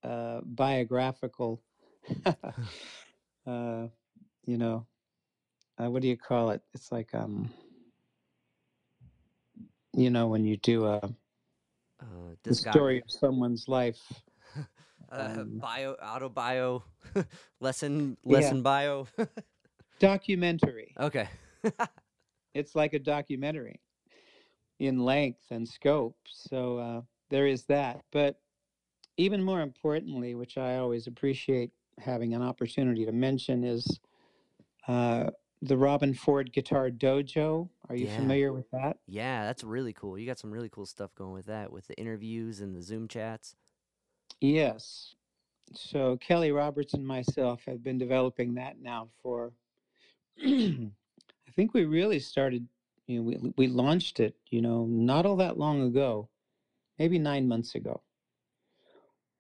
uh, 0.03 0.41
biographical, 0.45 1.62
uh, 2.27 3.89
you 4.47 4.57
know, 4.57 4.87
uh, 5.79 5.91
what 5.91 6.01
do 6.03 6.09
you 6.09 6.16
call 6.16 6.51
it? 6.51 6.62
It's 6.74 6.91
like, 6.91 7.14
um, 7.14 7.51
you 9.93 10.11
know, 10.11 10.29
when 10.29 10.45
you 10.45 10.57
do 10.59 10.87
a 10.87 11.01
Uh, 12.01 12.37
the 12.43 12.55
story 12.55 12.99
of 12.99 13.11
someone's 13.11 13.68
life. 13.68 14.01
Uh, 15.11 15.37
um, 15.41 15.59
bio, 15.59 15.93
auto 15.95 16.29
bio, 16.29 16.83
lesson, 17.61 18.17
Yeah. 18.25 18.37
lesson 18.37 18.63
bio. 18.63 19.07
Documentary. 19.99 20.95
okay. 20.99 21.29
It's 22.55 22.75
like 22.75 22.95
a 22.95 22.99
documentary 22.99 23.81
in 24.79 25.05
length 25.05 25.43
and 25.51 25.69
scope. 25.69 26.17
So 26.27 26.79
uh, 26.79 27.01
there 27.29 27.47
is 27.47 27.65
that. 27.65 28.01
But 28.13 28.41
even 29.19 29.43
more 29.43 29.61
importantly, 29.61 30.35
which 30.35 30.57
I 30.57 30.77
always 30.79 31.07
appreciate 31.07 31.71
having 31.99 32.33
an 32.33 32.41
opportunity 32.41 33.05
to 33.05 33.13
mention, 33.13 33.63
is 33.63 34.01
uh, 34.89 35.31
the 35.61 35.75
Robben 35.75 36.17
Ford 36.17 36.51
Guitar 36.51 36.89
Dojo. 36.91 37.69
Are 37.91 37.95
you 37.95 38.07
Yeah. 38.07 38.17
familiar 38.17 38.55
with 38.55 38.71
that? 38.71 38.97
yeah, 39.07 39.45
that's 39.45 39.63
really 39.63 39.93
cool. 39.93 40.19
You 40.19 40.27
got 40.27 40.39
some 40.39 40.51
really 40.51 40.71
cool 40.71 40.87
stuff 40.87 41.15
going 41.15 41.33
with 41.33 41.47
that, 41.47 41.71
with 41.71 41.87
the 41.89 41.99
interviews 42.01 42.61
and 42.61 42.75
the 42.75 42.81
Zoom 42.81 43.07
chats. 43.07 43.55
Yes. 44.41 45.14
So 45.72 46.16
Kelly 46.18 46.53
Roberts 46.53 46.95
and 46.95 47.07
myself 47.07 47.62
have 47.66 47.82
been 47.82 47.99
developing 47.99 48.55
that 48.55 48.80
now 48.80 49.09
for, 49.22 49.53
I 50.45 50.91
think 51.55 51.74
we 51.74 51.84
really 51.84 52.20
started, 52.20 52.66
you 53.07 53.18
know, 53.18 53.22
we, 53.22 53.53
we 53.57 53.66
launched 53.66 54.20
it, 54.20 54.37
you 54.51 54.61
know, 54.61 54.87
not 54.87 55.26
all 55.26 55.37
that 55.37 55.59
long 55.59 55.82
ago, 55.82 56.28
maybe 56.99 57.18
nine 57.18 57.49
months 57.49 57.74
ago. 57.74 58.03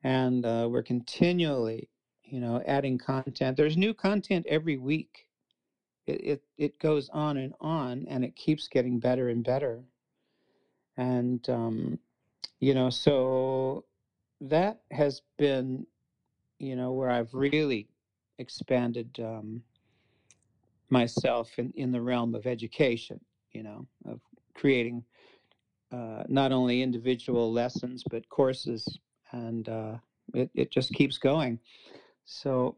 And 0.02 0.44
uh, 0.44 0.68
we're 0.70 0.82
continually, 0.82 1.88
you 2.24 2.40
know, 2.40 2.62
adding 2.66 2.98
content. 2.98 3.56
There's 3.56 3.76
new 3.76 3.94
content 3.94 4.46
every 4.48 4.76
week. 4.76 5.26
It, 6.06 6.20
it, 6.24 6.42
it 6.58 6.78
goes 6.78 7.08
on 7.10 7.36
and 7.36 7.52
on, 7.60 8.06
and 8.08 8.24
it 8.24 8.36
keeps 8.36 8.68
getting 8.68 9.00
better 9.00 9.28
and 9.28 9.44
better. 9.44 9.82
And, 10.96 11.48
um, 11.48 11.98
you 12.60 12.74
know, 12.74 12.90
so 12.90 13.84
that 14.40 14.80
has 14.90 15.22
been 15.38 15.86
you 16.58 16.76
know 16.76 16.92
where 16.92 17.10
i've 17.10 17.32
really 17.32 17.88
expanded 18.38 19.18
um, 19.20 19.62
myself 20.90 21.58
in, 21.58 21.72
in 21.76 21.90
the 21.90 22.00
realm 22.00 22.34
of 22.34 22.46
education 22.46 23.20
you 23.52 23.62
know 23.62 23.86
of 24.06 24.20
creating 24.54 25.02
uh, 25.92 26.24
not 26.28 26.52
only 26.52 26.82
individual 26.82 27.52
lessons 27.52 28.02
but 28.10 28.28
courses 28.28 28.98
and 29.32 29.68
uh, 29.68 29.96
it, 30.34 30.50
it 30.54 30.70
just 30.70 30.92
keeps 30.92 31.18
going 31.18 31.58
so 32.24 32.76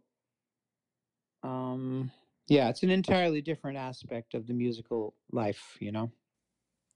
um, 1.42 2.10
yeah, 2.48 2.68
it's 2.68 2.82
an 2.82 2.90
entirely 2.90 3.40
different 3.40 3.78
aspect 3.78 4.34
of 4.34 4.46
the 4.46 4.54
musical 4.54 5.14
life, 5.32 5.76
you 5.80 5.92
know. 5.92 6.10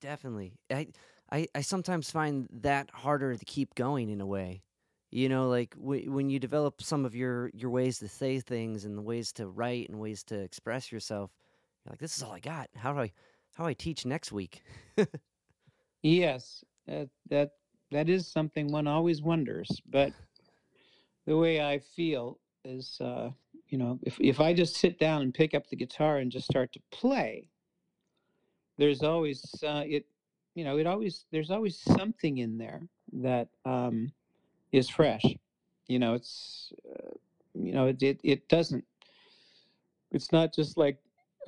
Definitely. 0.00 0.54
I, 0.70 0.88
I, 1.32 1.48
I 1.54 1.62
sometimes 1.62 2.10
find 2.10 2.46
that 2.60 2.90
harder 2.92 3.34
to 3.34 3.44
keep 3.46 3.74
going 3.74 4.10
in 4.10 4.20
a 4.20 4.26
way. 4.26 4.62
You 5.10 5.28
know, 5.28 5.48
like 5.48 5.74
w- 5.76 6.12
when 6.12 6.30
you 6.30 6.38
develop 6.38 6.82
some 6.82 7.04
of 7.04 7.14
your 7.14 7.50
your 7.54 7.70
ways 7.70 7.98
to 7.98 8.08
say 8.08 8.40
things 8.40 8.84
and 8.84 8.96
the 8.96 9.02
ways 9.02 9.32
to 9.34 9.46
write 9.48 9.88
and 9.88 9.98
ways 9.98 10.22
to 10.24 10.38
express 10.38 10.92
yourself, 10.92 11.30
you're 11.84 11.92
like, 11.92 12.00
this 12.00 12.16
is 12.16 12.22
all 12.22 12.32
I 12.32 12.40
got. 12.40 12.68
How 12.76 12.92
do 12.92 13.00
I, 13.00 13.12
how 13.54 13.64
do 13.64 13.68
I 13.68 13.74
teach 13.74 14.06
next 14.06 14.32
week? 14.32 14.62
Yes, 16.02 16.64
that 16.86 17.08
that 17.30 17.52
that 17.90 18.08
is 18.08 18.26
something 18.26 18.70
one 18.72 18.86
always 18.86 19.22
wonders. 19.22 19.80
But 19.88 20.12
the 21.26 21.36
way 21.36 21.60
I 21.62 21.78
feel 21.78 22.40
is, 22.64 22.98
uh, 23.00 23.30
you 23.68 23.78
know, 23.78 23.98
if 24.02 24.18
if 24.20 24.40
I 24.40 24.52
just 24.52 24.76
sit 24.76 24.98
down 24.98 25.22
and 25.22 25.32
pick 25.32 25.54
up 25.54 25.68
the 25.68 25.76
guitar 25.76 26.18
and 26.18 26.30
just 26.30 26.46
start 26.46 26.72
to 26.72 26.80
play, 26.90 27.48
there's 28.78 29.02
always 29.02 29.44
uh, 29.62 29.84
it, 29.86 30.06
you 30.55 30.64
know, 30.64 30.78
it 30.78 30.86
always 30.86 31.24
there's 31.30 31.50
always 31.50 31.78
something 31.78 32.38
in 32.38 32.59
there 32.59 32.82
that 33.12 33.48
um, 33.64 34.12
is 34.72 34.88
fresh. 34.88 35.24
You 35.86 35.98
know, 35.98 36.14
it's 36.14 36.72
uh, 36.90 37.11
you 37.55 37.72
know 37.72 37.86
it, 37.86 38.03
it 38.03 38.20
it 38.22 38.48
doesn't. 38.48 38.84
It's 40.11 40.32
not 40.32 40.55
just 40.55 40.76
like 40.76 40.98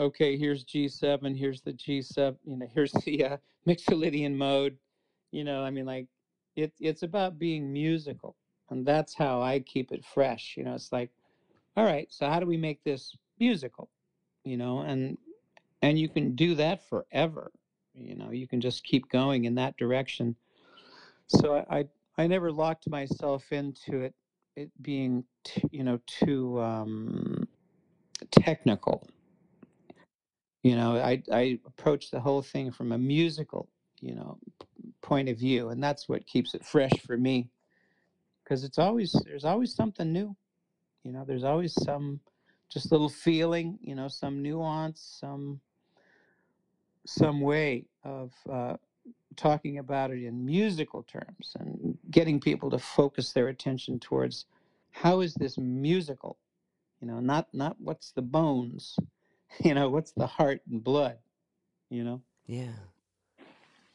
okay, 0.00 0.36
here's 0.36 0.64
G7, 0.64 1.36
here's 1.36 1.60
the 1.60 1.72
G7, 1.72 2.36
you 2.44 2.56
know, 2.56 2.66
here's 2.74 2.92
the 2.92 3.24
uh, 3.24 3.36
Mixolydian 3.66 4.34
mode. 4.34 4.76
You 5.30 5.44
know, 5.44 5.62
I 5.62 5.70
mean, 5.70 5.86
like 5.86 6.06
it 6.56 6.72
it's 6.80 7.02
about 7.02 7.38
being 7.38 7.72
musical, 7.72 8.36
and 8.70 8.86
that's 8.86 9.14
how 9.14 9.42
I 9.42 9.60
keep 9.60 9.92
it 9.92 10.04
fresh. 10.04 10.54
You 10.56 10.64
know, 10.64 10.74
it's 10.74 10.92
like, 10.92 11.10
all 11.76 11.84
right, 11.84 12.06
so 12.10 12.28
how 12.28 12.38
do 12.38 12.46
we 12.46 12.56
make 12.56 12.82
this 12.84 13.16
musical? 13.40 13.88
You 14.44 14.56
know, 14.56 14.80
and 14.80 15.18
and 15.82 15.98
you 15.98 16.08
can 16.08 16.36
do 16.36 16.54
that 16.54 16.88
forever. 16.88 17.50
You 17.94 18.16
know, 18.16 18.30
you 18.30 18.48
can 18.48 18.60
just 18.60 18.84
keep 18.84 19.08
going 19.08 19.44
in 19.44 19.54
that 19.56 19.76
direction. 19.76 20.36
So 21.26 21.64
I 21.68 21.78
I, 21.78 21.84
I 22.18 22.26
never 22.26 22.50
locked 22.52 22.88
myself 22.88 23.52
into 23.52 24.00
it 24.00 24.14
it 24.56 24.70
being 24.82 25.24
t- 25.44 25.62
you 25.70 25.84
know 25.84 26.00
too 26.06 26.60
um, 26.60 27.48
technical. 28.30 29.06
You 30.62 30.76
know, 30.76 30.96
I 30.96 31.22
I 31.32 31.58
approach 31.66 32.10
the 32.10 32.20
whole 32.20 32.42
thing 32.42 32.70
from 32.70 32.92
a 32.92 32.98
musical 32.98 33.68
you 34.00 34.14
know 34.14 34.38
point 35.02 35.28
of 35.28 35.38
view, 35.38 35.68
and 35.70 35.82
that's 35.82 36.08
what 36.08 36.26
keeps 36.26 36.54
it 36.54 36.64
fresh 36.64 36.92
for 37.06 37.16
me 37.16 37.48
because 38.42 38.64
it's 38.64 38.78
always 38.78 39.12
there's 39.24 39.44
always 39.44 39.74
something 39.74 40.12
new. 40.12 40.36
You 41.02 41.12
know, 41.12 41.24
there's 41.26 41.44
always 41.44 41.74
some 41.84 42.20
just 42.70 42.92
little 42.92 43.08
feeling. 43.08 43.78
You 43.80 43.94
know, 43.94 44.08
some 44.08 44.42
nuance, 44.42 45.18
some 45.20 45.60
some 47.06 47.40
way 47.40 47.84
of 48.02 48.32
uh, 48.50 48.76
talking 49.36 49.78
about 49.78 50.10
it 50.10 50.22
in 50.24 50.44
musical 50.44 51.02
terms 51.02 51.56
and 51.58 51.96
getting 52.10 52.40
people 52.40 52.70
to 52.70 52.78
focus 52.78 53.32
their 53.32 53.48
attention 53.48 53.98
towards 53.98 54.46
how 54.90 55.20
is 55.20 55.34
this 55.34 55.58
musical 55.58 56.38
you 57.00 57.06
know 57.06 57.20
not 57.20 57.46
not 57.52 57.76
what's 57.80 58.12
the 58.12 58.22
bones 58.22 58.96
you 59.64 59.74
know 59.74 59.88
what's 59.88 60.12
the 60.12 60.26
heart 60.26 60.60
and 60.70 60.82
blood 60.82 61.18
you 61.90 62.04
know 62.04 62.22
yeah, 62.46 62.72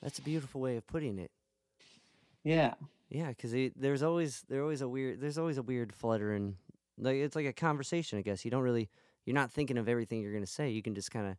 that's 0.02 0.18
a 0.18 0.24
beautiful 0.24 0.60
way 0.62 0.78
of 0.78 0.88
putting 0.88 1.20
it. 1.20 1.32
yeah 2.44 2.74
Yeah, 3.10 3.30
because 3.30 3.54
there's 3.76 4.02
always 4.02 4.44
there's 4.50 4.62
always 4.62 4.82
a 4.82 4.88
weird 4.88 5.22
there's 5.22 5.38
always 5.38 5.58
a 5.58 5.64
weird 5.64 5.94
fluttering. 5.94 6.56
Like 6.98 7.18
it's 7.18 7.36
like 7.36 7.46
a 7.46 7.54
conversation, 7.54 8.18
I 8.18 8.22
guess. 8.22 8.44
You 8.44 8.52
don't 8.52 8.64
really 8.64 8.90
you're 9.26 9.36
not 9.36 9.52
thinking 9.52 9.78
of 9.78 9.88
everything 9.88 10.22
you're 10.22 10.34
gonna 10.34 10.48
say. 10.48 10.70
You 10.70 10.82
can 10.82 10.96
just 10.96 11.12
kind 11.12 11.28
of, 11.28 11.36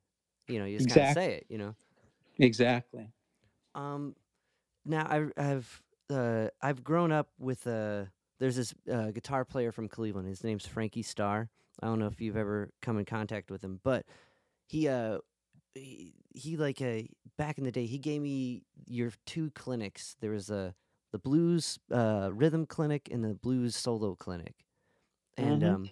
you 0.49 0.59
know, 0.59 0.65
you 0.65 0.79
just 0.79 0.91
kind 0.91 1.09
of 1.09 1.15
say 1.15 1.35
it. 1.35 1.47
You 1.49 1.59
know. 1.59 1.75
exactly 2.39 3.09
Um. 3.75 4.15
Now 4.85 5.07
I've 5.09 5.33
I've 5.37 5.83
uh 6.11 6.49
I've 6.63 6.83
grown 6.83 7.13
up 7.13 7.29
with 7.39 7.67
uh 7.67 8.05
there's 8.39 8.57
this 8.57 8.75
uh, 8.91 9.11
guitar 9.11 9.45
player 9.45 9.71
from 9.71 9.87
Cleveland. 9.89 10.27
His 10.27 10.43
name's 10.43 10.67
Frankie 10.67 11.03
Starr. 11.03 11.51
I 11.83 11.87
don't 11.87 11.99
know 11.99 12.07
if 12.07 12.21
you've 12.21 12.37
ever 12.37 12.71
come 12.81 12.99
in 12.99 13.05
contact 13.05 13.51
with 13.51 13.63
him, 13.63 13.81
but 13.85 14.07
he 14.67 14.89
uh 14.89 15.19
he, 15.75 16.15
he 16.35 16.57
like 16.57 16.81
uh 16.81 17.03
back 17.37 17.59
in 17.59 17.65
the 17.65 17.71
day 17.71 17.87
he 17.87 17.99
gave 17.99 18.21
me 18.23 18.65
your 18.87 19.13
two 19.27 19.51
clinics. 19.51 20.17
There 20.21 20.31
was 20.31 20.51
a 20.51 20.75
the 21.13 21.19
blues 21.19 21.79
uh 21.93 22.31
rhythm 22.33 22.67
clinic 22.67 23.09
and 23.13 23.23
the 23.23 23.35
blues 23.35 23.77
solo 23.77 24.15
clinic. 24.15 24.55
And 25.37 25.63
mm-hmm. 25.63 25.75
um 25.75 25.91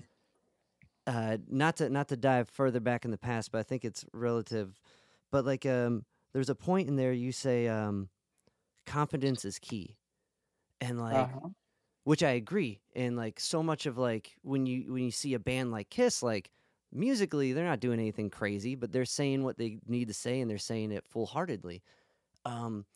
uh 1.08 1.38
not 1.48 1.78
to 1.78 1.90
not 1.90 2.08
to 2.10 2.16
dive 2.16 2.48
further 2.50 2.80
back 2.80 3.04
in 3.04 3.10
the 3.10 3.18
past, 3.18 3.52
but 3.52 3.58
I 3.58 3.64
think 3.64 3.84
it's 3.84 4.06
relative. 4.14 4.80
But 5.32 5.46
like 5.46 5.66
um 5.66 6.04
there's 6.34 6.50
a 6.50 6.56
point 6.56 6.88
in 6.88 6.96
there 6.96 7.12
you 7.12 7.32
say 7.32 7.68
um 7.68 8.10
confidence 8.86 9.44
is 9.44 9.58
key. 9.58 9.96
And 10.80 11.00
like 11.00 11.16
uh-huh 11.16 11.48
which 12.04 12.22
I 12.22 12.30
agree. 12.30 12.80
And 12.96 13.16
like 13.16 13.38
so 13.38 13.62
much 13.62 13.86
of 13.86 13.98
like 13.98 14.36
when 14.42 14.66
you 14.66 14.92
when 14.94 15.04
you 15.04 15.10
see 15.10 15.34
a 15.34 15.38
band 15.38 15.72
like 15.72 15.90
Kiss, 15.90 16.22
like 16.22 16.50
musically 16.92 17.52
they're 17.52 17.66
not 17.66 17.80
doing 17.80 18.00
anything 18.00 18.30
crazy, 18.30 18.74
but 18.76 18.92
they're 18.92 19.04
saying 19.04 19.44
what 19.44 19.58
they 19.58 19.78
need 19.86 20.08
to 20.08 20.14
say 20.14 20.40
and 20.40 20.50
they're 20.50 20.58
saying 20.58 20.92
it 20.92 21.04
full 21.06 21.26
heartedly. 21.26 21.82
Um, 22.46 22.86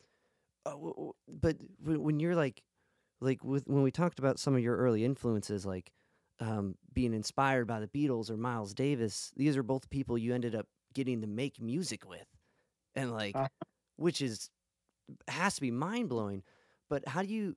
uh, 0.64 0.76
but 1.28 1.58
when 1.84 2.20
you're 2.20 2.36
like 2.36 2.62
like 3.20 3.44
with 3.44 3.68
when 3.68 3.82
we 3.82 3.90
talked 3.90 4.18
about 4.18 4.38
some 4.38 4.54
of 4.54 4.62
your 4.62 4.76
early 4.78 5.04
influences, 5.04 5.66
like 5.66 5.92
um, 6.42 6.74
being 6.92 7.14
inspired 7.14 7.66
by 7.66 7.78
the 7.78 7.86
Beatles 7.86 8.28
or 8.28 8.36
Miles 8.36 8.74
Davis, 8.74 9.32
these 9.36 9.56
are 9.56 9.62
both 9.62 9.88
people 9.90 10.18
you 10.18 10.34
ended 10.34 10.56
up 10.56 10.66
getting 10.92 11.20
to 11.20 11.26
make 11.28 11.60
music 11.60 12.08
with, 12.08 12.26
and 12.96 13.12
like, 13.12 13.36
uh, 13.36 13.46
which 13.96 14.20
is 14.20 14.50
has 15.28 15.54
to 15.54 15.60
be 15.60 15.70
mind 15.70 16.08
blowing. 16.08 16.42
But 16.90 17.06
how 17.06 17.22
do 17.22 17.28
you 17.28 17.56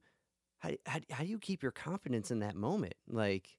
how, 0.60 0.70
how 0.86 1.00
how 1.10 1.24
do 1.24 1.30
you 1.30 1.40
keep 1.40 1.64
your 1.64 1.72
confidence 1.72 2.30
in 2.30 2.40
that 2.40 2.56
moment? 2.56 2.94
Like, 3.10 3.58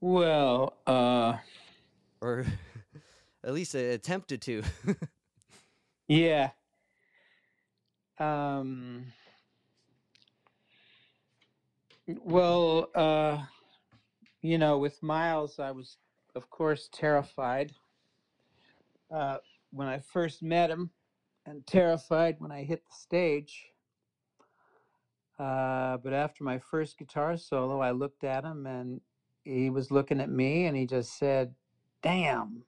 well 0.00 0.78
uh 0.86 1.36
or 2.22 2.46
at 3.44 3.52
least 3.52 3.74
attempted 3.74 4.40
to. 4.42 4.62
yeah 6.08 6.50
um 8.18 9.06
well 12.22 12.88
uh 12.94 13.38
you 14.42 14.58
know 14.58 14.78
with 14.78 15.02
miles 15.02 15.58
i 15.58 15.70
was 15.70 15.98
of 16.34 16.50
course 16.50 16.88
terrified 16.92 17.72
uh 19.14 19.38
when 19.72 19.88
i 19.88 19.98
first 19.98 20.42
met 20.42 20.70
him 20.70 20.90
and 21.46 21.66
terrified 21.66 22.36
when 22.38 22.52
i 22.52 22.62
hit 22.62 22.84
the 22.86 22.94
stage 22.94 23.66
Uh, 25.38 25.98
but 25.98 26.12
after 26.14 26.44
my 26.44 26.58
first 26.58 26.96
guitar 26.98 27.36
solo, 27.36 27.80
I 27.80 27.90
looked 27.90 28.24
at 28.24 28.44
him 28.44 28.66
and 28.66 29.00
he 29.44 29.68
was 29.70 29.90
looking 29.90 30.20
at 30.20 30.30
me 30.30 30.64
and 30.66 30.76
he 30.76 30.86
just 30.86 31.18
said, 31.18 31.54
Damn. 32.02 32.62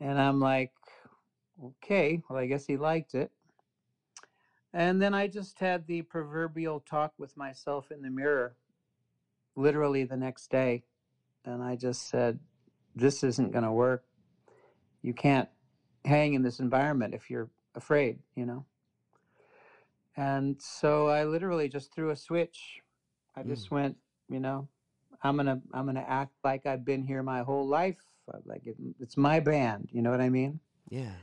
And 0.00 0.20
I'm 0.20 0.40
like, 0.40 0.72
Okay, 1.64 2.22
well, 2.28 2.38
I 2.38 2.46
guess 2.46 2.66
he 2.66 2.76
liked 2.76 3.14
it. 3.14 3.30
And 4.72 5.02
then 5.02 5.14
I 5.14 5.26
just 5.26 5.58
had 5.58 5.86
the 5.86 6.02
proverbial 6.02 6.80
talk 6.80 7.12
with 7.18 7.36
myself 7.36 7.90
in 7.90 8.02
the 8.02 8.10
mirror, 8.10 8.54
literally 9.56 10.04
the 10.04 10.16
next 10.16 10.50
day. 10.50 10.84
And 11.44 11.62
I 11.62 11.76
just 11.76 12.08
said, 12.08 12.38
This 12.94 13.22
isn't 13.22 13.52
going 13.52 13.64
to 13.64 13.72
work. 13.72 14.04
You 15.02 15.14
can't 15.14 15.48
hang 16.04 16.34
in 16.34 16.42
this 16.42 16.58
environment 16.60 17.14
if 17.14 17.30
you're 17.30 17.48
afraid, 17.74 18.18
you 18.34 18.44
know? 18.44 18.64
And 20.16 20.60
so 20.60 21.08
I 21.08 21.24
literally 21.24 21.68
just 21.68 21.94
threw 21.94 22.10
a 22.10 22.16
switch. 22.16 22.82
I 23.36 23.42
Mm. 23.42 23.48
just 23.48 23.70
went, 23.70 23.96
you 24.28 24.40
know, 24.40 24.68
I'm 25.22 25.36
gonna 25.36 25.62
I'm 25.72 25.86
gonna 25.86 26.04
act 26.06 26.32
like 26.42 26.66
I've 26.66 26.84
been 26.84 27.02
here 27.02 27.22
my 27.22 27.42
whole 27.42 27.66
life. 27.66 28.02
Like 28.44 28.66
it, 28.66 28.76
it's 29.00 29.16
my 29.16 29.40
band. 29.40 29.88
You 29.92 30.02
know 30.02 30.10
what 30.10 30.20
I 30.20 30.28
mean? 30.28 30.60
Yeah. 30.88 31.14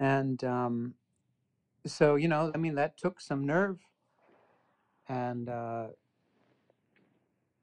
And 0.00 0.42
um, 0.44 0.94
so 1.86 2.16
you 2.16 2.28
know, 2.28 2.50
I 2.54 2.58
mean, 2.58 2.74
that 2.76 2.96
took 2.98 3.20
some 3.20 3.46
nerve, 3.46 3.78
and 5.08 5.48
uh, 5.48 5.86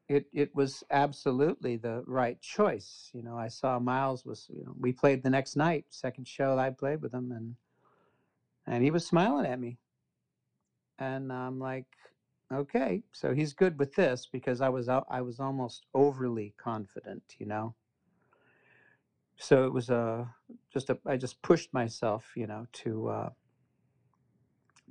it 0.08 0.28
it 0.34 0.56
was 0.56 0.84
absolutely 0.92 1.78
the 1.78 2.04
right 2.06 2.40
choice. 2.42 3.10
You 3.14 3.24
know, 3.24 3.38
I 3.38 3.48
saw 3.48 3.80
Miles 3.80 4.26
was. 4.26 4.48
You 4.54 4.64
know, 4.66 4.76
we 4.80 4.92
played 4.92 5.24
the 5.24 5.30
next 5.30 5.56
night, 5.56 5.86
second 5.90 6.28
show 6.28 6.58
I 6.58 6.70
played 6.70 7.02
with 7.02 7.14
him, 7.14 7.32
and 7.32 7.56
and 8.68 8.84
he 8.84 8.92
was 8.92 9.06
smiling 9.06 9.46
at 9.46 9.60
me, 9.60 9.78
and 11.00 11.32
I'm 11.32 11.60
like, 11.60 11.88
okay, 12.54 13.04
so 13.12 13.34
he's 13.34 13.54
good 13.54 13.80
with 13.80 13.96
this 13.96 14.28
because 14.32 14.62
I 14.62 14.70
was 14.70 14.88
I 14.90 15.22
was 15.22 15.40
almost 15.40 15.86
overly 15.94 16.54
confident, 16.58 17.24
you 17.40 17.46
know. 17.46 17.74
So 19.38 19.66
it 19.66 19.74
was 19.74 19.90
a 19.90 20.30
just 20.72 20.90
a 20.90 21.00
I 21.06 21.18
just 21.18 21.42
pushed 21.42 21.74
myself, 21.74 22.32
you 22.36 22.46
know, 22.46 22.68
to 22.74 23.08
uh, 23.10 23.30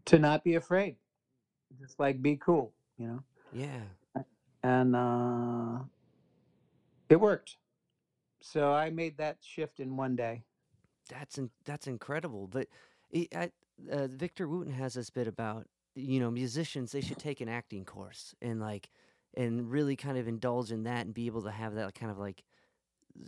to 0.07 0.18
not 0.18 0.44
be 0.44 0.55
afraid, 0.55 0.96
just 1.80 1.98
like 1.98 2.22
be 2.22 2.36
cool, 2.36 2.72
you 2.98 3.07
know. 3.09 3.22
Yeah. 3.53 4.22
And 4.62 4.94
uh, 4.94 5.78
it 7.09 7.16
worked. 7.16 7.57
So 8.40 8.72
I 8.72 8.90
made 8.90 9.18
that 9.18 9.38
shift 9.40 9.80
in 9.80 9.96
one 9.96 10.16
day. 10.16 10.42
That's 11.09 11.38
in, 11.38 11.51
that's 11.64 11.86
incredible. 11.86 12.46
But 12.46 12.68
it, 13.11 13.28
I, 13.34 13.51
uh, 13.90 14.07
Victor 14.07 14.48
Wooten 14.48 14.72
has 14.72 14.94
this 14.94 15.11
bit 15.11 15.26
about 15.26 15.66
you 15.94 16.20
know 16.20 16.30
musicians 16.30 16.92
they 16.92 17.01
should 17.01 17.18
take 17.18 17.40
an 17.40 17.48
acting 17.48 17.84
course 17.84 18.34
and 18.40 18.61
like 18.61 18.90
and 19.36 19.70
really 19.70 19.96
kind 19.96 20.18
of 20.18 20.28
indulge 20.28 20.70
in 20.70 20.84
that 20.84 21.05
and 21.05 21.14
be 21.14 21.26
able 21.26 21.42
to 21.42 21.51
have 21.51 21.74
that 21.74 21.94
kind 21.94 22.11
of 22.11 22.18
like 22.18 22.44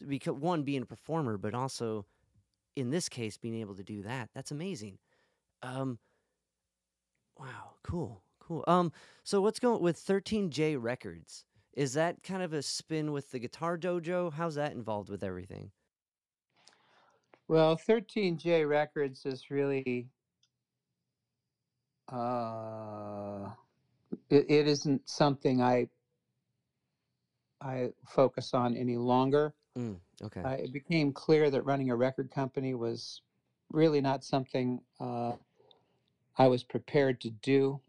because 0.07 0.35
one 0.35 0.63
being 0.63 0.83
a 0.83 0.87
performer 0.87 1.37
but 1.37 1.55
also 1.55 2.07
in 2.77 2.91
this 2.91 3.09
case 3.09 3.37
being 3.37 3.61
able 3.61 3.75
to 3.75 3.83
do 3.83 4.03
that 4.03 4.31
that's 4.35 4.51
amazing 4.51 4.99
um 5.63 5.99
wow 7.43 7.71
cool 7.83 8.23
cool. 8.41 8.65
Um 8.67 8.93
so 9.25 9.41
what's 9.41 9.59
going 9.59 9.83
with 9.83 9.97
13j 9.99 10.77
records? 10.81 11.45
Is 11.75 11.95
that 11.95 12.23
kind 12.23 12.43
of 12.43 12.53
a 12.53 12.63
spin 12.63 13.13
with 13.13 13.31
the 13.31 13.39
guitar 13.39 13.79
dojo? 13.79 14.33
How's 14.33 14.57
that 14.57 14.73
involved 14.73 15.09
with 15.09 15.23
everything? 15.25 15.71
Well, 17.49 17.77
13J 17.77 18.69
Records 18.69 19.27
is 19.27 19.51
really 19.51 20.09
uh, 22.11 23.51
it, 24.31 24.47
it 24.49 24.69
isn't 24.69 25.09
something 25.09 25.61
I 25.63 25.89
I 27.61 27.91
focus 28.07 28.55
on 28.55 28.77
any 28.77 28.97
longer. 28.97 29.55
mm, 29.79 29.97
okay. 30.23 30.43
Uh, 30.45 30.57
it 30.59 30.73
became 30.73 31.13
clear 31.13 31.51
that 31.51 31.63
running 31.65 31.91
a 31.91 31.97
record 31.97 32.31
company 32.31 32.75
was 32.75 33.23
really 33.71 34.01
not 34.01 34.25
something 34.25 34.81
uh, 35.01 35.33
I 36.39 36.49
was 36.49 36.63
prepared 36.63 37.21
to 37.23 37.31
do. 37.31 37.81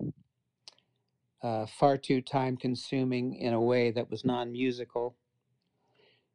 Uh, 1.41 1.65
far 1.65 1.97
too 1.97 2.21
time 2.21 2.55
consuming 2.55 3.35
in 3.35 3.53
a 3.53 3.61
way 3.61 3.91
that 3.91 4.09
was 4.09 4.23
non 4.23 4.51
musical. 4.51 5.15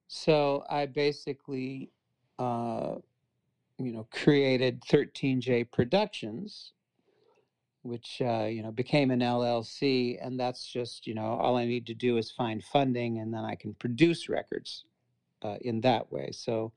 So 0.06 0.64
I 0.68 0.86
basically, 0.86 1.90
uh, 2.38 2.96
you 3.78 3.92
know, 3.92 4.06
created 4.10 4.82
13J 4.82 5.70
Productions, 5.70 6.72
which, 7.82 8.20
uh, 8.20 8.44
you 8.44 8.62
know, 8.62 8.70
became 8.70 9.10
an 9.10 9.20
LLC. 9.20 10.18
And 10.20 10.38
that's 10.38 10.66
just, 10.66 11.06
you 11.06 11.14
know, 11.14 11.38
all 11.40 11.56
I 11.56 11.64
need 11.64 11.86
to 11.86 11.94
do 11.94 12.16
is 12.16 12.30
find 12.30 12.62
funding 12.62 13.18
and 13.18 13.32
then 13.32 13.44
I 13.44 13.54
can 13.54 13.74
produce 13.74 14.28
records 14.28 14.84
uh, 15.42 15.56
in 15.62 15.80
that 15.82 16.10
way. 16.12 16.30
So 16.32 16.72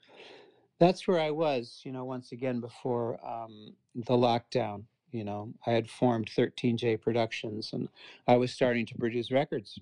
that's 0.79 1.07
where 1.07 1.19
I 1.19 1.32
was, 1.32 1.82
you 1.84 1.91
know, 1.91 2.05
once 2.05 2.32
again 2.32 2.59
before 2.59 3.19
um, 3.25 3.73
the 3.95 4.13
lockdown. 4.13 4.84
You 5.12 5.24
know, 5.24 5.53
I 5.66 5.72
had 5.72 5.89
formed 5.89 6.30
13J 6.36 7.01
Productions 7.01 7.74
and 7.74 7.89
I 8.28 8.38
was 8.38 8.51
starting 8.51 8.86
to 8.88 8.95
produce 8.95 9.32
records. 9.32 9.80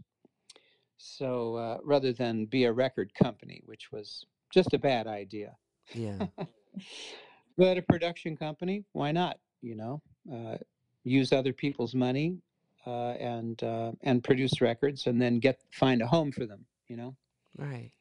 So 0.98 1.56
uh, 1.56 1.78
rather 1.84 2.12
than 2.12 2.46
be 2.46 2.66
a 2.66 2.74
record 2.74 3.14
company, 3.14 3.62
which 3.66 3.92
was 3.92 4.26
just 4.52 4.74
a 4.74 4.80
bad 4.80 5.08
idea, 5.08 5.56
yeah 5.94 6.28
but 7.58 7.78
a 7.78 7.82
production 7.82 8.36
company, 8.36 8.84
why 8.94 9.12
not? 9.12 9.40
You 9.62 9.76
know, 9.76 10.02
uh, 10.34 10.58
use 11.04 11.32
other 11.32 11.54
people's 11.54 11.96
money 11.96 12.38
uh, 12.86 13.12
and 13.12 13.62
uh, 13.64 13.92
and 14.04 14.24
produce 14.24 14.62
records, 14.62 15.08
and 15.08 15.22
then 15.22 15.40
get 15.40 15.60
find 15.72 16.02
a 16.02 16.08
home 16.08 16.32
for 16.32 16.46
them. 16.46 16.66
You 16.88 16.98
know. 16.98 17.16
right 17.58 17.92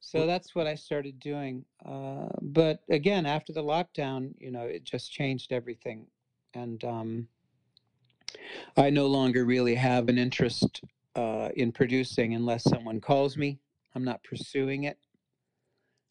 So 0.00 0.18
Well- 0.20 0.28
that's 0.28 0.54
what 0.54 0.66
I 0.66 0.74
started 0.74 1.18
doing. 1.20 1.64
Uh, 1.84 2.28
but 2.42 2.80
again, 2.90 3.26
after 3.26 3.52
the 3.52 3.62
lockdown, 3.62 4.34
you 4.38 4.50
know, 4.50 4.62
it 4.62 4.84
just 4.84 5.10
changed 5.10 5.52
everything. 5.52 6.06
And 6.56 6.82
um, 6.84 7.28
I 8.76 8.88
no 8.88 9.06
longer 9.06 9.44
really 9.44 9.74
have 9.74 10.08
an 10.08 10.16
interest 10.16 10.80
uh, 11.14 11.50
in 11.54 11.70
producing 11.70 12.34
unless 12.34 12.64
someone 12.64 13.00
calls 13.00 13.36
me. 13.36 13.58
I'm 13.94 14.04
not 14.04 14.24
pursuing 14.24 14.84
it. 14.84 14.98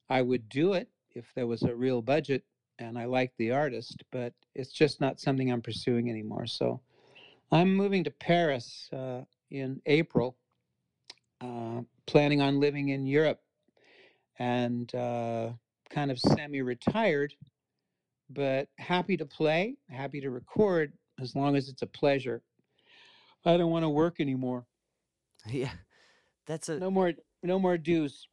I 0.08 0.22
would 0.22 0.48
do 0.50 0.74
it 0.74 0.88
if 1.16 1.26
there 1.36 1.48
was 1.48 1.64
a 1.64 1.76
real 1.76 2.02
budget 2.02 2.44
and 2.78 2.98
I 2.98 3.06
liked 3.06 3.38
the 3.38 3.52
artist, 3.52 4.04
but 4.12 4.34
it's 4.54 4.72
just 4.72 5.02
not 5.02 5.20
something 5.20 5.52
I'm 5.52 5.62
pursuing 5.62 6.10
anymore. 6.10 6.46
So 6.46 6.82
I'm 7.52 7.76
moving 7.76 8.04
to 8.04 8.12
Paris 8.12 8.90
uh, 8.94 9.22
in 9.50 9.82
April, 9.88 10.36
uh, 11.42 11.82
planning 12.06 12.42
on 12.42 12.60
living 12.60 12.90
in 12.90 13.08
Europe 13.08 13.42
and 14.38 14.94
uh, 14.94 15.54
kind 15.90 16.12
of 16.12 16.20
semi 16.20 16.62
retired, 16.62 17.34
but 18.30 18.68
happy 18.78 19.18
to 19.18 19.26
play, 19.26 19.76
happy 19.90 20.22
to 20.22 20.30
record 20.30 20.94
as 21.22 21.36
long 21.36 21.56
as 21.56 21.70
it's 21.70 21.82
a 21.82 21.88
pleasure. 21.88 22.42
I 23.46 23.58
don't 23.58 23.72
want 23.72 23.84
to 23.84 23.90
work 23.90 24.20
anymore. 24.20 24.66
yeah 25.48 25.72
that's 26.46 26.70
a 26.70 26.80
No 26.80 26.92
more, 26.92 27.14
no 27.44 27.60
more 27.60 27.78
dues. 27.78 28.28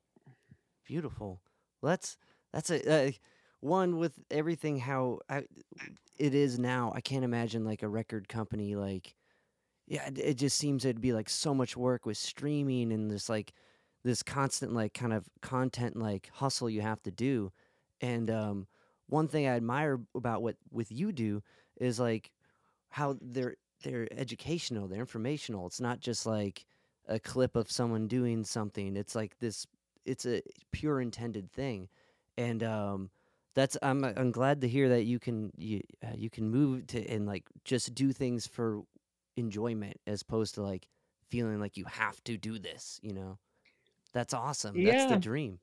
Beautiful. 0.87 1.41
Well, 1.81 1.91
that's 1.91 2.17
that's 2.53 2.71
a 2.71 3.09
uh, 3.09 3.11
one 3.61 3.99
with 3.99 4.15
everything 4.31 4.79
how 4.79 5.21
I, 5.29 5.45
it 6.19 6.35
is 6.35 6.59
now. 6.59 6.93
I 6.95 7.01
can't 7.01 7.25
imagine 7.25 7.65
like 7.65 7.83
a 7.83 7.89
record 7.89 8.29
company 8.29 8.75
like 8.75 9.15
yeah. 9.87 10.07
It, 10.07 10.19
it 10.19 10.35
just 10.35 10.59
seems 10.59 10.85
it'd 10.85 11.01
be 11.01 11.13
like 11.13 11.31
so 11.31 11.55
much 11.55 11.77
work 11.77 12.05
with 12.05 12.19
streaming 12.19 12.93
and 12.93 13.11
this 13.11 13.29
like 13.29 13.53
this 14.05 14.23
constant 14.23 14.73
like 14.73 14.95
kind 14.95 15.13
of 15.13 15.27
content 15.41 15.97
like 15.97 16.29
hustle 16.35 16.69
you 16.69 16.83
have 16.83 17.03
to 17.03 17.11
do. 17.11 17.53
And 18.01 18.31
um, 18.31 18.67
one 19.13 19.29
thing 19.29 19.47
I 19.47 19.57
admire 19.57 20.01
about 20.15 20.43
what 20.43 20.57
with 20.71 20.91
you 20.91 21.13
do 21.13 21.43
is 21.77 22.01
like 22.01 22.33
how 22.89 23.17
they're 23.21 23.57
they're 23.85 24.09
educational, 24.17 24.89
they're 24.89 25.01
informational. 25.01 25.67
It's 25.67 25.81
not 25.81 26.01
just 26.01 26.25
like 26.27 26.65
a 27.09 27.19
clip 27.21 27.57
of 27.57 27.71
someone 27.71 28.09
doing 28.09 28.45
something. 28.45 28.97
It's 28.97 29.15
like 29.15 29.39
this 29.39 29.67
it's 30.07 30.27
a 30.27 30.43
pure 30.73 31.01
intended 31.01 31.53
thing. 31.53 31.89
And 32.39 32.63
um 32.63 33.11
that's 33.55 33.77
i'm 33.83 34.03
i'm 34.03 34.31
glad 34.31 34.63
to 34.63 34.69
hear 34.69 34.89
that 34.89 35.05
you 35.05 35.19
can 35.19 35.53
you 35.59 35.83
uh, 36.03 36.15
you 36.17 36.31
can 36.31 36.49
move 36.49 36.87
to 36.87 37.07
and 37.07 37.27
like 37.27 37.45
just 37.65 37.95
do 37.95 38.11
things 38.11 38.47
for 38.47 38.81
enjoyment 39.37 39.99
as 40.07 40.23
opposed 40.23 40.55
to 40.55 40.63
like 40.63 40.89
feeling 41.29 41.61
like 41.61 41.77
you 41.77 41.85
have 41.85 42.23
to 42.25 42.39
do 42.39 42.59
this 42.59 42.99
you 43.03 43.13
know? 43.13 43.39
That's 44.15 44.35
awesome. 44.35 44.83
That's 44.83 45.05
the 45.05 45.17
dream 45.17 45.59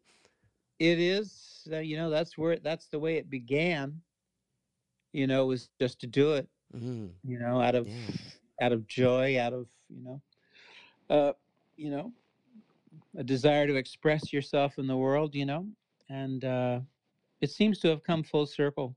It 0.80 1.00
is, 1.00 1.68
uh, 1.72 1.80
you 1.80 1.98
know, 1.98 2.10
that's 2.10 2.38
where 2.38 2.58
that's 2.58 2.88
the 2.90 3.00
way 3.00 3.18
it 3.18 3.30
began. 3.30 4.02
You 5.14 5.28
know, 5.28 5.46
was 5.48 5.70
just 5.80 6.00
to 6.02 6.08
do 6.08 6.34
it. 6.34 6.50
mm, 6.74 7.14
You 7.24 7.40
know, 7.40 7.62
out 7.62 7.76
of 7.76 7.90
yeah 7.90 8.12
out 8.62 8.72
of 8.74 8.88
joy, 8.88 9.40
out 9.40 9.54
of 9.54 9.68
you 9.90 10.04
know, 10.04 10.22
uh, 11.10 11.34
you 11.76 11.92
know, 11.92 12.14
a 13.18 13.24
desire 13.24 13.68
to 13.68 13.76
express 13.76 14.32
yourself 14.34 14.78
in 14.78 14.88
the 14.88 14.98
world. 14.98 15.36
You 15.36 15.46
know, 15.46 15.68
and 16.10 16.44
uh, 16.44 16.82
it 17.42 17.50
seems 17.52 17.80
to 17.80 17.90
have 17.90 18.04
come 18.04 18.24
full 18.24 18.46
circle 18.46 18.96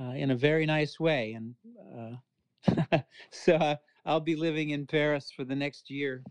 uh, 0.00 0.12
in 0.16 0.30
a 0.30 0.36
very 0.36 0.66
nice 0.66 0.98
way. 1.00 1.32
And 1.34 1.54
uh, 1.94 2.98
so 3.30 3.56
uh, 3.56 3.76
I'll 4.04 4.20
be 4.20 4.36
living 4.36 4.70
in 4.70 4.86
Paris 4.86 5.30
for 5.30 5.44
the 5.44 5.56
next 5.56 5.90
year, 5.90 6.24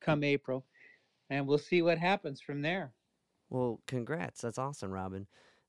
come 0.00 0.24
April, 0.24 0.66
and 1.30 1.46
we'll 1.46 1.58
see 1.58 1.82
what 1.82 1.98
happens 1.98 2.40
from 2.40 2.62
there. 2.62 2.94
Well 3.50 3.80
congrats 3.86 4.40
that's 4.40 4.58
awesome 4.58 4.90
robben. 4.90 5.26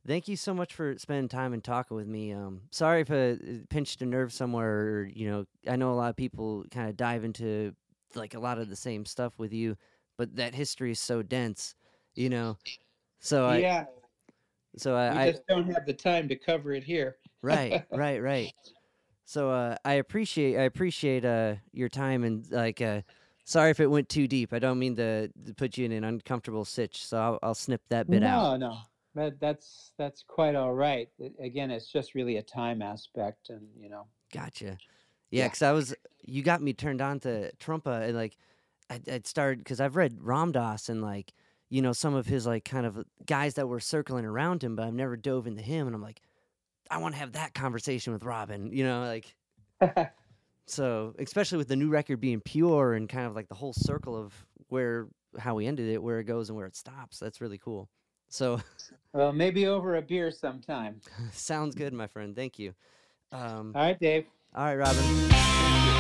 Thank 0.08 0.28
you 0.28 0.36
so 0.36 0.54
much 0.54 0.74
for 0.74 0.98
spending 0.98 1.28
time 1.30 1.54
and 1.54 1.64
talking 1.64 1.96
with 1.98 2.08
me 2.08 2.32
um 2.34 2.62
sorry 2.72 3.02
if 3.02 3.12
i 3.12 3.32
uh, 3.32 3.36
pinched 3.70 4.02
a 4.02 4.06
nerve 4.06 4.34
somewhere 4.34 4.80
or 4.82 5.04
you 5.14 5.30
know 5.30 5.46
i 5.68 5.76
know 5.76 5.92
a 5.92 5.94
lot 5.96 6.10
of 6.10 6.16
people 6.16 6.66
kind 6.72 6.90
of 6.90 6.98
dive 6.98 7.24
into 7.24 7.76
like 8.16 8.34
a 8.34 8.40
lot 8.40 8.58
of 8.58 8.70
the 8.70 8.76
same 8.76 9.06
stuff 9.06 9.38
with 9.38 9.54
you 9.54 9.76
but 10.18 10.36
that 10.36 10.56
history 10.56 10.92
is 10.92 11.00
so 11.00 11.22
dense 11.22 11.76
you 12.16 12.30
know? 12.30 12.58
So 13.20 13.46
i 13.46 13.58
yeah, 13.60 13.86
so 14.78 14.96
we 14.96 14.98
i, 14.98 15.24
I 15.24 15.32
just 15.32 15.46
don't 15.48 15.72
have 15.72 15.86
the 15.86 15.94
time 15.94 16.28
to 16.30 16.36
cover 16.36 16.74
it 16.74 16.84
here. 16.84 17.18
right 17.42 17.84
right 17.92 18.22
right. 18.22 18.52
So 19.26 19.50
uh 19.52 19.76
i 19.86 19.94
appreciate 19.94 20.58
i 20.58 20.64
appreciate 20.64 21.24
uh 21.26 21.56
your 21.72 21.90
time 21.90 22.24
and 22.24 22.50
like 22.52 22.82
uh 22.82 23.02
sorry 23.52 23.72
if 23.72 23.80
it 23.80 23.88
went 23.88 24.10
too 24.10 24.28
deep. 24.28 24.54
I 24.54 24.60
don't 24.60 24.80
mean 24.80 24.96
to, 24.96 25.28
to 25.28 25.54
put 25.56 25.78
you 25.78 25.86
in 25.86 25.92
an 25.92 26.04
uncomfortable 26.04 26.66
sitch 26.66 27.06
so 27.06 27.18
i'll, 27.18 27.40
I'll 27.44 27.56
snip 27.56 27.82
that 27.90 28.10
bit 28.10 28.24
out. 28.24 28.60
No, 28.60 28.68
no, 28.70 28.78
that, 29.16 29.40
that's 29.40 29.92
that's 29.98 30.24
quite 30.28 30.56
all 30.56 30.74
right. 30.74 31.10
Again, 31.40 31.72
it's 31.72 31.92
just 31.92 32.16
really 32.16 32.38
a 32.38 32.42
time 32.42 32.82
aspect, 32.82 33.50
and 33.50 33.68
you 33.78 33.90
know, 33.90 34.08
gotcha. 34.34 34.66
Yeah 34.66 34.76
Yeah. 35.32 35.48
because 35.48 35.62
i 35.62 35.72
was 35.72 35.94
you 36.24 36.44
got 36.44 36.62
me 36.62 36.74
turned 36.74 37.02
on 37.02 37.20
to 37.22 37.52
Trungpa 37.58 38.08
and 38.08 38.16
like 38.16 38.38
i 38.90 39.00
i'd 39.12 39.26
started 39.26 39.60
because 39.60 39.80
i've 39.80 39.96
read 39.96 40.18
Ram 40.20 40.52
Dass 40.52 40.90
and 40.90 41.02
like 41.02 41.34
you 41.70 41.82
know 41.82 41.94
some 41.94 42.14
of 42.14 42.28
his 42.28 42.46
like 42.46 42.66
kind 42.66 42.86
of 42.86 43.04
guys 43.26 43.54
that 43.56 43.68
were 43.68 43.80
circling 43.80 44.26
around 44.26 44.64
him 44.64 44.76
but 44.76 44.86
i've 44.86 44.94
never 44.94 45.16
dove 45.16 45.48
into 45.48 45.62
him 45.62 45.88
and 45.88 45.96
i'm 45.96 46.02
like 46.02 46.22
i 46.90 46.98
want 46.98 47.16
to 47.16 47.20
have 47.20 47.32
that 47.32 47.54
conversation 47.54 48.12
with 48.14 48.24
robben 48.24 48.72
you 48.76 48.84
know 48.84 49.06
like 49.06 49.36
So, 50.72 51.14
especially 51.20 51.58
with 51.58 51.68
the 51.68 51.76
new 51.76 51.90
record 51.90 52.22
being 52.22 52.40
pure 52.40 52.94
and 52.94 53.10
kind 53.10 53.28
of 53.28 53.36
like 53.36 53.50
the 53.50 53.56
whole 53.56 53.74
circle 53.74 54.16
of 54.16 54.34
where 54.70 55.10
how 55.38 55.56
we 55.56 55.68
ended 55.68 55.90
it, 55.90 56.02
where 56.02 56.20
it 56.20 56.24
goes 56.24 56.48
and 56.50 56.56
where 56.58 56.66
it 56.66 56.78
stops, 56.78 57.20
that's 57.20 57.42
really 57.42 57.58
cool. 57.58 57.90
So, 58.30 58.62
well, 59.14 59.34
maybe 59.34 59.68
over 59.68 59.98
a 59.98 60.02
beer 60.02 60.32
sometime. 60.32 61.02
sounds 61.34 61.76
good, 61.76 61.92
my 61.92 62.08
friend. 62.08 62.34
Thank 62.34 62.58
you. 62.58 62.74
Um, 63.34 63.74
All 63.76 63.82
right, 63.82 64.00
Dave. 64.00 64.26
all 64.56 64.74
right, 64.74 64.78
Robben. 64.78 65.91